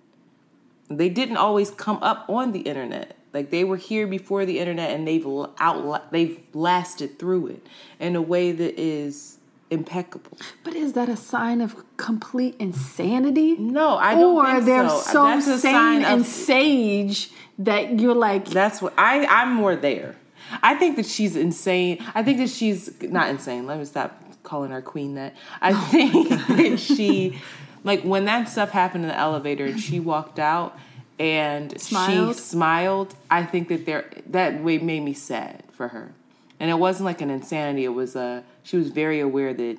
they 0.89 1.09
didn't 1.09 1.37
always 1.37 1.71
come 1.73 1.99
up 2.01 2.27
on 2.31 2.53
the 2.53 2.61
internet. 2.61 3.17
Like 3.35 3.51
they 3.51 3.65
were 3.65 3.77
here 3.77 4.07
before 4.07 4.47
the 4.47 4.61
internet, 4.61 4.91
and 4.93 5.07
they've 5.07 5.27
out 5.59 6.13
they've 6.13 6.39
lasted 6.55 7.19
through 7.19 7.49
it 7.49 7.67
in 7.99 8.15
a 8.15 8.23
way 8.23 8.53
that 8.53 8.79
is 8.81 9.39
impeccable. 9.69 10.39
But 10.63 10.75
is 10.77 10.93
that 10.93 11.09
a 11.09 11.17
sign 11.17 11.61
of 11.61 11.75
complete 11.97 12.55
insanity? 12.61 13.57
No, 13.57 13.97
I 13.97 14.15
don't 14.15 14.37
Or 14.37 14.47
think 14.47 14.65
they're 14.67 14.89
so. 14.89 14.99
so 15.01 15.25
That's 15.25 15.47
a 15.49 15.59
sign 15.59 15.73
sane 16.03 16.05
and 16.05 16.21
of- 16.21 16.27
sage 16.29 17.31
that 17.59 17.99
you're 17.99 18.15
like, 18.15 18.45
That's 18.47 18.81
what 18.81 18.95
I 18.97 19.27
I'm 19.27 19.55
more 19.55 19.75
there. 19.75 20.15
I 20.63 20.75
think 20.75 20.97
that 20.97 21.07
she's 21.07 21.37
insane. 21.37 22.05
I 22.15 22.23
think 22.23 22.39
that 22.39 22.51
she's 22.51 23.01
not 23.03 23.29
insane. 23.29 23.67
Let 23.67 23.79
me 23.79 23.85
stop 23.85 24.23
calling 24.43 24.71
her 24.71 24.83
queen 24.83 25.15
that. 25.15 25.35
I 25.61 25.73
Oh 25.73 25.89
think 25.91 26.29
that 26.49 26.79
she 26.79 27.39
like 27.85 28.03
when 28.03 28.25
that 28.27 28.49
stuff 28.49 28.71
happened 28.71 29.05
in 29.05 29.09
the 29.09 29.17
elevator 29.19 29.65
and 29.67 29.81
she 29.81 30.01
walked 30.01 30.39
out 30.39 30.77
and 31.19 31.81
Smiled? 31.81 32.37
she 32.37 32.41
smiled, 32.43 33.15
I 33.31 33.43
think 33.45 33.69
that 33.69 33.87
there 33.87 34.11
that 34.29 34.63
way 34.63 34.79
made 34.79 35.01
me 35.01 35.15
sad 35.15 35.63
for 35.73 35.89
her. 35.89 36.13
And 36.61 36.71
it 36.71 36.75
wasn't 36.79 37.05
like 37.07 37.21
an 37.21 37.31
insanity, 37.31 37.85
it 37.85 37.89
was 37.95 38.17
a 38.17 38.45
she 38.63 38.77
was 38.77 38.89
very 38.91 39.21
aware 39.21 39.53
that 39.55 39.79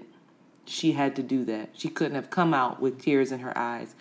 she 0.65 0.91
had 0.93 1.15
to 1.15 1.23
do 1.23 1.45
that. 1.45 1.69
She 1.73 1.89
couldn't 1.89 2.15
have 2.15 2.29
come 2.29 2.53
out 2.53 2.81
with 2.81 3.01
tears 3.01 3.31
in 3.31 3.39
her 3.39 3.57
eyes. 3.57 3.95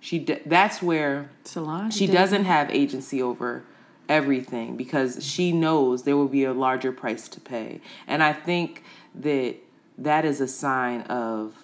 She 0.00 0.18
that's 0.46 0.82
where 0.82 1.30
Solange. 1.44 1.94
she 1.94 2.06
doesn't 2.06 2.44
have 2.44 2.70
agency 2.70 3.20
over 3.22 3.64
everything 4.08 4.76
because 4.76 5.24
she 5.24 5.52
knows 5.52 6.02
there 6.02 6.16
will 6.16 6.28
be 6.28 6.44
a 6.44 6.52
larger 6.52 6.92
price 6.92 7.28
to 7.28 7.40
pay. 7.40 7.80
And 8.06 8.22
i 8.22 8.32
think 8.32 8.82
that 9.14 9.56
that 9.96 10.24
is 10.24 10.40
a 10.40 10.48
sign 10.48 11.02
of 11.02 11.54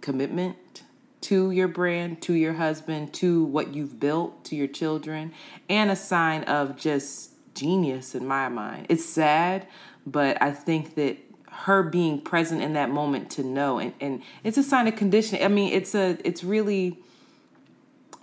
commitment 0.00 0.82
to 1.20 1.50
your 1.50 1.68
brand 1.68 2.20
to 2.22 2.34
your 2.34 2.54
husband 2.54 3.12
to 3.14 3.44
what 3.44 3.74
you've 3.74 3.98
built 3.98 4.44
to 4.44 4.56
your 4.56 4.66
children 4.66 5.32
and 5.68 5.90
a 5.90 5.96
sign 5.96 6.44
of 6.44 6.76
just 6.76 7.30
genius 7.54 8.14
in 8.14 8.26
my 8.26 8.48
mind. 8.48 8.86
It's 8.88 9.04
sad 9.04 9.66
but 10.06 10.40
i 10.42 10.50
think 10.50 10.94
that 10.94 11.16
her 11.50 11.82
being 11.82 12.20
present 12.20 12.60
in 12.60 12.72
that 12.72 12.90
moment 12.90 13.30
to 13.30 13.42
know 13.42 13.78
and, 13.78 13.92
and 14.00 14.22
it's 14.42 14.58
a 14.58 14.62
sign 14.62 14.86
of 14.88 14.96
conditioning 14.96 15.42
i 15.44 15.48
mean 15.48 15.72
it's 15.72 15.94
a 15.94 16.18
it's 16.24 16.44
really 16.44 16.98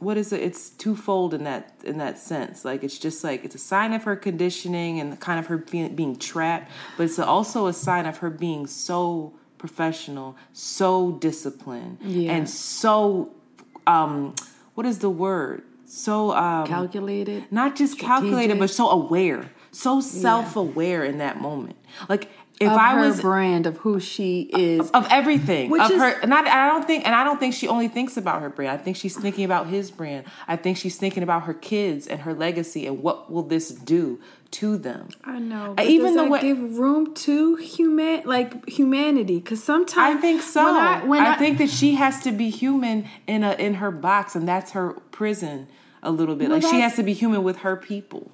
what 0.02 0.18
is 0.18 0.34
it? 0.34 0.42
It's 0.42 0.70
twofold 0.72 1.34
in 1.34 1.44
that 1.44 1.74
in 1.84 1.98
that 2.00 2.18
sense. 2.18 2.66
Like 2.66 2.84
it's 2.84 2.98
just 2.98 3.24
like 3.24 3.46
it's 3.46 3.56
a 3.56 3.60
sign 3.60 3.94
of 3.94 4.04
her 4.04 4.16
conditioning 4.16 5.00
and 5.00 5.20
kind 5.20 5.40
of 5.40 5.46
her 5.48 5.58
being, 5.58 5.96
being 5.96 6.16
trapped 6.16 6.72
but 6.98 7.04
it's 7.04 7.20
also 7.20 7.68
a 7.68 7.74
sign 7.74 8.06
of 8.06 8.18
her 8.18 8.30
being 8.30 8.66
so 8.68 9.34
professional 9.58 10.36
so 10.54 11.12
disciplined 11.28 12.00
Yeah. 12.02 12.32
and 12.34 12.50
so 12.50 13.32
um 13.86 14.34
what 14.74 14.86
is 14.88 15.00
the 15.00 15.10
word? 15.10 15.62
So 15.86 16.32
um 16.32 16.66
calculated. 16.66 17.44
not 17.52 17.76
just 17.76 18.00
calculated 18.00 18.58
but 18.58 18.70
so 18.72 18.90
aware 18.90 19.52
so 19.72 20.02
self-aware 20.02 21.06
in 21.06 21.20
that 21.20 21.40
moment. 21.40 21.78
Like 22.10 22.30
if 22.62 22.70
of 22.72 22.78
i 22.78 22.94
her 22.94 23.02
was 23.08 23.22
brand 23.22 23.66
of 23.66 23.78
who 23.78 24.00
she 24.00 24.42
is. 24.58 24.90
of 24.92 25.08
everything 25.10 25.70
Which 25.70 25.82
of 25.82 25.92
is- 25.92 25.98
her 26.02 26.26
not 26.28 26.48
i 26.48 26.68
don't 26.70 26.86
think 26.86 27.06
and 27.06 27.14
i 27.16 27.24
don't 27.24 27.40
think 27.40 27.54
she 27.54 27.68
only 27.68 27.88
thinks 27.88 28.18
about 28.18 28.42
her 28.42 28.50
brand 28.50 28.72
i 28.72 28.78
think 28.84 28.96
she's 28.98 29.18
thinking 29.18 29.44
about 29.46 29.68
his 29.68 29.92
brand 29.92 30.26
i 30.48 30.56
think 30.56 30.78
she's 30.78 30.98
thinking 30.98 31.24
about 31.24 31.44
her 31.44 31.54
kids 31.54 32.08
and 32.08 32.22
her 32.22 32.34
legacy 32.34 32.86
and 32.88 33.02
what 33.04 33.32
will 33.32 33.44
this 33.44 33.70
do 33.70 34.20
to 34.52 34.78
them 34.78 35.08
I 35.24 35.40
know. 35.40 35.76
Even 35.82 36.16
the 36.18 36.26
way- 36.26 36.42
give 36.42 36.78
room 36.78 37.14
to 37.16 37.56
human 37.56 38.24
like 38.26 38.68
humanity? 38.68 39.38
Because 39.40 39.64
sometimes 39.64 40.18
i 40.18 40.20
think 40.20 40.42
so 40.42 40.66
When 40.66 40.76
I, 40.76 41.04
when 41.06 41.22
I, 41.22 41.36
think 41.38 41.58
that 41.60 41.70
she 41.70 41.96
has 41.96 42.20
to 42.24 42.32
be 42.34 42.50
human 42.50 43.08
in 43.28 43.44
a 43.46 43.54
in 43.54 43.76
her 43.76 43.92
box 43.92 44.36
and 44.36 44.46
that's 44.46 44.72
her 44.72 44.92
prison 45.12 45.68
a 46.04 46.12
little 46.12 46.36
bit 46.36 46.50
Well, 46.50 46.60
like 46.60 46.70
she 46.70 46.82
has 46.82 46.96
to 46.98 47.04
be 47.04 47.14
human 47.14 47.44
with 47.44 47.58
her 47.60 47.76
people 47.78 48.30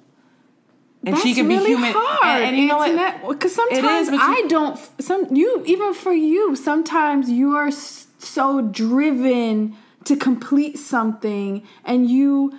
and 1.04 1.14
That's 1.14 1.22
she 1.22 1.34
can 1.34 1.46
really 1.48 1.64
be 1.64 1.70
human 1.70 1.92
hard. 1.94 2.42
and, 2.42 2.56
and 2.56 2.56
you 2.58 2.66
know 2.66 2.78
what 2.78 3.28
Because 3.38 3.54
sometimes 3.54 4.08
but 4.10 4.16
you- 4.16 4.20
I 4.22 4.44
don't. 4.48 4.78
Some 5.00 5.34
you 5.34 5.62
even 5.66 5.94
for 5.94 6.12
you. 6.12 6.56
Sometimes 6.56 7.30
you 7.30 7.54
are 7.56 7.70
so 7.70 8.60
driven 8.62 9.76
to 10.04 10.16
complete 10.16 10.78
something, 10.78 11.62
and 11.84 12.10
you 12.10 12.58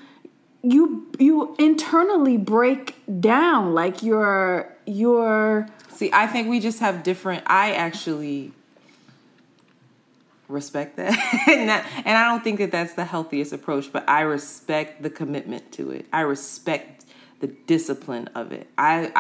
you 0.64 1.08
you 1.20 1.56
internally 1.60 2.38
break 2.38 2.96
down. 3.20 3.74
Like 3.74 4.04
you're 4.04 4.74
you're. 4.86 5.68
See, 5.90 6.10
I 6.14 6.28
think 6.28 6.48
we 6.48 6.60
just 6.62 6.80
have 6.80 7.04
different. 7.04 7.44
I 7.46 7.74
actually 7.74 8.54
respect 10.48 10.96
that, 10.96 11.12
and, 11.48 11.70
that, 11.70 11.86
and 12.06 12.18
I 12.18 12.26
don't 12.26 12.44
think 12.44 12.60
that 12.60 12.72
that's 12.72 12.94
the 12.94 13.06
healthiest 13.06 13.54
approach. 13.54 13.92
But 13.92 14.08
I 14.10 14.22
respect 14.22 15.04
the 15.04 15.10
commitment 15.10 15.72
to 15.74 15.92
it. 15.92 16.06
I 16.14 16.22
respect 16.22 16.99
the 17.40 17.48
discipline 17.48 18.30
of 18.36 18.52
it. 18.52 18.68
I 18.78 19.12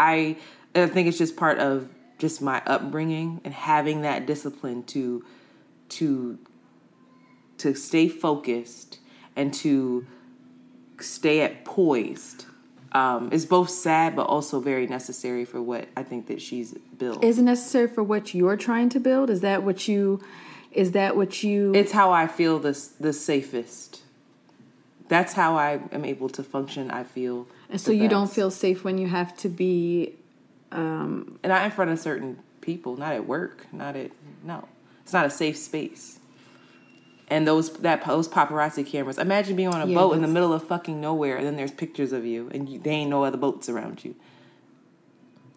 I, 0.76 0.82
I 0.82 0.88
think 0.88 1.08
it's 1.08 1.18
just 1.18 1.36
part 1.36 1.60
of 1.60 1.90
just 2.18 2.42
my 2.42 2.62
upbringing 2.66 3.42
and 3.44 3.54
having 3.54 4.02
that 4.02 4.26
discipline 4.26 4.84
to 4.84 5.24
to 5.90 6.40
to 7.58 7.74
stay 7.74 8.08
focused 8.08 9.00
and 9.36 9.54
to 9.54 10.06
stay 11.00 11.42
at 11.42 11.64
poised 11.66 12.46
um, 12.92 13.30
is 13.32 13.46
both 13.46 13.70
sad 13.70 14.16
but 14.16 14.24
also 14.24 14.60
very 14.60 14.88
necessary 14.88 15.46
for 15.46 15.62
what 15.62 15.88
I 15.96 16.04
think 16.04 16.28
that 16.28 16.42
she's 16.42 16.74
built. 16.98 17.24
Is 17.24 17.38
it 17.38 17.44
necessary 17.44 17.88
for 17.88 18.04
what 18.04 18.34
you're 18.34 18.58
trying 18.58 18.90
to 18.90 19.00
build? 19.00 19.30
Is 19.30 19.42
that 19.42 19.64
what 19.64 19.88
you? 19.88 20.22
Is 20.72 20.92
that 20.92 21.16
what 21.16 21.44
you? 21.44 21.72
it's 21.74 21.92
how 21.92 22.12
I 22.12 22.28
feel 22.28 22.60
the 22.60 22.80
the 23.00 23.14
safest. 23.14 24.04
That's 25.08 25.34
how 25.34 25.58
I 25.58 25.80
am 25.92 26.06
able 26.06 26.30
to 26.30 26.44
function. 26.44 26.92
I 26.92 27.04
feel, 27.04 27.48
and 27.70 27.80
so 27.80 27.92
you 27.92 28.08
don't 28.08 28.32
feel 28.32 28.52
safe 28.52 28.84
when 28.84 28.98
you 28.98 29.08
have 29.08 29.36
to 29.38 29.50
be. 29.50 30.16
Um, 30.72 31.40
and 31.42 31.50
not 31.50 31.66
in 31.66 31.72
front 31.72 31.90
of 31.90 32.00
certain 32.00 32.38
people, 32.62 32.96
not 32.98 33.14
at 33.14 33.26
work, 33.26 33.66
not 33.72 33.96
at 33.96 34.12
no. 34.44 34.68
It's 35.04 35.14
not 35.14 35.26
a 35.26 35.30
safe 35.30 35.58
space. 35.58 36.20
And 37.28 37.48
those 37.48 37.72
that 37.80 38.06
those 38.06 38.28
paparazzi 38.28 38.86
cameras. 38.86 39.18
Imagine 39.18 39.56
being 39.56 39.70
on 39.70 39.82
a 39.82 39.86
Yeah, 39.88 39.96
boat 39.96 40.14
in 40.14 40.22
the 40.22 40.28
middle 40.28 40.54
of 40.54 40.68
fucking 40.68 41.00
nowhere, 41.00 41.38
and 41.38 41.46
then 41.46 41.56
there's 41.56 41.72
pictures 41.72 42.12
of 42.12 42.26
you, 42.26 42.50
and 42.54 42.68
you, 42.70 42.80
there 42.80 42.94
ain't 42.94 43.10
no 43.10 43.24
other 43.24 43.38
boats 43.38 43.70
around 43.70 44.04
you. 44.04 44.16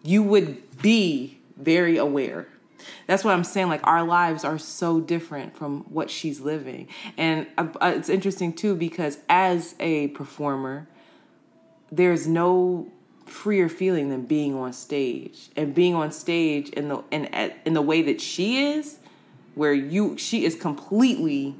You 0.03 0.21
would 0.23 0.81
be 0.81 1.39
very 1.57 1.97
aware. 1.97 2.47
That's 3.07 3.23
what 3.23 3.33
I'm 3.33 3.43
saying. 3.43 3.69
Like 3.69 3.85
our 3.85 4.03
lives 4.03 4.43
are 4.43 4.59
so 4.59 4.99
different 4.99 5.55
from 5.55 5.81
what 5.83 6.09
she's 6.11 6.39
living, 6.41 6.87
and 7.17 7.47
uh, 7.57 7.67
it's 7.81 8.09
interesting 8.09 8.53
too 8.53 8.75
because 8.75 9.17
as 9.29 9.73
a 9.79 10.07
performer, 10.09 10.87
there's 11.95 12.27
no 12.27 12.87
freer 13.25 13.69
feeling 13.69 14.09
than 14.09 14.23
being 14.23 14.55
on 14.55 14.73
stage. 14.73 15.49
And 15.55 15.73
being 15.73 15.95
on 15.95 16.11
stage 16.11 16.69
in 16.69 16.89
the 16.89 17.03
in 17.11 17.25
in 17.65 17.73
the 17.73 17.81
way 17.81 18.01
that 18.03 18.19
she 18.19 18.65
is 18.65 18.97
where 19.55 19.73
you 19.73 20.17
she 20.17 20.45
is 20.45 20.55
completely 20.55 21.55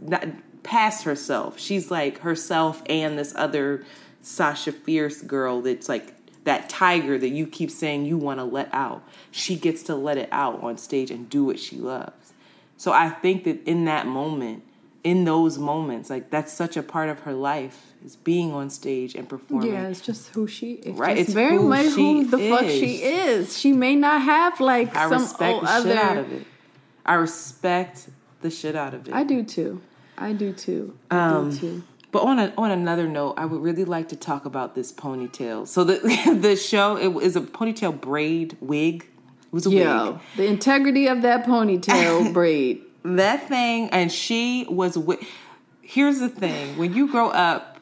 not 0.00 0.26
past 0.62 1.04
herself. 1.04 1.58
She's 1.58 1.90
like 1.90 2.18
herself 2.18 2.82
and 2.88 3.18
this 3.18 3.34
other 3.36 3.84
Sasha 4.22 4.72
Fierce 4.72 5.22
girl 5.22 5.62
that's 5.62 5.88
like 5.88 6.12
that 6.44 6.68
tiger 6.68 7.18
that 7.18 7.28
you 7.28 7.46
keep 7.46 7.70
saying 7.70 8.04
you 8.04 8.16
want 8.16 8.38
to 8.38 8.44
let 8.44 8.72
out. 8.72 9.02
She 9.32 9.56
gets 9.56 9.82
to 9.84 9.96
let 9.96 10.16
it 10.16 10.28
out 10.30 10.62
on 10.62 10.78
stage 10.78 11.10
and 11.10 11.28
do 11.28 11.44
what 11.44 11.58
she 11.58 11.76
loves. 11.76 12.32
So 12.76 12.92
i 12.92 13.08
think 13.08 13.44
that 13.44 13.64
in 13.64 13.86
that 13.86 14.06
moment 14.06 14.62
in 15.02 15.24
those 15.24 15.56
moments 15.56 16.10
like 16.10 16.30
that's 16.30 16.52
such 16.52 16.76
a 16.76 16.82
part 16.82 17.08
of 17.08 17.20
her 17.20 17.32
life 17.32 17.94
is 18.06 18.16
being 18.16 18.52
on 18.52 18.70
stage 18.70 19.14
and 19.14 19.28
performing 19.28 19.72
Yeah, 19.72 19.88
it's 19.88 20.00
just 20.00 20.28
who 20.28 20.46
she 20.46 20.74
is. 20.74 20.96
Right, 20.96 21.18
It's 21.18 21.32
very 21.32 21.58
much 21.58 21.86
who 21.86 22.24
the 22.24 22.38
fuck 22.38 22.62
she 22.62 23.02
is. 23.02 23.58
She 23.58 23.72
may 23.72 23.96
not 23.96 24.22
have 24.22 24.60
like 24.60 24.94
some 24.94 25.12
other 25.12 25.14
I 25.14 25.18
some 25.18 25.22
respect 25.22 25.60
the 25.62 25.68
other. 25.70 25.88
shit 25.90 25.98
out 25.98 26.16
of 26.18 26.32
it. 26.32 26.46
I 27.04 27.14
respect 27.14 28.08
the 28.40 28.50
shit 28.50 28.76
out 28.76 28.94
of 28.94 29.08
it. 29.08 29.14
I 29.14 29.24
do 29.24 29.42
too. 29.42 29.80
I 30.16 30.32
do 30.32 30.52
too. 30.52 30.96
I 31.10 31.18
Um, 31.18 31.50
do 31.50 31.56
too. 31.58 31.82
But 32.12 32.22
on 32.22 32.38
a, 32.38 32.52
on 32.56 32.70
another 32.70 33.06
note, 33.08 33.34
I 33.36 33.44
would 33.44 33.60
really 33.60 33.84
like 33.84 34.08
to 34.08 34.16
talk 34.16 34.46
about 34.46 34.74
this 34.74 34.92
ponytail. 34.92 35.66
So 35.66 35.84
the 35.84 35.96
the 36.40 36.56
show 36.56 36.96
it 36.96 37.14
is 37.22 37.34
a 37.36 37.40
ponytail 37.40 38.00
braid 38.00 38.56
wig. 38.60 39.02
It 39.02 39.52
was 39.52 39.66
a 39.66 39.70
Yo, 39.70 40.12
wig. 40.12 40.20
the 40.36 40.46
integrity 40.46 41.08
of 41.08 41.22
that 41.22 41.44
ponytail 41.44 42.32
braid. 42.38 42.82
That 43.02 43.48
thing, 43.48 43.90
and 43.90 44.10
she 44.10 44.64
was. 44.70 44.94
Wi- 44.94 45.24
Here's 45.82 46.18
the 46.18 46.28
thing: 46.28 46.76
when 46.78 46.94
you 46.94 47.06
grow 47.08 47.28
up 47.28 47.75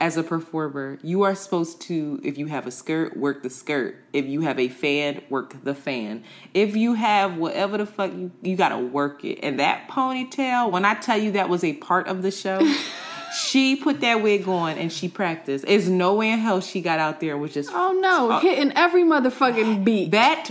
as 0.00 0.16
a 0.16 0.22
performer, 0.22 0.98
you 1.02 1.22
are 1.22 1.34
supposed 1.34 1.80
to, 1.82 2.20
if 2.22 2.38
you 2.38 2.46
have 2.46 2.66
a 2.66 2.70
skirt, 2.70 3.16
work 3.16 3.42
the 3.42 3.50
skirt. 3.50 3.96
If 4.12 4.26
you 4.26 4.42
have 4.42 4.58
a 4.58 4.68
fan, 4.68 5.22
work 5.30 5.62
the 5.64 5.74
fan. 5.74 6.24
If 6.54 6.76
you 6.76 6.94
have 6.94 7.36
whatever 7.36 7.78
the 7.78 7.86
fuck, 7.86 8.12
you, 8.12 8.30
you 8.42 8.56
gotta 8.56 8.78
work 8.78 9.24
it. 9.24 9.40
And 9.42 9.58
that 9.60 9.88
ponytail, 9.88 10.70
when 10.70 10.84
I 10.84 10.94
tell 10.94 11.18
you 11.18 11.32
that 11.32 11.48
was 11.48 11.64
a 11.64 11.74
part 11.74 12.08
of 12.08 12.22
the 12.22 12.30
show, 12.30 12.60
she 13.38 13.76
put 13.76 14.00
that 14.00 14.22
wig 14.22 14.46
on 14.48 14.78
and 14.78 14.92
she 14.92 15.08
practiced. 15.08 15.64
It's 15.68 15.86
no 15.86 16.14
way 16.14 16.30
in 16.30 16.38
hell 16.38 16.60
she 16.60 16.80
got 16.80 16.98
out 16.98 17.20
there 17.20 17.36
was 17.36 17.52
just 17.54 17.70
Oh 17.72 17.92
no, 18.00 18.38
hitting 18.40 18.72
every 18.76 19.02
motherfucking 19.02 19.84
beat. 19.84 20.10
that 20.12 20.50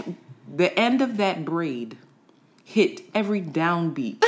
the 0.54 0.78
end 0.80 1.02
of 1.02 1.18
that 1.18 1.44
braid 1.46 1.98
hit 2.64 3.02
every 3.14 3.42
downbeat 3.42 4.24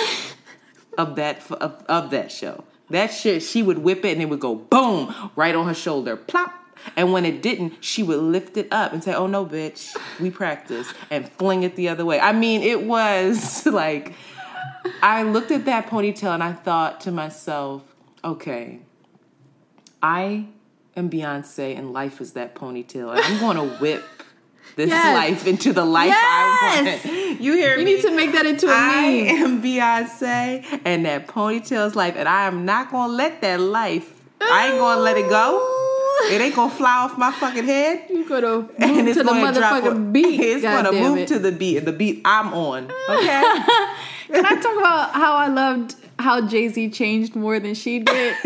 of 0.98 1.16
that 1.16 1.50
of, 1.52 1.84
of 1.88 2.10
that 2.12 2.32
show. 2.32 2.64
That 2.90 3.08
shit, 3.08 3.44
she 3.44 3.62
would 3.62 3.80
whip 3.80 4.06
it 4.06 4.14
and 4.14 4.22
it 4.22 4.30
would 4.30 4.40
go 4.40 4.56
boom 4.56 5.14
right 5.36 5.54
on 5.54 5.68
her 5.68 5.74
shoulder, 5.74 6.16
plop, 6.16 6.54
And 6.96 7.12
when 7.12 7.26
it 7.26 7.42
didn't, 7.42 7.84
she 7.84 8.02
would 8.02 8.20
lift 8.20 8.56
it 8.56 8.68
up 8.72 8.94
and 8.94 9.04
say, 9.04 9.14
"Oh 9.14 9.28
no, 9.28 9.46
bitch, 9.46 9.96
we 10.20 10.30
practice," 10.30 10.94
and 11.10 11.30
fling 11.34 11.64
it 11.64 11.76
the 11.76 11.90
other 11.90 12.06
way. 12.06 12.20
I 12.20 12.32
mean, 12.32 12.62
it 12.62 12.84
was 12.84 13.66
like 13.84 14.14
I 15.02 15.24
looked 15.24 15.52
at 15.52 15.66
that 15.66 15.88
ponytail 15.88 16.34
and 16.34 16.44
I 16.44 16.54
thought 16.54 17.02
to 17.02 17.12
myself, 17.12 17.84
"Okay, 18.24 18.80
I 20.02 20.46
am 20.96 21.10
Beyonce, 21.10 21.78
and 21.78 21.92
life 21.92 22.22
is 22.22 22.34
that 22.34 22.56
ponytail, 22.56 23.12
and 23.12 23.20
I'm 23.20 23.40
going 23.40 23.58
to 23.58 23.76
whip." 23.78 24.04
This 24.78 24.90
Yes. 24.90 25.16
life 25.16 25.48
into 25.48 25.74
the 25.74 25.84
life 25.84 26.14
I 26.16 26.82
Yes. 26.86 27.04
want. 27.06 27.42
You 27.42 27.54
hear 27.54 27.78
You 27.78 27.84
me? 27.86 27.96
need 27.96 28.02
to 28.04 28.12
make 28.12 28.32
that 28.34 28.46
into 28.46 28.68
a 28.68 28.74
I 28.76 29.02
meme. 29.26 29.44
am 29.44 29.62
Beyonce, 29.62 30.64
and 30.86 31.04
that 31.06 31.28
ponytail's 31.28 31.96
life, 31.96 32.14
and 32.16 32.30
I 32.30 32.46
am 32.46 32.64
not 32.64 32.92
gonna 32.92 33.12
let 33.12 33.42
that 33.42 33.60
life. 33.60 34.08
I 34.40 34.68
ain't 34.70 34.78
gonna 34.78 35.02
let 35.02 35.18
it 35.18 35.28
go. 35.30 35.60
It 36.32 36.40
ain't 36.42 36.56
gonna 36.56 36.72
fly 36.72 36.98
off 36.98 37.18
my 37.18 37.32
fucking 37.32 37.64
head. 37.66 38.04
You 38.10 38.24
gonna 38.30 38.48
move 38.58 38.70
And 38.80 39.08
it's 39.08 39.18
to 39.18 39.24
the 39.24 39.30
gonna 39.32 39.52
drop 39.54 39.84
motherfucking 39.84 39.90
on- 39.92 40.12
beat. 40.12 40.40
It's 40.48 40.62
gonna 40.64 40.92
move 40.92 41.18
it. 41.20 41.28
to 41.30 41.40
the 41.40 41.52
beat, 41.52 41.78
and 41.78 41.88
the 41.88 41.92
beat 41.92 42.22
I'm 42.24 42.54
on. 42.54 42.92
Okay. 43.10 43.44
Can 44.34 44.46
I 44.46 44.56
talk 44.62 44.78
about 44.78 45.12
how 45.14 45.34
I 45.36 45.48
loved 45.48 45.96
how 46.20 46.42
Jay 46.48 46.68
Z 46.70 46.90
changed 46.92 47.36
more 47.36 47.60
than 47.60 47.74
she 47.76 48.00
did? 48.00 48.36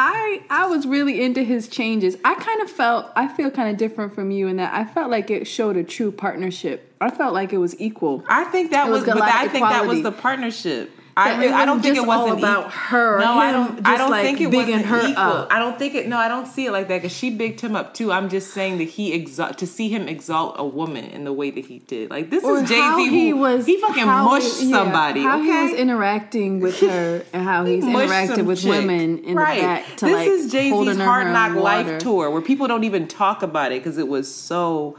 I 0.00 0.42
I 0.48 0.66
was 0.66 0.86
really 0.86 1.20
into 1.20 1.42
his 1.42 1.66
changes. 1.66 2.16
I 2.24 2.36
kind 2.36 2.62
of 2.62 2.70
felt 2.70 3.10
I 3.16 3.26
feel 3.26 3.50
kind 3.50 3.68
of 3.68 3.76
different 3.76 4.14
from 4.14 4.30
you 4.30 4.46
in 4.46 4.56
that 4.58 4.72
I 4.72 4.84
felt 4.84 5.10
like 5.10 5.28
it 5.28 5.48
showed 5.48 5.76
a 5.76 5.82
true 5.82 6.12
partnership. 6.12 6.94
I 7.00 7.10
felt 7.10 7.34
like 7.34 7.52
it 7.52 7.58
was 7.58 7.78
equal. 7.80 8.24
I 8.28 8.44
think 8.44 8.70
that 8.70 8.86
It 8.86 8.92
was 8.92 9.04
was, 9.04 9.14
but 9.14 9.22
I 9.22 9.48
think 9.48 9.68
that 9.68 9.86
was 9.86 10.02
the 10.04 10.12
partnership. 10.12 10.92
I, 11.18 11.30
That 11.30 11.40
re- 11.40 11.46
it 11.48 11.52
I 11.52 11.64
don't 11.66 11.80
think 11.82 11.94
it 11.94 11.96
just 11.96 12.08
all 12.08 12.22
wasn't 12.24 12.38
about 12.38 12.70
her, 12.72 13.18
No, 13.18 13.32
I 13.38 13.50
don't. 13.50 13.86
I 13.86 13.96
don't 13.98 14.10
like, 14.10 14.24
think 14.24 14.40
it 14.40 14.46
wasn't 14.54 14.84
her 14.86 15.00
equal. 15.00 15.16
up. 15.24 15.52
I 15.52 15.58
don't 15.58 15.76
think 15.78 15.94
it. 15.96 16.06
No, 16.06 16.16
I 16.16 16.28
don't 16.28 16.46
see 16.46 16.66
it 16.66 16.70
like 16.72 16.86
that 16.88 16.98
because 17.02 17.16
she 17.16 17.30
bigged 17.30 17.60
him 17.60 17.74
up 17.74 17.92
too. 17.92 18.12
I'm 18.12 18.28
just 18.28 18.54
saying 18.54 18.78
that 18.78 18.84
he 18.84 19.12
exalt 19.12 19.58
to 19.58 19.66
see 19.66 19.88
him 19.88 20.06
exalt 20.06 20.54
a 20.58 20.64
woman 20.64 21.06
in 21.06 21.24
the 21.24 21.32
way 21.32 21.50
that 21.50 21.66
he 21.66 21.80
did. 21.80 22.10
Like 22.10 22.30
this 22.30 22.44
Or 22.44 22.58
is 22.58 22.68
Jay 22.68 22.76
Z. 22.96 23.08
he 23.10 23.32
was 23.32 23.66
he 23.66 23.80
fucking 23.80 24.06
mushed 24.06 24.60
he- 24.60 24.70
yeah, 24.70 24.76
somebody. 24.76 25.22
How 25.22 25.38
okay? 25.40 25.46
he 25.46 25.62
was 25.72 25.80
interacting 25.80 26.60
with 26.60 26.78
her 26.88 27.24
and 27.32 27.42
how 27.42 27.64
he's 27.64 27.84
Mushed 27.84 28.12
interacted 28.12 28.46
with 28.46 28.60
chick. 28.60 28.70
women 28.70 29.24
in 29.24 29.36
right. 29.36 29.56
the 29.56 29.62
back 29.62 29.96
to 29.96 30.04
this 30.06 30.14
like 30.14 30.28
is 30.28 30.52
Jay 30.52 30.70
Z's 30.70 30.96
Hard 30.98 31.26
Knock 31.28 31.56
Life 31.56 31.98
tour 31.98 32.30
where 32.30 32.42
people 32.42 32.68
don't 32.68 32.84
even 32.84 33.08
talk 33.08 33.42
about 33.42 33.72
it 33.72 33.80
because 33.82 33.98
it 33.98 34.06
was 34.08 34.32
so 34.32 34.96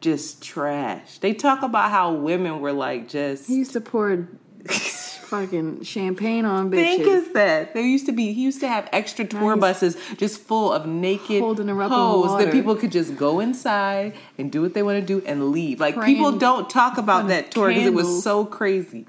just 0.00 0.42
trash. 0.42 1.18
They 1.18 1.34
talk 1.34 1.62
about 1.62 1.90
how 1.90 2.12
women 2.12 2.60
were 2.60 2.72
like 2.72 3.08
just. 3.08 3.46
He 3.48 3.56
used 3.56 3.72
to 3.72 3.80
pour 3.80 4.28
fucking 4.68 5.82
champagne 5.82 6.44
on 6.44 6.70
bitches. 6.70 6.76
Think 6.96 7.06
is 7.06 7.32
that 7.32 7.74
there 7.74 7.82
used 7.82 8.06
to 8.06 8.12
be 8.12 8.32
he 8.32 8.42
used 8.42 8.60
to 8.60 8.68
have 8.68 8.88
extra 8.92 9.24
tour 9.24 9.56
Nice. 9.56 9.60
buses 9.60 9.96
just 10.16 10.40
full 10.40 10.72
of 10.72 10.86
naked 10.86 11.40
Holding 11.40 11.68
her 11.68 11.82
up 11.82 11.90
hoes 11.90 12.38
that 12.42 12.50
people 12.52 12.74
could 12.76 12.92
just 12.92 13.16
go 13.16 13.40
inside 13.40 14.14
and 14.38 14.50
do 14.50 14.62
what 14.62 14.74
they 14.74 14.82
want 14.82 14.98
to 15.00 15.04
do 15.06 15.24
and 15.26 15.50
leave. 15.50 15.80
Like 15.80 15.96
Praying 15.96 16.16
people 16.16 16.32
don't 16.32 16.68
talk 16.70 16.96
about 16.98 17.28
that 17.28 17.50
tour 17.50 17.68
because 17.68 17.86
it 17.86 17.94
was 17.94 18.22
so 18.22 18.44
crazy. 18.44 19.06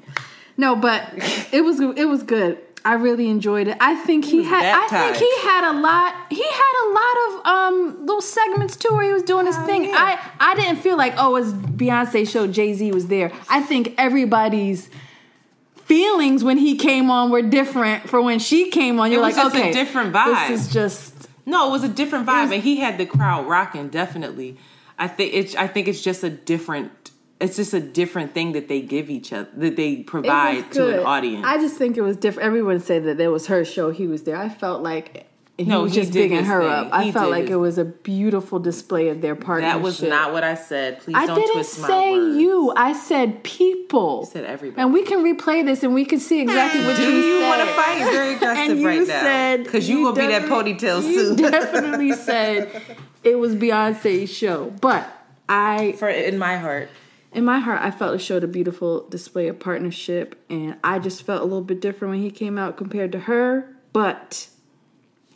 No, 0.57 0.75
but 0.75 1.07
it 1.53 1.63
was 1.63 1.79
it 1.79 2.07
was 2.07 2.23
good. 2.23 2.57
I 2.83 2.93
really 2.93 3.29
enjoyed 3.29 3.67
it. 3.67 3.77
I 3.81 3.95
think 3.95 4.23
he 4.25 4.37
was 4.39 4.47
had 4.47 4.63
I 4.65 4.87
think 4.87 5.15
he 5.17 5.41
had 5.47 5.69
a 5.71 5.75
lot 5.79 6.15
he 6.29 6.43
had 6.43 6.75
a 6.83 6.87
lot 6.99 7.17
of 7.27 7.45
um 7.47 8.05
little 8.05 8.21
segments 8.21 8.75
too 8.75 8.89
where 8.93 9.03
he 9.05 9.11
was 9.13 9.23
doing 9.23 9.45
his 9.45 9.57
thing. 9.59 9.85
yeah. 9.85 9.95
I 9.95 10.51
I 10.51 10.55
didn't 10.55 10.77
feel 10.77 10.97
like 10.97 11.13
oh 11.17 11.35
it's 11.37 11.51
Beyonce 11.51 12.27
show 12.27 12.45
Jay-Z 12.47 12.91
was 12.91 13.07
there. 13.07 13.31
I 13.49 13.61
think 13.61 13.95
everybody's 13.97 14.89
feelings 15.89 16.43
when 16.43 16.57
he 16.57 16.77
came 16.77 17.09
on 17.09 17.31
were 17.31 17.41
different 17.41 18.07
for 18.07 18.21
when 18.21 18.39
she 18.39 18.69
came 18.69 18.99
on. 18.99 19.11
You're 19.11 19.21
was 19.21 19.35
like 19.35 19.43
just 19.43 19.55
a 19.55 19.59
okay, 19.59 19.73
different 19.73 20.13
vibe. 20.13 20.47
This 20.47 20.67
is 20.67 20.73
just 20.73 21.27
No, 21.45 21.67
it 21.67 21.71
was 21.71 21.83
a 21.83 21.89
different 21.89 22.25
vibe, 22.25 22.43
was- 22.43 22.51
and 22.53 22.63
he 22.63 22.77
had 22.77 22.97
the 22.97 23.05
crowd 23.05 23.47
rocking. 23.47 23.89
Definitely, 23.89 24.57
I 24.97 25.07
think 25.09 25.33
it's. 25.33 25.55
I 25.55 25.67
think 25.67 25.89
it's 25.89 26.01
just 26.01 26.23
a 26.23 26.29
different. 26.29 27.11
It's 27.41 27.55
just 27.55 27.73
a 27.73 27.79
different 27.79 28.33
thing 28.33 28.51
that 28.51 28.67
they 28.67 28.81
give 28.81 29.09
each 29.09 29.31
other 29.31 29.49
that 29.57 29.77
they 29.77 29.97
provide 30.03 30.71
to 30.73 30.99
an 30.99 31.05
audience. 31.05 31.45
I 31.45 31.57
just 31.57 31.75
think 31.77 31.97
it 31.97 32.01
was 32.01 32.17
different. 32.17 32.45
Everyone 32.45 32.79
said 32.81 33.05
that 33.05 33.17
there 33.17 33.31
was 33.31 33.47
her 33.47 33.63
show. 33.65 33.91
He 33.91 34.07
was 34.07 34.23
there. 34.23 34.35
I 34.35 34.49
felt 34.49 34.83
like 34.83 35.25
he 35.59 35.65
No, 35.65 35.81
was 35.83 35.93
he 35.93 35.99
just 36.01 36.11
did 36.13 36.19
bigging 36.23 36.37
his 36.39 36.47
her 36.47 36.61
thing. 36.61 36.69
up. 36.71 36.89
I 36.91 37.11
felt 37.11 37.29
like 37.31 37.43
his- 37.43 37.51
it 37.51 37.55
was 37.55 37.77
a 37.77 37.85
beautiful 37.85 38.59
display 38.59 39.09
of 39.09 39.21
their 39.21 39.35
partnership. 39.35 39.73
that 39.75 39.81
was 39.83 40.01
not 40.01 40.31
what 40.33 40.43
I 40.43 40.55
said. 40.55 40.99
Please 41.01 41.15
I 41.17 41.25
don't 41.25 41.51
twist 41.53 41.81
my 41.81 41.87
head. 41.87 41.93
I 41.95 42.01
didn't 42.11 42.33
say 42.33 42.39
you. 42.39 42.73
I 42.75 42.93
said 42.93 43.43
people. 43.43 44.25
said 44.25 44.45
everybody. 44.45 44.81
And 44.81 44.93
we 44.93 45.03
can 45.03 45.19
replay 45.19 45.65
this 45.65 45.83
and 45.83 45.93
we 45.93 46.05
can 46.05 46.19
see 46.19 46.41
exactly 46.41 46.83
what 46.85 46.95
Do 46.97 47.03
you, 47.03 47.19
you 47.35 47.41
want 47.45 47.61
to 47.61 47.67
fight? 47.75 47.99
You're 47.99 48.11
very 48.11 48.33
aggressive 48.35 48.71
and 48.71 48.79
you 48.79 48.87
right 48.87 49.07
now. 49.07 49.57
Because 49.63 49.89
you, 49.89 50.03
gonna 50.03 50.15
be 50.15 50.27
that 50.27 50.43
ponytail 50.43 51.03
you 51.03 51.19
soon. 51.19 51.35
definitely 51.35 52.13
said 52.29 52.81
it 53.23 53.37
was 53.37 53.55
Beyonce's 53.55 54.29
show, 54.31 54.71
but 54.81 55.07
I 55.49 55.93
For 55.99 56.07
in 56.07 56.37
my 56.37 56.57
heart. 56.57 56.89
in 57.33 57.43
my 57.43 57.59
heart, 57.59 57.81
I 57.81 57.91
felt 57.91 58.15
it 58.15 58.19
showed 58.19 58.43
a 58.43 58.47
beautiful 58.47 59.07
display 59.09 59.47
of 59.49 59.59
partnership, 59.59 60.41
and 60.49 60.75
I 60.83 60.99
just 60.99 61.23
felt 61.23 61.41
a 61.41 61.43
little 61.43 61.61
bit 61.63 61.81
different 61.81 62.11
when 62.13 62.21
he 62.21 62.31
came 62.31 62.57
out 62.57 62.77
compared 62.77 63.11
to 63.11 63.19
her. 63.21 63.75
But 63.91 64.47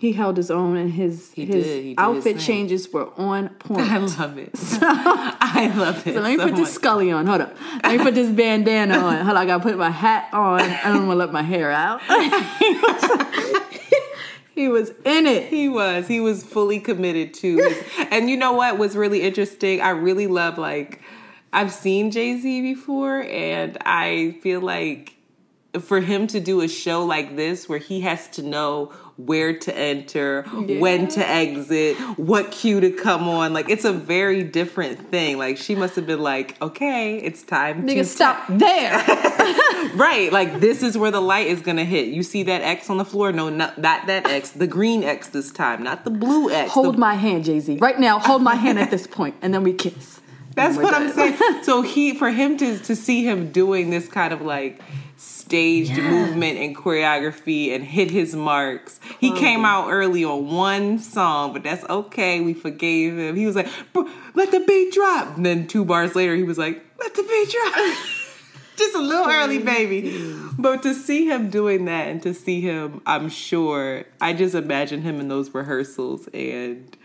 he 0.03 0.11
held 0.11 0.35
his 0.35 0.51
own, 0.51 0.75
and 0.75 0.91
his 0.91 1.31
He 1.31 1.45
his 1.45 1.65
did. 1.65 1.81
Did 1.83 1.95
outfit 1.97 2.23
thing. 2.23 2.37
changes 2.37 2.91
were 2.91 3.07
on 3.17 3.47
point. 3.51 3.79
I 3.89 3.99
love 3.99 4.37
it. 4.37 4.49
I 4.81 5.73
love 5.77 6.05
it. 6.05 6.13
So 6.15 6.19
let 6.19 6.29
me 6.31 6.35
so 6.35 6.47
put 6.49 6.57
this 6.57 6.73
scully 6.73 7.09
on. 7.09 7.25
Hold 7.25 7.39
up. 7.39 7.55
Let 7.81 7.97
me 7.97 8.03
put 8.03 8.13
this 8.13 8.29
bandana 8.35 8.97
on. 8.97 9.15
Hold 9.25 9.37
on. 9.37 9.43
I 9.43 9.45
gotta 9.45 9.63
put 9.63 9.77
my 9.77 9.89
hat 9.89 10.27
on. 10.33 10.59
I 10.59 10.91
don't 10.91 11.07
want 11.07 11.11
to 11.11 11.19
let 11.25 11.31
my 11.31 11.41
hair 11.41 11.71
out. 11.71 12.01
he 14.53 14.67
was 14.67 14.89
in 15.05 15.25
it. 15.25 15.47
He 15.47 15.69
was. 15.69 16.05
He 16.09 16.19
was 16.19 16.43
fully 16.43 16.81
committed 16.81 17.33
to 17.35 17.57
his. 17.59 17.83
and 18.11 18.29
you 18.29 18.35
know 18.35 18.51
what 18.51 18.77
was 18.77 18.97
really 18.97 19.21
interesting? 19.21 19.79
I 19.79 19.91
really 19.91 20.27
love 20.27 20.57
like 20.57 20.99
I've 21.53 21.71
seen 21.71 22.11
Jay 22.11 22.37
Z 22.37 22.61
before, 22.61 23.21
and 23.23 23.77
I 23.85 24.37
feel 24.43 24.59
like 24.59 25.15
for 25.79 26.01
him 26.01 26.27
to 26.27 26.39
do 26.41 26.61
a 26.61 26.67
show 26.67 27.03
like 27.05 27.35
this 27.37 27.67
where 27.69 27.79
he 27.79 28.01
has 28.01 28.27
to 28.31 28.43
know 28.43 28.91
where 29.17 29.57
to 29.59 29.77
enter, 29.77 30.41
when 30.43 31.07
to 31.07 31.27
exit, 31.27 31.95
what 32.17 32.51
cue 32.51 32.79
to 32.79 32.91
come 32.91 33.27
on, 33.27 33.53
like 33.53 33.69
it's 33.69 33.85
a 33.85 33.93
very 33.93 34.43
different 34.43 35.11
thing. 35.11 35.37
Like 35.37 35.57
she 35.57 35.75
must 35.75 35.95
have 35.95 36.07
been 36.07 36.21
like, 36.21 36.59
okay, 36.61 37.17
it's 37.17 37.43
time 37.43 37.83
Nigga, 37.87 37.97
to 37.97 38.05
stop 38.05 38.43
there. 38.49 39.03
Right, 39.95 40.31
like 40.31 40.59
this 40.61 40.81
is 40.81 40.97
where 40.97 41.11
the 41.11 41.19
light 41.21 41.47
is 41.47 41.61
gonna 41.61 41.83
hit. 41.83 42.07
You 42.07 42.23
see 42.23 42.43
that 42.43 42.61
X 42.61 42.89
on 42.89 42.97
the 42.97 43.05
floor? 43.05 43.31
No, 43.33 43.49
not, 43.49 43.77
not 43.77 44.07
that 44.07 44.25
X. 44.27 44.51
The 44.51 44.65
green 44.65 45.03
X 45.03 45.27
this 45.29 45.51
time, 45.51 45.83
not 45.83 46.03
the 46.05 46.09
blue 46.09 46.49
X. 46.49 46.71
hold 46.71 46.95
The- 46.95 46.99
my 46.99 47.15
hand, 47.15 47.43
Jay 47.43 47.59
Z. 47.59 47.77
Right 47.79 47.99
now, 47.99 48.17
hold 48.17 48.41
my 48.41 48.55
hand 48.55 48.79
at 48.79 48.89
this 48.89 49.05
point, 49.05 49.35
and 49.41 49.53
then 49.53 49.61
we 49.61 49.73
kiss. 49.73 50.21
That's 50.55 50.77
what 50.77 50.93
I'm 50.93 51.11
saying. 51.11 51.37
So 51.63 51.81
he, 51.81 52.15
for 52.15 52.29
him 52.31 52.57
to 52.57 52.79
to 52.79 52.95
see 52.95 53.23
him 53.27 53.51
doing 53.51 53.89
this 53.89 54.07
kind 54.07 54.33
of 54.33 54.41
like 54.41 54.81
staged 55.43 55.97
movement 55.97 56.57
and 56.57 56.75
choreography 56.75 57.73
and 57.75 57.83
hit 57.83 58.09
his 58.09 58.35
marks. 58.35 58.99
He 59.19 59.31
oh. 59.31 59.35
came 59.35 59.65
out 59.65 59.89
early 59.89 60.23
on 60.23 60.47
one 60.47 60.99
song, 60.99 61.53
but 61.53 61.63
that's 61.63 61.83
okay. 61.89 62.39
We 62.41 62.53
forgave 62.53 63.17
him. 63.17 63.35
He 63.35 63.45
was 63.45 63.55
like, 63.55 63.67
"Let 64.33 64.51
the 64.51 64.61
beat 64.61 64.93
drop." 64.93 65.35
And 65.35 65.45
then 65.45 65.67
two 65.67 65.85
bars 65.85 66.15
later, 66.15 66.35
he 66.35 66.43
was 66.43 66.57
like, 66.57 66.83
"Let 66.99 67.13
the 67.13 67.23
beat 67.23 67.49
drop." 67.51 67.97
Just 68.75 68.95
a 68.95 69.01
little 69.01 69.29
early, 69.29 69.59
baby. 69.59 70.33
But 70.57 70.81
to 70.83 70.95
see 70.95 71.27
him 71.27 71.51
doing 71.51 71.85
that 71.85 72.07
and 72.07 72.21
to 72.23 72.33
see 72.33 72.59
him, 72.61 73.01
I'm 73.05 73.29
sure, 73.29 74.03
I 74.19 74.33
just 74.33 74.55
imagine 74.55 75.03
him 75.03 75.19
in 75.19 75.27
those 75.27 75.53
rehearsals 75.53 76.27
and 76.33 76.97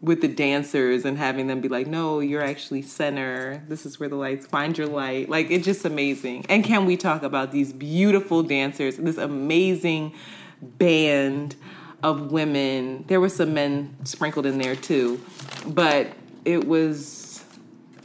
with 0.00 0.22
the 0.22 0.28
dancers 0.28 1.04
and 1.04 1.18
having 1.18 1.46
them 1.46 1.60
be 1.60 1.68
like, 1.68 1.86
no, 1.86 2.20
you're 2.20 2.42
actually 2.42 2.80
center. 2.80 3.62
This 3.68 3.84
is 3.84 4.00
where 4.00 4.08
the 4.08 4.16
lights 4.16 4.46
find 4.46 4.76
your 4.76 4.86
light. 4.86 5.28
Like, 5.28 5.50
it's 5.50 5.64
just 5.64 5.84
amazing. 5.84 6.46
And 6.48 6.64
can 6.64 6.86
we 6.86 6.96
talk 6.96 7.22
about 7.22 7.52
these 7.52 7.72
beautiful 7.72 8.42
dancers, 8.42 8.96
this 8.96 9.18
amazing 9.18 10.14
band 10.62 11.54
of 12.02 12.32
women? 12.32 13.04
There 13.08 13.20
were 13.20 13.28
some 13.28 13.52
men 13.52 13.94
sprinkled 14.04 14.46
in 14.46 14.56
there 14.56 14.74
too, 14.74 15.20
but 15.66 16.08
it 16.46 16.66
was 16.66 17.44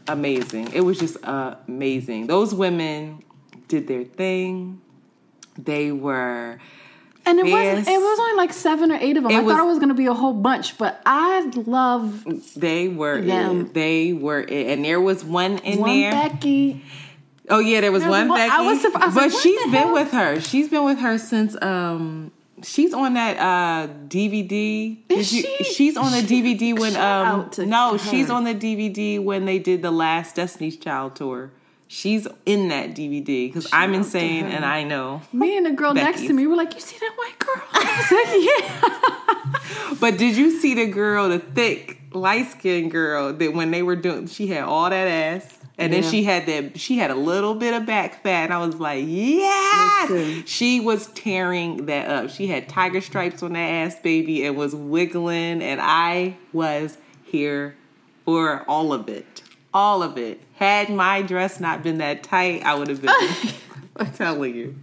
amazing. 0.09 0.73
It 0.73 0.81
was 0.81 0.99
just 0.99 1.15
amazing. 1.23 2.27
Those 2.27 2.53
women 2.53 3.23
did 3.69 3.87
their 3.87 4.03
thing. 4.03 4.81
They 5.57 5.93
were 5.93 6.59
And 7.27 7.39
it 7.39 7.45
wasn't. 7.51 7.87
It 7.87 7.97
was 7.99 8.19
only 8.19 8.35
like 8.37 8.53
seven 8.53 8.91
or 8.91 8.97
eight 9.01 9.17
of 9.17 9.23
them. 9.23 9.31
I 9.31 9.39
was- 9.41 9.55
thought 9.55 9.63
it 9.63 9.67
was 9.67 9.79
going 9.79 9.89
to 9.89 9.95
be 9.95 10.05
a 10.05 10.13
whole 10.13 10.33
bunch, 10.33 10.77
but 10.77 11.01
I 11.05 11.41
love 11.55 12.25
they 12.55 12.87
were 12.87 13.19
Them. 13.21 13.61
it. 13.61 13.73
They 13.73 14.13
were 14.13 14.41
it. 14.41 14.67
And 14.67 14.85
there 14.85 15.01
was 15.01 15.23
one 15.23 15.57
in 15.59 15.79
one 15.79 15.89
there. 15.89 16.11
Becky. 16.11 16.83
Oh 17.49 17.59
yeah, 17.59 17.81
there 17.81 17.91
was 17.91 18.01
There 18.03 18.09
was 18.11 18.27
one 18.27 18.37
Becky. 18.37 18.51
I 18.51 18.61
was 18.61 18.81
surprised- 18.81 19.15
but 19.15 19.31
like, 19.33 19.41
she's 19.41 19.61
been 19.63 19.71
hell? 19.73 19.93
with 19.93 20.11
her. 20.11 20.39
She's 20.41 20.69
been 20.69 20.83
with 20.85 20.99
her 20.99 21.17
since 21.17 21.55
um 21.61 22.31
she's 22.63 22.93
on 22.93 23.13
that 23.15 23.37
uh 23.37 23.87
DVD. 24.07 24.97
Is 25.09 25.31
you- 25.33 25.43
she? 25.43 25.63
she's 25.63 25.97
on 25.97 26.11
the 26.11 26.21
DVD 26.21 26.77
when 26.79 26.95
um 26.95 27.49
no, 27.69 27.93
her. 27.93 27.97
she's 27.97 28.29
on 28.29 28.43
the 28.45 28.55
DVD 28.55 29.23
when 29.23 29.45
they 29.45 29.59
did 29.59 29.81
the 29.81 29.91
last 29.91 30.35
Destiny's 30.35 30.77
Child 30.77 31.15
tour. 31.15 31.51
She's 31.87 32.27
in 32.45 32.69
that 32.69 32.91
DVD 32.95 33.47
because 33.47 33.67
I'm 33.71 33.93
insane 33.93 34.45
and 34.45 34.65
I 34.65 34.83
know. 34.83 35.21
Me 35.31 35.55
and 35.55 35.65
the 35.65 35.71
girl 35.71 35.93
next 35.93 36.21
to 36.21 36.33
me 36.33 36.47
were 36.47 36.55
like, 36.55 36.73
"You 36.73 36.79
see 36.81 36.97
that 36.99 37.13
white 37.15 37.37
girl?" 37.39 37.63
I 37.73 37.97
was 37.99 38.11
like, 38.11 39.91
"Yeah." 39.91 39.95
But 39.99 40.17
did 40.17 40.35
you 40.35 40.59
see 40.59 40.73
the 40.73 40.87
girl, 40.87 41.29
the 41.29 41.39
thick, 41.39 42.01
light 42.11 42.49
skinned 42.51 42.91
girl 42.91 43.33
that 43.33 43.53
when 43.53 43.71
they 43.71 43.81
were 43.83 43.95
doing, 43.95 44.27
she 44.27 44.47
had 44.47 44.63
all 44.63 44.89
that 44.89 45.07
ass. 45.07 45.57
And 45.77 45.91
Yeah. 45.93 46.01
then 46.01 46.09
she 46.11 46.23
had 46.23 46.45
that, 46.47 46.79
she 46.79 46.97
had 46.97 47.11
a 47.11 47.15
little 47.15 47.53
bit 47.55 47.73
of 47.73 47.85
back 47.85 48.23
fat. 48.23 48.45
And 48.45 48.53
I 48.53 48.65
was 48.65 48.75
like, 48.75 49.03
yes! 49.07 50.09
Listen. 50.09 50.45
She 50.45 50.79
was 50.79 51.07
tearing 51.07 51.85
that 51.87 52.07
up. 52.09 52.29
She 52.29 52.47
had 52.47 52.67
tiger 52.69 53.01
stripes 53.01 53.43
on 53.43 53.53
that 53.53 53.59
ass, 53.59 53.95
baby, 54.01 54.45
and 54.45 54.55
was 54.57 54.73
wiggling. 54.75 55.61
And 55.61 55.79
I 55.81 56.35
was 56.53 56.97
here 57.23 57.75
for 58.25 58.63
all 58.69 58.91
of 58.93 59.07
it. 59.09 59.43
All 59.75 60.01
of 60.01 60.17
it. 60.17 60.39
Had 60.55 60.89
my 60.89 61.21
dress 61.21 61.59
not 61.59 61.83
been 61.83 61.97
that 61.97 62.23
tight, 62.23 62.63
I 62.63 62.75
would 62.75 62.87
have 62.87 63.01
been. 63.01 63.13
I'm 63.97 64.11
telling 64.13 64.55
you. 64.55 64.75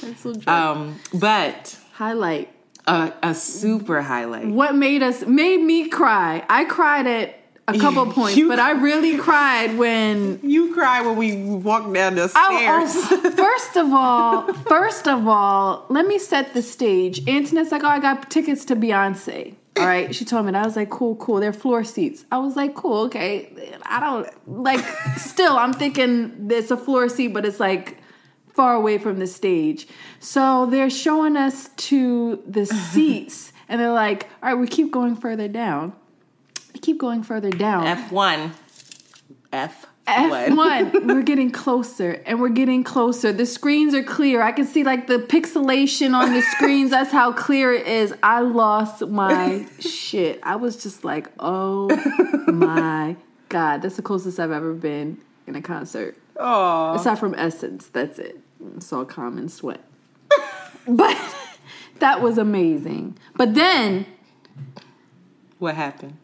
Pencil 0.00 0.34
joke. 0.34 0.46
Um, 0.48 1.00
but 1.12 1.76
Highlight. 1.94 2.48
a, 2.86 3.12
a 3.22 3.34
super 3.34 4.00
highlight. 4.00 4.46
What 4.46 4.74
made 4.76 5.02
us 5.02 5.26
made 5.26 5.60
me 5.60 5.88
cry? 5.88 6.44
I 6.48 6.64
cried 6.66 7.06
at 7.08 7.34
a 7.66 7.78
couple 7.78 8.06
points, 8.12 8.36
You- 8.36 8.48
but 8.48 8.60
I 8.60 8.72
really 8.72 9.16
cried 9.18 9.76
when 9.76 10.38
You 10.44 10.72
cried 10.72 11.04
when 11.04 11.16
we 11.16 11.36
walked 11.36 11.92
down 11.92 12.14
the 12.14 12.30
I- 12.34 12.86
stairs. 12.86 12.92
oh, 13.24 13.30
first 13.36 13.76
of 13.76 13.92
all, 13.92 14.52
first 14.68 15.08
of 15.08 15.26
all, 15.26 15.84
let 15.88 16.06
me 16.06 16.18
set 16.18 16.54
the 16.54 16.62
stage. 16.62 17.26
Antoinette's 17.28 17.72
like, 17.72 17.82
oh, 17.84 17.88
I 17.88 17.98
got 17.98 18.30
tickets 18.30 18.64
to 18.66 18.76
Beyonce. 18.76 19.54
All 19.78 19.86
right, 19.86 20.14
she 20.14 20.24
told 20.24 20.46
me 20.46 20.52
that. 20.52 20.62
I 20.62 20.66
was 20.66 20.76
like, 20.76 20.90
cool, 20.90 21.16
cool. 21.16 21.40
They're 21.40 21.52
floor 21.52 21.84
seats. 21.84 22.24
I 22.32 22.38
was 22.38 22.56
like, 22.56 22.74
cool, 22.74 23.04
okay. 23.04 23.52
I 23.84 24.00
don't 24.00 24.28
like. 24.62 24.84
Still, 25.16 25.56
I'm 25.56 25.72
thinking 25.72 26.48
it's 26.50 26.70
a 26.70 26.76
floor 26.76 27.08
seat, 27.08 27.28
but 27.28 27.44
it's 27.44 27.60
like 27.60 27.98
far 28.54 28.74
away 28.74 28.98
from 28.98 29.18
the 29.18 29.26
stage. 29.26 29.86
So 30.20 30.66
they're 30.66 30.90
showing 30.90 31.36
us 31.36 31.68
to 31.88 32.42
the 32.46 32.66
seats, 32.92 33.52
and 33.68 33.80
they're 33.80 33.92
like, 33.92 34.28
all 34.42 34.50
right, 34.50 34.58
we 34.58 34.66
keep 34.66 34.90
going 34.90 35.16
further 35.16 35.48
down. 35.48 35.92
We 36.74 36.80
keep 36.80 36.98
going 36.98 37.22
further 37.22 37.50
down. 37.50 37.84
F1. 37.84 38.52
F. 39.52 39.86
F1, 40.08 41.06
we're 41.06 41.22
getting 41.22 41.50
closer 41.50 42.20
and 42.26 42.40
we're 42.40 42.48
getting 42.48 42.82
closer. 42.82 43.32
The 43.32 43.44
screens 43.46 43.94
are 43.94 44.02
clear. 44.02 44.40
I 44.42 44.52
can 44.52 44.64
see 44.66 44.82
like 44.84 45.06
the 45.06 45.18
pixelation 45.18 46.14
on 46.14 46.32
the 46.32 46.40
screens. 46.42 46.90
That's 46.90 47.12
how 47.12 47.32
clear 47.32 47.72
it 47.74 47.86
is. 47.86 48.14
I 48.22 48.40
lost 48.40 49.06
my 49.06 49.66
shit. 49.80 50.40
I 50.42 50.56
was 50.56 50.82
just 50.82 51.04
like, 51.04 51.28
oh 51.38 51.88
my 52.48 53.16
God. 53.48 53.82
That's 53.82 53.96
the 53.96 54.02
closest 54.02 54.40
I've 54.40 54.50
ever 54.50 54.72
been 54.72 55.18
in 55.46 55.54
a 55.54 55.62
concert. 55.62 56.16
Oh. 56.36 56.94
Aside 56.94 57.18
from 57.18 57.34
Essence, 57.36 57.86
that's 57.88 58.18
it. 58.18 58.38
It's 58.76 58.86
Saw 58.86 59.04
Common 59.04 59.48
Sweat. 59.48 59.80
but 60.86 61.16
that 61.98 62.20
was 62.22 62.38
amazing. 62.38 63.18
But 63.36 63.54
then 63.54 64.06
What 65.58 65.74
happened? 65.74 66.16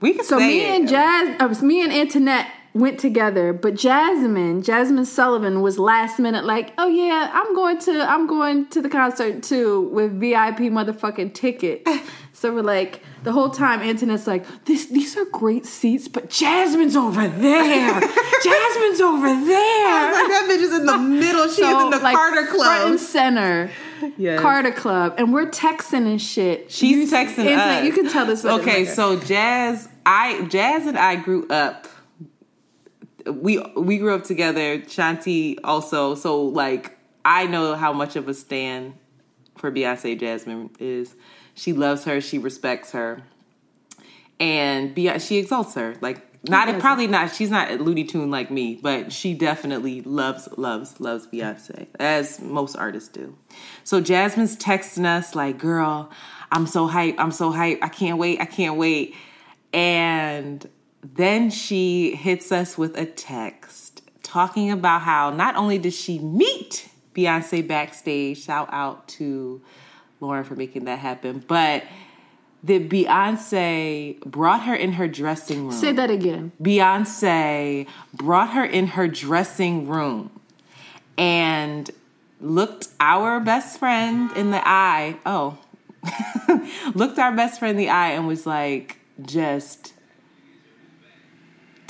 We 0.00 0.14
can 0.14 0.24
So 0.24 0.38
say 0.38 0.46
me 0.48 0.60
it. 0.64 0.80
and 0.80 0.88
Jazz, 0.88 1.36
uh, 1.42 1.46
was 1.46 1.62
me 1.62 1.82
and 1.82 1.92
Antoinette 1.92 2.46
went 2.72 3.00
together, 3.00 3.52
but 3.52 3.74
Jazmine, 3.74 4.62
Jazmine 4.64 5.04
Sullivan 5.06 5.60
was 5.60 5.78
last 5.78 6.18
minute 6.18 6.44
like, 6.44 6.72
"Oh 6.78 6.86
yeah, 6.88 7.30
I'm 7.32 7.54
going 7.54 7.78
to 7.80 8.02
I'm 8.08 8.26
going 8.26 8.66
to 8.68 8.80
the 8.82 8.88
concert 8.88 9.42
too 9.42 9.88
with 9.92 10.12
VIP 10.20 10.70
motherfucking 10.70 11.34
ticket." 11.34 11.86
so 12.32 12.54
we're 12.54 12.62
like 12.62 13.02
the 13.24 13.32
whole 13.32 13.50
time 13.50 13.80
Antoinette's 13.80 14.26
like, 14.26 14.44
"This 14.66 14.86
these 14.86 15.16
are 15.16 15.24
great 15.26 15.66
seats, 15.66 16.06
but 16.08 16.30
Jazmine's 16.30 16.96
over 16.96 17.26
there. 17.26 18.00
Jazmine's 18.00 19.00
over 19.00 19.26
there." 19.26 20.12
like 20.12 20.28
that 20.28 20.46
bitch 20.50 20.62
is 20.62 20.72
in 20.78 20.86
the 20.86 20.98
middle. 21.22 21.46
She's 21.48 21.58
is 21.58 21.64
in 21.82 21.90
the 21.90 21.98
like, 21.98 22.14
Carter 22.16 22.46
Club. 22.46 22.66
front 22.66 22.90
and 22.90 23.00
center. 23.00 23.70
Yes. 24.16 24.40
Carter 24.40 24.72
Club, 24.72 25.14
and 25.18 25.30
we're 25.32 25.50
texting 25.50 26.06
and 26.06 26.22
shit. 26.22 26.70
She's 26.70 26.96
You- 27.10 27.16
texting 27.18 27.40
Antoinette, 27.46 27.80
us. 27.82 27.84
You 27.84 27.92
can 27.92 28.08
tell 28.08 28.24
this. 28.26 28.44
Okay, 28.44 28.86
so 28.86 29.18
Jazz, 29.20 29.88
I 30.06 30.42
Jazz 30.44 30.86
and 30.86 30.96
I 30.98 31.16
grew 31.16 31.46
up. 31.48 31.86
We 33.26 33.58
we 33.76 33.98
grew 33.98 34.14
up 34.14 34.24
together. 34.24 34.78
Shanti 34.78 35.58
also. 35.64 36.14
So 36.14 36.42
like 36.42 36.98
I 37.24 37.46
know 37.46 37.74
how 37.74 37.92
much 37.92 38.16
of 38.16 38.28
a 38.28 38.34
stan 38.34 38.94
for 39.56 39.70
Beyonce 39.70 40.18
Jazmine 40.18 40.70
is. 40.78 41.14
She 41.54 41.72
loves 41.72 42.04
her. 42.04 42.20
She 42.20 42.38
respects 42.38 42.92
her, 42.92 43.22
and 44.38 44.94
Beyonce, 44.94 45.26
she 45.26 45.36
exalts 45.38 45.74
her. 45.74 45.96
Like 46.00 46.26
not 46.48 46.80
probably 46.80 47.06
not. 47.06 47.34
She's 47.34 47.50
not 47.50 47.70
a 47.70 47.74
Looney 47.76 48.04
Tune 48.04 48.30
like 48.30 48.50
me, 48.50 48.78
but 48.80 49.12
she 49.12 49.34
definitely 49.34 50.00
loves 50.02 50.48
loves 50.56 50.98
loves 50.98 51.26
Beyonce 51.26 51.88
as 51.98 52.40
most 52.40 52.76
artists 52.76 53.10
do. 53.10 53.36
So 53.84 54.00
Jazmine's 54.00 54.56
texting 54.56 55.04
us 55.04 55.34
like, 55.34 55.58
"Girl, 55.58 56.10
I'm 56.50 56.66
so 56.66 56.86
hype. 56.86 57.16
I'm 57.18 57.32
so 57.32 57.50
hype. 57.50 57.78
I 57.82 57.88
can't 57.88 58.18
wait. 58.18 58.40
I 58.40 58.46
can't 58.46 58.76
wait." 58.76 59.14
And 59.74 60.66
then 61.02 61.50
she 61.50 62.14
hits 62.14 62.52
us 62.52 62.76
with 62.76 62.96
a 62.96 63.06
text 63.06 64.02
talking 64.22 64.70
about 64.70 65.02
how 65.02 65.30
not 65.30 65.56
only 65.56 65.78
did 65.78 65.94
she 65.94 66.18
meet 66.18 66.88
Beyonce 67.14 67.66
backstage, 67.66 68.42
shout 68.42 68.68
out 68.70 69.08
to 69.08 69.60
Lauren 70.20 70.44
for 70.44 70.54
making 70.54 70.84
that 70.84 70.98
happen, 70.98 71.44
but 71.46 71.84
that 72.62 72.88
Beyonce 72.88 74.20
brought 74.20 74.64
her 74.64 74.74
in 74.74 74.92
her 74.92 75.08
dressing 75.08 75.62
room. 75.62 75.72
say 75.72 75.92
that 75.92 76.10
again. 76.10 76.52
Beyonce 76.62 77.86
brought 78.12 78.50
her 78.50 78.64
in 78.64 78.88
her 78.88 79.08
dressing 79.08 79.88
room 79.88 80.30
and 81.16 81.90
looked 82.40 82.88
our 83.00 83.40
best 83.40 83.78
friend 83.78 84.30
in 84.36 84.50
the 84.50 84.60
eye. 84.62 85.16
Oh, 85.24 85.58
looked 86.94 87.18
our 87.18 87.34
best 87.34 87.58
friend 87.58 87.78
in 87.78 87.84
the 87.84 87.90
eye 87.90 88.10
and 88.10 88.26
was 88.26 88.46
like, 88.46 88.98
just 89.22 89.94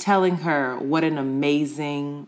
telling 0.01 0.37
her 0.37 0.77
what 0.77 1.03
an 1.03 1.17
amazing 1.17 2.27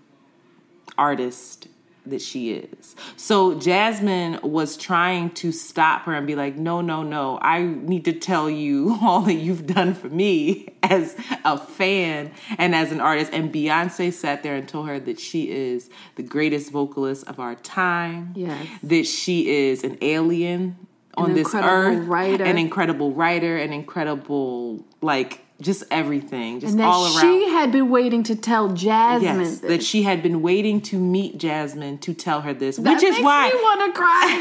artist 0.97 1.67
that 2.05 2.21
she 2.21 2.51
is. 2.51 2.95
So 3.15 3.55
Jazmine 3.55 4.43
was 4.43 4.75
trying 4.75 5.31
to 5.35 5.51
stop 5.53 6.01
her 6.03 6.13
and 6.13 6.27
be 6.27 6.35
like, 6.35 6.57
no, 6.57 6.81
no, 6.81 7.01
no, 7.01 7.39
I 7.41 7.63
need 7.63 8.05
to 8.05 8.13
tell 8.13 8.49
you 8.49 8.97
all 9.01 9.21
that 9.21 9.35
you've 9.35 9.65
done 9.65 9.93
for 9.93 10.09
me 10.09 10.73
as 10.83 11.15
a 11.45 11.57
fan 11.57 12.31
and 12.57 12.75
as 12.75 12.91
an 12.91 12.99
artist. 12.99 13.31
And 13.33 13.53
Beyonce 13.53 14.11
sat 14.11 14.43
there 14.43 14.55
and 14.55 14.67
told 14.67 14.87
her 14.89 14.99
that 14.99 15.19
she 15.19 15.49
is 15.49 15.89
the 16.15 16.23
greatest 16.23 16.71
vocalist 16.71 17.25
of 17.27 17.39
our 17.39 17.55
time. 17.55 18.33
Yes. 18.35 18.67
That 18.83 19.07
she 19.07 19.49
is 19.49 19.83
an 19.83 19.97
alien 20.01 20.75
on 21.15 21.29
An 21.29 21.35
this 21.35 21.53
earth. 21.55 22.05
writer. 22.05 22.43
An 22.43 22.57
incredible 22.57 23.13
writer, 23.13 23.57
an 23.57 23.71
incredible, 23.71 24.83
like, 25.01 25.42
just 25.61 25.83
everything. 25.91 26.59
Just 26.59 26.71
And 26.71 26.79
that 26.79 26.85
all 26.87 27.05
around 27.05 27.21
she 27.21 27.49
had 27.49 27.71
been 27.71 27.89
waiting 27.89 28.23
to 28.23 28.35
tell 28.35 28.69
Jazmine 28.69 29.21
yes, 29.21 29.37
this. 29.37 29.59
that 29.61 29.83
she 29.83 30.03
had 30.03 30.21
been 30.23 30.41
waiting 30.41 30.81
to 30.81 30.97
meet 30.99 31.37
Jazmine 31.37 31.99
to 32.01 32.13
tell 32.13 32.41
her 32.41 32.53
this, 32.53 32.77
That 32.77 32.95
which 32.95 33.03
is 33.03 33.11
makes 33.11 33.23
why. 33.23 33.49
me 33.49 33.55
want 33.55 33.93
to 33.93 33.99
cry. 33.99 34.39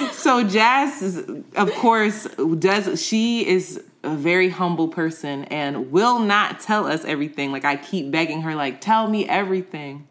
Right? 0.00 0.12
so 0.12 0.44
Jazz, 0.44 1.02
is, 1.02 1.18
of 1.56 1.72
course, 1.74 2.26
does 2.58 3.02
she 3.04 3.46
is 3.46 3.82
a 4.02 4.14
very 4.14 4.48
humble 4.48 4.88
person 4.88 5.44
and 5.44 5.90
will 5.90 6.18
not 6.20 6.60
tell 6.60 6.86
us 6.86 7.04
everything. 7.04 7.52
Like 7.52 7.64
I 7.64 7.76
keep 7.76 8.10
begging 8.10 8.42
her, 8.42 8.54
like 8.54 8.80
tell 8.80 9.08
me 9.08 9.28
everything, 9.28 10.06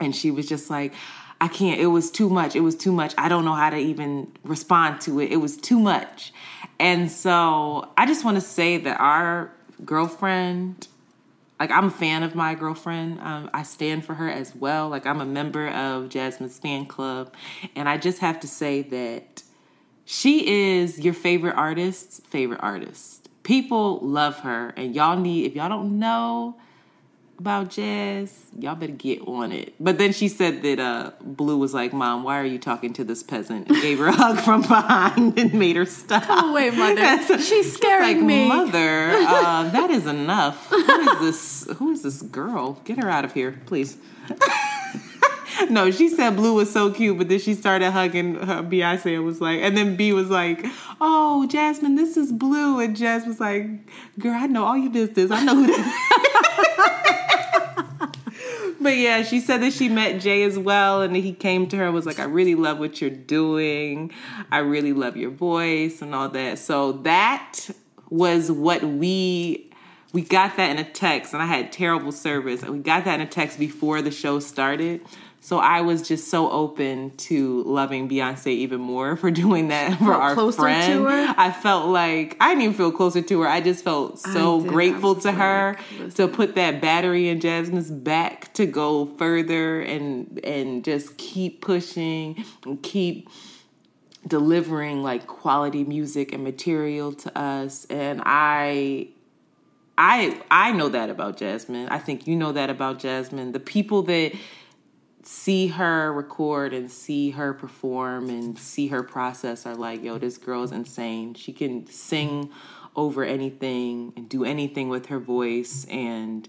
and 0.00 0.14
she 0.14 0.30
was 0.30 0.46
just 0.48 0.70
like. 0.70 0.92
I 1.40 1.48
can't. 1.48 1.78
It 1.78 1.88
was 1.88 2.10
too 2.10 2.30
much. 2.30 2.56
It 2.56 2.60
was 2.60 2.74
too 2.74 2.92
much. 2.92 3.12
I 3.18 3.28
don't 3.28 3.44
know 3.44 3.52
how 3.54 3.68
to 3.68 3.76
even 3.76 4.32
respond 4.44 5.02
to 5.02 5.20
it. 5.20 5.30
It 5.30 5.38
was 5.38 5.58
too 5.58 5.78
much. 5.78 6.32
And 6.78 7.10
so 7.10 7.90
I 7.98 8.06
just 8.06 8.24
want 8.24 8.36
to 8.36 8.40
say 8.40 8.78
that 8.78 8.98
our 8.98 9.50
girlfriend 9.84 10.88
like 11.60 11.70
I'm 11.70 11.86
a 11.86 11.90
fan 11.90 12.22
of 12.22 12.34
my 12.34 12.54
girlfriend. 12.54 13.20
Um, 13.20 13.48
I 13.54 13.62
stand 13.62 14.04
for 14.04 14.14
her 14.14 14.28
as 14.28 14.54
well. 14.54 14.88
Like 14.88 15.06
I'm 15.06 15.20
a 15.20 15.26
member 15.26 15.68
of 15.68 16.08
Jazmine's 16.08 16.58
fan 16.58 16.86
club, 16.86 17.34
and 17.76 17.88
I 17.88 17.96
just 17.96 18.18
have 18.18 18.40
to 18.40 18.48
say 18.48 18.82
that 18.82 19.42
she 20.04 20.74
is 20.74 21.00
your 21.00 21.14
favorite 21.14 21.54
artist's 21.54 22.20
favorite 22.28 22.60
artist. 22.60 23.28
People 23.44 24.00
love 24.00 24.40
her, 24.40 24.74
and 24.76 24.94
y'all 24.94 25.16
need 25.16 25.46
if 25.46 25.54
y'all 25.54 25.68
don't 25.68 25.98
know 25.98 26.56
about 27.38 27.70
Jazz, 27.70 28.46
y'all 28.58 28.74
better 28.74 28.92
get 28.92 29.20
on 29.26 29.52
it. 29.52 29.74
But 29.80 29.98
then 29.98 30.12
she 30.12 30.28
said 30.28 30.62
that 30.62 30.78
uh, 30.78 31.10
Blue 31.20 31.58
was 31.58 31.74
like, 31.74 31.92
"Mom, 31.92 32.22
why 32.22 32.38
are 32.38 32.44
you 32.44 32.58
talking 32.58 32.92
to 32.94 33.04
this 33.04 33.22
peasant?" 33.22 33.68
and 33.68 33.82
gave 33.82 33.98
her 33.98 34.06
a 34.06 34.12
hug 34.16 34.38
from 34.38 34.62
behind 34.62 35.38
and 35.38 35.52
made 35.54 35.76
her 35.76 35.86
stop. 35.86 36.24
away, 36.50 36.70
mother. 36.70 37.38
She's 37.38 37.74
scaring 37.74 38.18
like, 38.18 38.26
me. 38.26 38.48
Mother, 38.48 39.10
uh, 39.12 39.68
that 39.70 39.90
is 39.90 40.06
enough. 40.06 40.68
Who 40.68 40.76
is 40.76 41.20
this? 41.20 41.76
Who 41.78 41.90
is 41.90 42.02
this 42.02 42.22
girl? 42.22 42.80
Get 42.84 42.98
her 43.02 43.10
out 43.10 43.24
of 43.24 43.32
here, 43.32 43.60
please. 43.66 43.96
no, 45.68 45.90
she 45.90 46.08
said 46.08 46.36
Blue 46.36 46.54
was 46.54 46.72
so 46.72 46.90
cute, 46.92 47.18
but 47.18 47.28
then 47.28 47.38
she 47.38 47.54
started 47.54 47.90
hugging 47.90 48.36
her 48.36 48.62
Beyonce 48.62 49.16
and 49.16 49.24
was 49.24 49.40
like, 49.40 49.60
and 49.60 49.76
then 49.76 49.96
B 49.96 50.12
was 50.12 50.30
like, 50.30 50.64
"Oh, 51.00 51.46
Jazmine, 51.50 51.96
this 51.96 52.16
is 52.16 52.32
Blue," 52.32 52.80
and 52.80 52.96
Jazz 52.96 53.26
was 53.26 53.40
like, 53.40 53.66
"Girl, 54.18 54.32
I 54.34 54.46
know 54.46 54.64
all 54.64 54.76
your 54.76 54.92
business. 54.92 55.30
I 55.30 55.44
know 55.44 55.56
who 55.56 55.66
that." 55.66 57.20
But 58.84 58.98
yeah, 58.98 59.22
she 59.22 59.40
said 59.40 59.62
that 59.62 59.72
she 59.72 59.88
met 59.88 60.20
Jay 60.20 60.42
as 60.42 60.58
well, 60.58 61.00
and 61.00 61.16
he 61.16 61.32
came 61.32 61.66
to 61.68 61.76
her 61.78 61.86
and 61.86 61.94
was 61.94 62.04
like, 62.04 62.18
"I 62.18 62.24
really 62.24 62.54
love 62.54 62.78
what 62.78 63.00
you're 63.00 63.08
doing. 63.08 64.12
I 64.52 64.58
really 64.58 64.92
love 64.92 65.16
your 65.16 65.30
voice 65.30 66.02
and 66.02 66.14
all 66.14 66.28
that." 66.28 66.58
So 66.58 66.92
that 66.92 67.70
was 68.10 68.52
what 68.52 68.84
we 68.84 69.70
we 70.12 70.20
got 70.20 70.58
that 70.58 70.70
in 70.70 70.76
a 70.78 70.84
text, 70.84 71.32
and 71.32 71.42
I 71.42 71.46
had 71.46 71.72
terrible 71.72 72.12
service. 72.12 72.62
and 72.62 72.72
We 72.72 72.78
got 72.80 73.06
that 73.06 73.14
in 73.14 73.26
a 73.26 73.30
text 73.30 73.58
before 73.58 74.02
the 74.02 74.10
show 74.10 74.38
started. 74.38 75.00
So 75.44 75.58
I 75.58 75.82
was 75.82 76.00
just 76.00 76.28
so 76.28 76.50
open 76.50 77.10
to 77.18 77.64
loving 77.64 78.08
Beyonce 78.08 78.46
even 78.46 78.80
more 78.80 79.14
for 79.14 79.30
doing 79.30 79.68
that 79.68 79.98
for 79.98 80.14
our 80.14 80.32
closer 80.32 80.56
to 80.56 80.62
friend. 80.62 81.04
her? 81.04 81.34
I 81.36 81.52
felt 81.52 81.88
like 81.88 82.38
I 82.40 82.48
didn't 82.48 82.62
even 82.62 82.74
feel 82.74 82.90
closer 82.90 83.20
to 83.20 83.40
her. 83.42 83.46
I 83.46 83.60
just 83.60 83.84
felt 83.84 84.18
so 84.18 84.62
grateful 84.62 85.16
to 85.16 85.30
her 85.32 85.76
like, 86.00 86.14
to 86.14 86.28
put 86.28 86.54
that 86.54 86.80
battery 86.80 87.28
in 87.28 87.40
Jazmine's 87.40 87.90
back 87.90 88.54
to 88.54 88.64
go 88.64 89.04
further 89.04 89.82
and 89.82 90.40
and 90.42 90.82
just 90.82 91.18
keep 91.18 91.60
pushing 91.60 92.42
and 92.64 92.82
keep 92.82 93.28
delivering 94.26 95.02
like 95.02 95.26
quality 95.26 95.84
music 95.84 96.32
and 96.32 96.42
material 96.42 97.12
to 97.12 97.38
us 97.38 97.84
and 97.90 98.22
I 98.24 99.08
I 99.98 100.40
I 100.50 100.72
know 100.72 100.88
that 100.88 101.10
about 101.10 101.36
Jazmine. 101.36 101.88
I 101.90 101.98
think 101.98 102.26
you 102.26 102.34
know 102.34 102.52
that 102.52 102.70
about 102.70 102.98
Jazmine. 102.98 103.52
The 103.52 103.60
people 103.60 104.02
that 104.04 104.32
see 105.26 105.68
her 105.68 106.12
record 106.12 106.72
and 106.72 106.90
see 106.90 107.30
her 107.30 107.54
perform 107.54 108.28
and 108.28 108.58
see 108.58 108.88
her 108.88 109.02
process 109.02 109.66
are 109.66 109.74
like, 109.74 110.02
yo, 110.02 110.18
this 110.18 110.38
girl's 110.38 110.72
insane. 110.72 111.34
She 111.34 111.52
can 111.52 111.86
sing 111.86 112.50
over 112.96 113.24
anything 113.24 114.12
and 114.16 114.28
do 114.28 114.44
anything 114.44 114.88
with 114.88 115.06
her 115.06 115.18
voice 115.18 115.86
and 115.86 116.48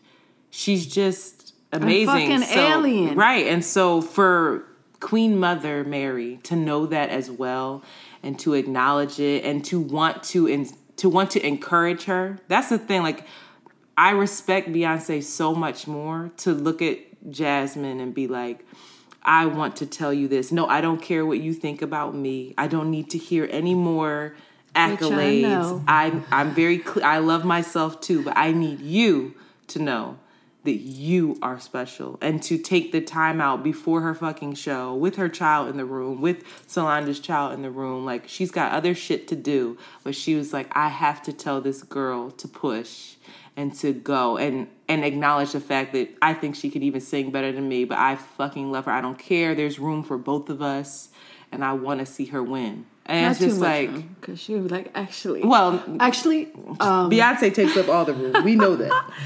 she's 0.50 0.86
just 0.86 1.54
amazing. 1.72 2.08
fucking 2.08 2.44
alien. 2.58 3.16
Right. 3.16 3.48
And 3.48 3.64
so 3.64 4.02
for 4.02 4.66
Queen 5.00 5.40
Mother 5.40 5.84
Mary 5.84 6.40
to 6.44 6.56
know 6.56 6.86
that 6.88 7.10
as 7.10 7.30
well 7.30 7.84
and 8.24 8.40
to 8.40 8.54
acknowledge 8.54 9.20
it 9.20 9.44
and 9.44 9.64
to 9.66 9.80
want 9.80 10.24
to 10.24 10.48
in, 10.48 10.70
to 10.98 11.10
want 11.10 11.32
to 11.32 11.46
encourage 11.46 12.06
her. 12.06 12.40
That's 12.48 12.70
the 12.70 12.78
thing 12.78 13.04
like 13.04 13.26
I 13.98 14.12
respect 14.12 14.70
Beyonce 14.70 15.24
so 15.24 15.56
much 15.56 15.88
more 15.88 16.32
to 16.38 16.54
look 16.54 16.82
at 16.82 17.00
Jazmine 17.30 18.02
and 18.02 18.14
be 18.14 18.28
like, 18.28 18.66
I 19.24 19.48
want 19.48 19.78
to 19.78 19.86
tell 19.86 20.14
you 20.14 20.28
this. 20.28 20.52
No, 20.52 20.68
I 20.68 20.82
don't 20.82 21.02
care 21.02 21.26
what 21.26 21.40
you 21.40 21.54
think 21.54 21.82
about 21.82 22.16
me. 22.16 22.54
I 22.58 22.68
don't 22.68 22.92
need 22.92 23.10
to 23.12 23.18
hear 23.18 23.48
any 23.52 23.74
more 23.74 24.36
accolades. 24.76 25.84
I 25.88 26.22
I'm 26.32 26.54
very 26.54 26.78
clear. 26.78 27.06
I 27.06 27.18
love 27.18 27.44
myself 27.44 28.02
too, 28.02 28.24
but 28.24 28.38
I 28.38 28.52
need 28.52 28.82
you 28.82 29.34
to 29.68 29.80
know 29.80 30.20
that 30.64 30.78
you 30.78 31.38
are 31.42 31.60
special 31.60 32.18
and 32.22 32.42
to 32.42 32.58
take 32.58 32.92
the 32.92 33.00
time 33.00 33.40
out 33.40 33.64
before 33.64 34.02
her 34.02 34.16
fucking 34.16 34.56
show 34.56 34.94
with 34.96 35.16
her 35.16 35.30
child 35.30 35.70
in 35.70 35.78
the 35.78 35.86
room, 35.86 36.22
with 36.22 36.44
Solange's 36.68 37.20
child 37.20 37.54
in 37.54 37.62
the 37.62 37.70
room. 37.70 38.04
Like 38.06 38.28
she's 38.28 38.52
got 38.52 38.72
other 38.74 38.94
shit 38.94 39.28
to 39.30 39.36
do, 39.36 39.78
but 40.04 40.16
she 40.16 40.36
was 40.36 40.54
like, 40.54 40.68
I 40.76 40.90
have 40.90 41.22
to 41.24 41.34
tell 41.34 41.62
this 41.62 41.84
girl 41.84 42.32
to 42.32 42.48
push 42.48 43.16
and 43.58 43.74
to 43.76 43.94
go 43.94 44.38
and 44.38 44.68
and 44.88 45.04
acknowledge 45.04 45.54
the 45.54 45.60
fact 45.60 45.94
that 45.94 46.10
I 46.22 46.34
think 46.34 46.56
she 46.56 46.70
could 46.70 46.84
even 46.84 47.02
sing 47.02 47.32
better 47.32 47.52
than 47.52 47.68
me, 47.68 47.86
but 47.86 47.98
I 47.98 48.16
fucking 48.16 48.72
love 48.72 48.86
her. 48.86 48.92
I 48.92 49.02
don't 49.02 49.18
care. 49.18 49.56
There's 49.56 49.80
room 49.80 50.04
for 50.04 50.18
both 50.18 50.50
of 50.50 50.62
us, 50.62 51.10
and 51.52 51.64
I 51.64 51.74
want 51.74 52.00
to 52.02 52.06
see 52.06 52.26
her 52.28 52.44
win. 52.44 52.86
And 53.08 53.26
Not 53.26 53.32
it's 53.32 53.40
just 53.40 53.60
like, 53.62 53.92
because 54.20 54.40
she 54.40 54.56
was 54.56 54.72
like, 54.72 54.90
actually, 54.96 55.44
well, 55.44 55.84
actually, 56.00 56.52
um, 56.80 57.10
Beyonce 57.12 57.54
takes 57.54 57.78
up 57.78 57.88
all 57.88 58.04
the 58.06 58.14
room. 58.14 58.44
We 58.44 58.56
know 58.56 58.76
that. 58.76 59.12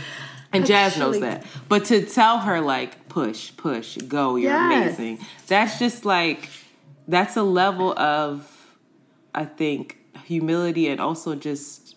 And 0.51 0.65
Jazz 0.65 0.97
knows 0.97 1.19
that. 1.19 1.45
But 1.67 1.86
to 1.86 2.03
tell 2.03 2.39
her 2.39 2.59
like 2.59 3.07
push, 3.07 3.55
push, 3.55 3.97
go, 3.97 4.36
you're 4.36 4.51
Yes. 4.51 4.97
amazing. 4.97 5.25
That's 5.45 5.77
just 5.77 6.05
like 6.05 6.49
that's 7.07 7.38
a 7.38 7.43
level 7.43 7.93
of 7.99 8.49
I 9.36 9.45
think 9.45 9.97
humility 10.25 10.88
and 10.88 10.99
also 10.99 11.36
just 11.36 11.88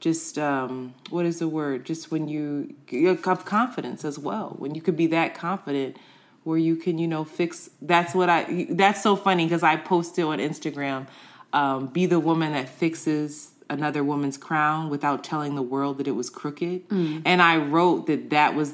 just 0.00 0.38
um 0.38 0.94
what 1.10 1.26
is 1.26 1.38
the 1.40 1.48
word? 1.48 1.84
Just 1.84 2.10
when 2.10 2.28
you 2.28 2.74
have 2.90 3.44
confidence 3.44 4.04
as 4.04 4.18
well. 4.18 4.54
When 4.58 4.74
you 4.74 4.80
could 4.80 4.96
be 4.96 5.06
that 5.08 5.34
confident 5.34 5.96
where 6.44 6.58
you 6.58 6.76
can, 6.76 6.98
you 6.98 7.06
know, 7.08 7.24
fix 7.24 7.70
that's 7.82 8.14
what 8.14 8.28
I 8.28 8.66
that's 8.70 9.02
so 9.02 9.16
funny 9.16 9.44
because 9.44 9.62
I 9.62 9.76
posted 9.76 10.24
on 10.24 10.38
Instagram 10.38 11.06
um, 11.52 11.86
be 11.88 12.06
the 12.06 12.20
woman 12.20 12.52
that 12.52 12.68
fixes 12.68 13.52
another 13.70 14.02
woman's 14.04 14.38
crown 14.38 14.88
without 14.88 15.22
telling 15.24 15.54
the 15.54 15.62
world 15.62 15.98
that 15.98 16.06
it 16.06 16.12
was 16.12 16.30
crooked. 16.30 16.82
And 17.24 17.42
I 17.42 17.56
wrote 17.58 18.06
that 18.06 18.30
that 18.30 18.54
was 18.54 18.72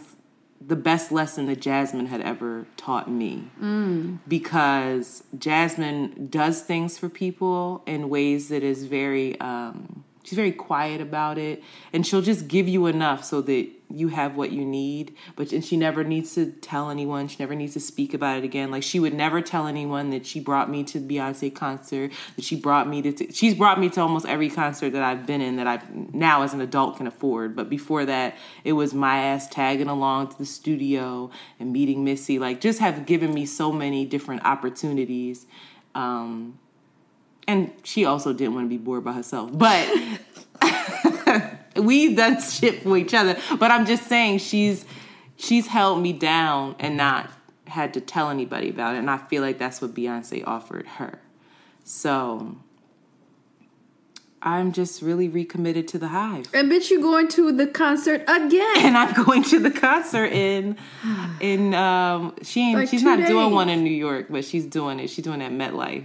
the 0.67 0.77
best 0.77 1.13
lesson 1.13 1.47
that 1.47 1.61
Jazmine 1.61 2.07
had 2.07 2.21
ever 2.21 2.67
taught 2.77 3.11
me. 3.11 3.51
Because 4.29 5.25
Jazmine 5.37 6.31
does 6.31 6.63
things 6.63 6.97
for 6.97 7.09
people 7.09 7.83
in 7.87 8.09
ways 8.09 8.49
that 8.49 8.63
is 8.63 8.87
very, 8.87 9.39
um, 9.41 10.04
she's 10.25 10.37
very 10.37 10.53
quiet 10.53 11.01
about 11.01 11.39
it. 11.39 11.63
And 11.93 12.07
she'll 12.07 12.23
just 12.23 12.49
give 12.49 12.67
you 12.67 12.87
enough 12.87 13.25
so 13.25 13.41
that 13.43 13.69
you 13.91 14.09
have 14.09 14.37
what 14.37 14.51
you 14.51 14.65
need. 14.65 15.15
But 15.37 15.53
and 15.53 15.65
she 15.65 15.77
never 15.77 16.03
needs 16.03 16.35
to 16.35 16.51
tell 16.51 16.91
anyone. 16.91 17.29
She 17.29 17.37
never 17.39 17.55
needs 17.55 17.75
to 17.75 17.81
speak 17.81 18.15
about 18.15 18.39
it 18.39 18.45
again. 18.45 18.71
Like 18.71 18.83
she 18.83 18.99
would 18.99 19.15
never 19.15 19.41
tell 19.41 19.67
anyone 19.67 20.11
that 20.11 20.27
she 20.27 20.41
brought 20.41 20.69
me 20.69 20.83
to 20.85 20.99
the 20.99 21.17
Beyonce 21.17 21.55
concert. 21.55 22.13
That 22.37 22.45
she 22.45 22.57
brought 22.57 22.89
me 22.89 23.03
to. 23.03 23.33
she's 23.33 23.55
brought 23.55 23.79
me 23.79 23.89
to 23.91 24.01
almost 24.01 24.27
every 24.27 24.51
concert 24.51 24.91
that 24.91 25.03
I've 25.03 25.27
been 25.27 25.41
in 25.41 25.57
that 25.57 25.67
I 25.67 25.81
now 26.13 26.43
as 26.43 26.55
an 26.55 26.61
adult 26.61 26.97
can 26.97 27.07
afford. 27.07 27.55
But 27.55 27.69
before 27.69 28.05
that, 28.07 28.37
it 28.65 28.73
was 28.73 28.95
my 28.95 29.19
ass 29.19 29.49
tagging 29.49 29.89
along 29.89 30.29
to 30.29 30.39
the 30.39 30.47
studio 30.47 31.31
and 31.61 31.73
meeting 31.73 32.05
Missy. 32.05 32.39
Like 32.39 32.61
just 32.61 32.81
have 32.81 33.07
given 33.07 33.33
me 33.33 33.47
so 33.47 33.71
many 33.71 34.05
different 34.07 34.45
opportunities. 34.45 35.47
Um, 35.95 36.59
and 37.47 37.71
she 37.83 38.05
also 38.05 38.33
didn't 38.33 38.55
want 38.55 38.67
to 38.67 38.69
be 38.69 38.79
bored 38.79 39.05
by 39.05 39.13
herself, 39.13 39.51
but. 39.53 39.89
we've 41.77 42.17
done 42.17 42.41
shit 42.41 42.83
for 42.83 42.97
each 42.97 43.15
other. 43.15 43.37
But 43.59 43.71
i'm 43.71 43.87
just 43.87 44.07
saying 44.07 44.39
she's 44.39 44.85
she's 45.37 45.67
held 45.67 46.01
me 46.01 46.13
down 46.13 46.77
and 46.79 46.97
not 46.97 47.31
had 47.67 47.95
to 47.95 48.01
tell 48.01 48.31
anybody 48.31 48.69
about 48.69 48.95
it 48.95 48.99
and 48.99 49.11
i 49.11 49.17
feel 49.17 49.43
like 49.43 49.59
that's 49.59 49.81
what 49.81 49.95
beyonce 49.95 50.47
offered 50.47 50.87
her. 50.87 51.21
So 51.85 52.57
i'm 54.43 54.73
just 54.73 55.03
really 55.03 55.29
recommitted 55.29 55.89
to 55.89 55.99
the 55.99 56.09
hive. 56.09 56.47
And 56.55 56.71
bitch, 56.71 56.91
you're 56.91 57.01
going 57.01 57.29
to 57.29 57.53
the 57.53 57.67
concert 57.67 58.23
again? 58.23 58.77
and 58.79 58.97
i'm 58.97 59.25
going 59.25 59.43
to 59.45 59.59
the 59.59 59.71
concert 59.71 60.33
in 60.33 60.77
in 61.41 61.75
um 61.75 62.35
she 62.43 62.61
ain't 62.61 62.79
Like 62.81 62.89
she's 62.89 63.03
not 63.03 63.27
doing 63.27 63.53
one 63.53 63.69
in 63.69 63.83
new 63.83 63.91
york 63.91 64.27
but 64.31 64.45
she's 64.45 64.67
doing 64.67 65.01
it. 65.01 65.11
She's 65.11 65.25
doing 65.25 65.41
it 65.41 65.47
at 65.47 65.53
metlife 65.53 66.05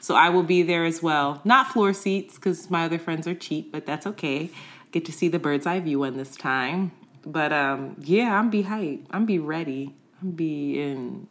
so 0.00 0.14
i 0.14 0.28
will 0.28 0.42
be 0.42 0.62
there 0.62 0.84
as 0.84 1.02
well. 1.02 1.40
Not 1.44 1.72
floor 1.72 1.92
seats 1.92 2.34
because 2.34 2.70
my 2.70 2.84
other 2.84 2.98
friends 2.98 3.26
are 3.26 3.34
cheap 3.34 3.72
but 3.72 3.86
that's 3.86 4.06
okay. 4.06 4.50
Get 4.90 5.04
to 5.06 5.12
see 5.12 5.28
the 5.28 5.38
bird's 5.38 5.66
eye 5.66 5.80
view 5.80 6.00
one 6.00 6.16
this 6.16 6.36
time. 6.36 6.92
But 7.24 7.52
um 7.52 7.96
yeah 7.98 8.38
i'm 8.38 8.50
be 8.50 8.62
hype 8.62 9.06
i'm 9.10 9.26
be 9.26 9.38
ready. 9.38 9.94
I'm 10.22 10.32
be 10.32 10.80
in 10.80 11.28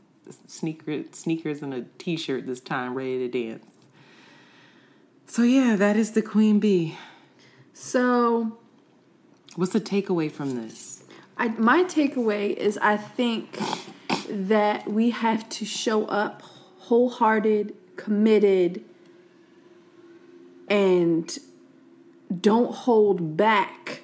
sneaker 0.47 1.03
sneakers 1.11 1.61
and 1.61 1.73
a 1.73 1.85
t-shirt 1.97 2.45
this 2.45 2.59
time 2.59 2.93
ready 2.93 3.17
to 3.19 3.27
dance. 3.27 3.65
So 5.25 5.43
yeah 5.43 5.75
that 5.75 5.95
is 5.97 6.11
the 6.11 6.21
queen 6.21 6.59
bee. 6.59 6.97
So, 7.79 8.57
what's 9.55 9.71
the 9.71 9.79
takeaway 9.79 10.31
from 10.31 10.55
this? 10.55 11.03
I, 11.37 11.49
my 11.49 11.83
takeaway 11.83 12.55
is 12.55 12.79
I 12.79 12.97
think 12.97 13.59
that 14.27 14.87
we 14.87 15.11
have 15.11 15.47
to 15.49 15.65
show 15.65 16.05
up 16.05 16.41
wholehearted, 16.79 17.75
committed, 17.97 18.83
and 20.69 21.37
don't 22.41 22.73
hold 22.73 23.37
back 23.37 24.01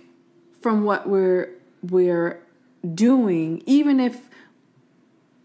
from 0.62 0.84
what 0.84 1.08
we're 1.08 1.50
we're 1.82 2.42
doing, 2.94 3.62
even 3.66 4.00
if 4.00 4.30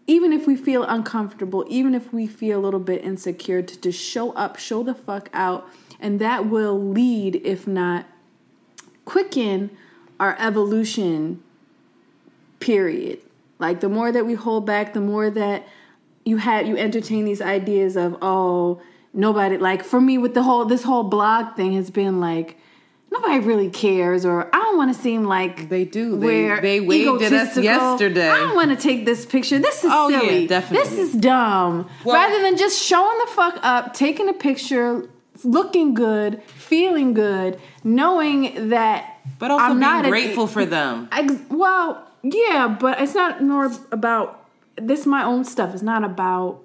even 0.07 0.33
if 0.33 0.47
we 0.47 0.55
feel 0.55 0.83
uncomfortable, 0.83 1.63
even 1.69 1.93
if 1.93 2.11
we 2.11 2.25
feel 2.25 2.59
a 2.59 2.63
little 2.63 2.79
bit 2.79 3.03
insecure, 3.03 3.61
to 3.61 3.79
just 3.79 3.99
show 4.01 4.31
up, 4.31 4.57
show 4.57 4.81
the 4.81 4.95
fuck 4.95 5.29
out, 5.33 5.67
and 5.99 6.19
that 6.19 6.47
will 6.47 6.81
lead, 6.81 7.35
if 7.45 7.67
not 7.67 8.07
quicken, 9.05 9.69
our 10.19 10.35
evolution 10.39 11.43
period. 12.59 13.19
Like 13.59 13.81
the 13.81 13.89
more 13.89 14.11
that 14.11 14.25
we 14.25 14.33
hold 14.33 14.65
back, 14.65 14.93
the 14.93 15.01
more 15.01 15.29
that 15.29 15.67
you 16.29 16.37
had 16.37 16.67
you 16.67 16.75
entertain 16.77 17.25
these 17.25 17.41
ideas 17.41 17.97
of 17.97 18.17
oh 18.21 18.81
nobody 19.13 19.57
like 19.57 19.83
for 19.83 19.99
me 19.99 20.17
with 20.17 20.33
the 20.33 20.43
whole 20.43 20.65
this 20.65 20.83
whole 20.83 21.03
blog 21.03 21.55
thing 21.55 21.73
has 21.73 21.89
been 21.89 22.19
like 22.19 22.57
nobody 23.11 23.39
really 23.39 23.69
cares 23.69 24.23
or 24.25 24.47
I 24.55 24.59
don't 24.59 24.77
want 24.77 24.93
to 24.95 25.01
seem 25.01 25.23
like 25.23 25.67
They 25.67 25.83
do. 25.83 26.17
They- 26.19 26.59
they 26.61 26.79
waved 26.79 27.23
at 27.23 27.33
us 27.33 27.57
yesterday. 27.57 28.29
I 28.29 28.37
don't 28.37 28.55
want 28.55 28.69
to 28.69 28.75
take 28.75 29.03
this 29.05 29.25
picture. 29.25 29.57
This 29.57 29.83
is 29.83 29.89
Oh, 29.91 30.09
yeah, 30.09 30.19
silly. 30.19 30.45
definitely. 30.47 30.87
This 30.89 30.99
is 31.05 31.11
dumb. 31.13 31.89
Well- 32.05 32.15
Rather 32.15 32.39
than 32.43 32.55
just 32.55 32.77
showing 32.79 33.17
the 33.25 33.31
fuck 33.31 33.55
up, 33.63 33.95
taking 33.95 34.29
a 34.29 34.33
picture, 34.33 35.09
looking 35.43 35.95
good, 35.95 36.43
feeling 36.43 37.15
good, 37.15 37.59
knowing 37.83 38.69
that 38.69 39.17
but 39.39 39.49
also 39.51 39.63
I'm 39.65 39.69
being 39.79 39.79
not 39.79 40.05
grateful 40.05 40.45
for 40.47 40.65
them 40.65 41.07
Ex- 41.11 41.33
well, 41.49 42.05
Yeah, 42.21 42.67
but 42.79 43.01
it's 43.01 43.15
not 43.15 43.41
more 43.41 43.71
about 43.91 44.38
this. 44.87 45.05
My 45.05 45.23
own 45.23 45.45
stuff. 45.45 45.73
It's 45.73 45.83
not 45.83 46.03
about 46.03 46.63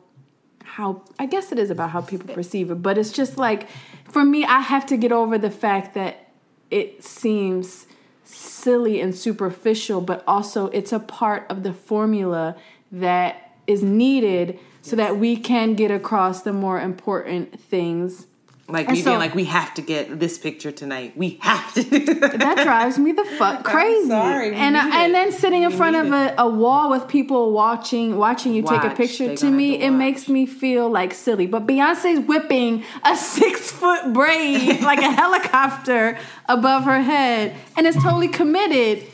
how. 0.65 1.03
I 1.19 1.27
guess 1.27 1.53
it 1.53 1.59
is 1.59 1.71
about 1.71 1.91
how 1.91 2.01
people 2.01 2.35
perceive 2.35 2.71
it, 2.71 2.77
but 2.77 2.99
it's 2.99 3.13
just 3.13 3.39
like 3.39 3.69
for 4.15 4.25
me, 4.25 4.45
I 4.45 4.61
have 4.61 4.87
to 4.87 4.97
get 4.97 5.13
over 5.13 5.39
the 5.39 5.51
fact 5.51 5.95
that 5.95 6.29
it 6.71 7.03
seems 7.03 7.87
silly 8.25 9.01
and 9.01 9.15
superficial, 9.15 10.01
but 10.01 10.23
also 10.27 10.69
it's 10.69 10.93
a 10.93 11.01
part 11.01 11.47
of 11.51 11.63
the 11.63 11.73
formula 11.73 12.57
that 12.93 13.57
is 13.67 13.83
needed 13.83 14.59
so 14.83 14.97
that 14.97 15.19
we 15.19 15.37
can 15.37 15.75
get 15.75 15.91
across 15.91 16.43
the 16.43 16.53
more 16.53 16.81
important 16.81 17.59
things 17.59 18.27
Like 18.67 18.89
And 18.89 18.97
we 18.97 19.03
so- 19.03 19.11
being 19.11 19.19
like, 19.19 19.35
we 19.35 19.45
have 19.45 19.75
to 19.75 19.83
get 19.83 20.19
this 20.19 20.39
picture 20.39 20.73
tonight. 20.73 21.15
We 21.17 21.37
have 21.43 21.75
to. 21.75 21.83
that 21.83 22.61
drives 22.65 22.99
me 22.99 23.13
the 23.13 23.25
fuck 23.39 23.63
crazy. 23.63 24.09
sorry, 24.09 24.55
and 24.55 24.75
I, 24.75 25.05
and 25.05 25.15
then 25.15 25.33
sitting 25.33 25.65
in 25.65 25.71
We 25.71 25.77
front 25.77 25.97
of 25.97 26.11
a, 26.13 26.35
a 26.39 26.49
wall 26.49 26.89
with 26.91 27.07
people 27.07 27.53
watching 27.53 28.17
watching 28.17 28.55
you 28.55 28.63
take 28.63 28.83
a 28.83 28.91
picture. 28.95 29.37
To 29.37 29.51
me, 29.51 29.77
to 29.79 29.85
it 29.85 29.91
makes 29.91 30.29
me 30.31 30.47
feel 30.47 30.89
like 30.89 31.13
silly. 31.13 31.47
But 31.47 31.67
Beyonce's 31.67 32.21
whipping 32.27 32.85
a 33.05 33.15
six 33.17 33.71
foot 33.71 34.15
braid 34.15 34.81
like 34.91 35.01
a 35.01 35.13
helicopter 35.13 36.19
above 36.49 36.85
her 36.85 37.03
head, 37.03 37.55
and 37.77 37.87
is 37.87 37.97
totally 37.97 38.29
committed, 38.29 39.07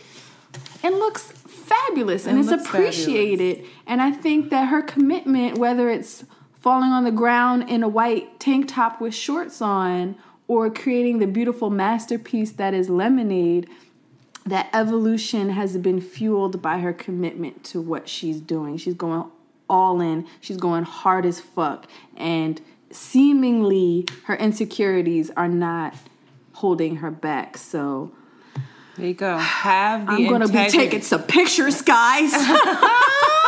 and 0.84 0.94
looks 0.94 1.22
fabulous, 1.24 2.24
and 2.26 2.38
It 2.38 2.42
it's 2.52 2.64
appreciated. 2.66 3.64
And 3.86 4.00
I 4.00 4.12
think 4.12 4.50
that 4.50 4.68
her 4.68 4.80
commitment, 4.82 5.58
whether 5.58 5.88
it's 5.90 6.24
falling 6.60 6.90
on 6.90 7.04
the 7.04 7.10
ground 7.10 7.68
in 7.68 7.82
a 7.82 7.88
white 7.88 8.38
tank 8.38 8.68
top 8.68 9.00
with 9.00 9.14
shorts 9.14 9.60
on 9.60 10.16
or 10.46 10.70
creating 10.70 11.18
the 11.18 11.26
beautiful 11.26 11.70
masterpiece 11.70 12.52
that 12.52 12.74
is 12.74 12.88
lemonade 12.88 13.68
that 14.46 14.68
evolution 14.72 15.50
has 15.50 15.76
been 15.76 16.00
fueled 16.00 16.60
by 16.62 16.78
her 16.78 16.92
commitment 16.92 17.62
to 17.62 17.80
what 17.80 18.08
she's 18.08 18.40
doing. 18.40 18.76
She's 18.76 18.94
going 18.94 19.24
all 19.68 20.00
in. 20.00 20.26
She's 20.40 20.56
going 20.56 20.84
hard 20.84 21.24
as 21.24 21.40
fuck. 21.40 21.86
And 22.16 22.60
seemingly 22.90 24.06
her 24.24 24.34
insecurities 24.34 25.30
are 25.36 25.48
not 25.48 25.94
holding 26.54 26.96
her 26.96 27.10
back. 27.10 27.56
So 27.56 28.12
there 28.96 29.06
you 29.06 29.14
go. 29.14 29.36
Have 29.38 30.06
the 30.06 30.12
i'm 30.12 30.26
gonna 30.26 30.48
be 30.48 30.68
taking 30.68 31.02
some 31.02 31.22
pictures 31.22 31.80
guys 31.82 32.32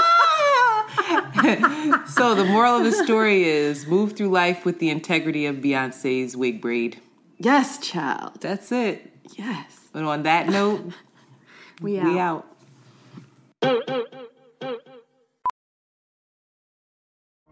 So 2.09 2.35
the 2.35 2.45
moral 2.45 2.77
of 2.79 2.85
the 2.85 2.93
story 2.93 3.45
is 3.45 3.87
move 3.87 4.13
through 4.15 4.29
life 4.31 4.65
with 4.65 4.79
the 4.79 4.91
integrity 4.91 5.47
of 5.47 5.57
Beyonce's 5.57 6.37
wig 6.37 6.61
braid. 6.61 7.01
yes 7.39 7.79
child 7.79 8.41
That's 8.41 8.71
it. 8.73 9.13
yes 9.37 9.89
But 9.93 10.05
on 10.05 10.23
that 10.25 10.49
note, 10.49 10.93
we 11.83 11.99
out. 11.99 12.47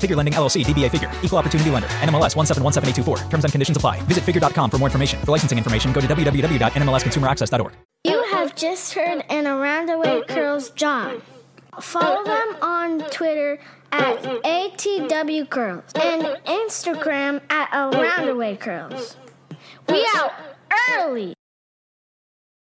Figure 0.00 0.16
Lending 0.16 0.34
LLC, 0.34 0.64
DBA 0.64 0.90
Figure, 0.90 1.12
Equal 1.22 1.38
Opportunity 1.38 1.68
Lender, 1.70 1.88
NMLS 2.00 2.34
1717824. 2.34 3.28
Terms 3.28 3.44
and 3.44 3.52
conditions 3.52 3.76
apply. 3.76 4.00
Visit 4.02 4.24
figure.com 4.24 4.70
for 4.70 4.78
more 4.78 4.88
information. 4.88 5.20
For 5.20 5.32
licensing 5.32 5.58
information, 5.58 5.92
go 5.92 6.00
to 6.00 6.06
www.nmlsconsumeraccess.org. 6.06 7.72
You 8.04 8.22
have 8.32 8.54
just 8.54 8.94
heard 8.94 9.24
an 9.28 9.46
Around 9.46 9.86
the 9.86 9.98
Way 9.98 10.22
Curls 10.26 10.70
John. 10.70 11.20
Follow 11.80 12.24
them 12.24 12.56
on 12.62 13.00
Twitter 13.10 13.58
at 13.92 14.22
ATW 14.22 15.48
Curls 15.50 15.84
and 15.94 16.22
Instagram 16.46 17.40
at 17.50 17.68
Around 17.72 18.26
the 18.26 18.34
Way 18.34 18.56
Curls. 18.56 19.16
We 19.88 20.06
out 20.14 20.32
early. 20.96 21.34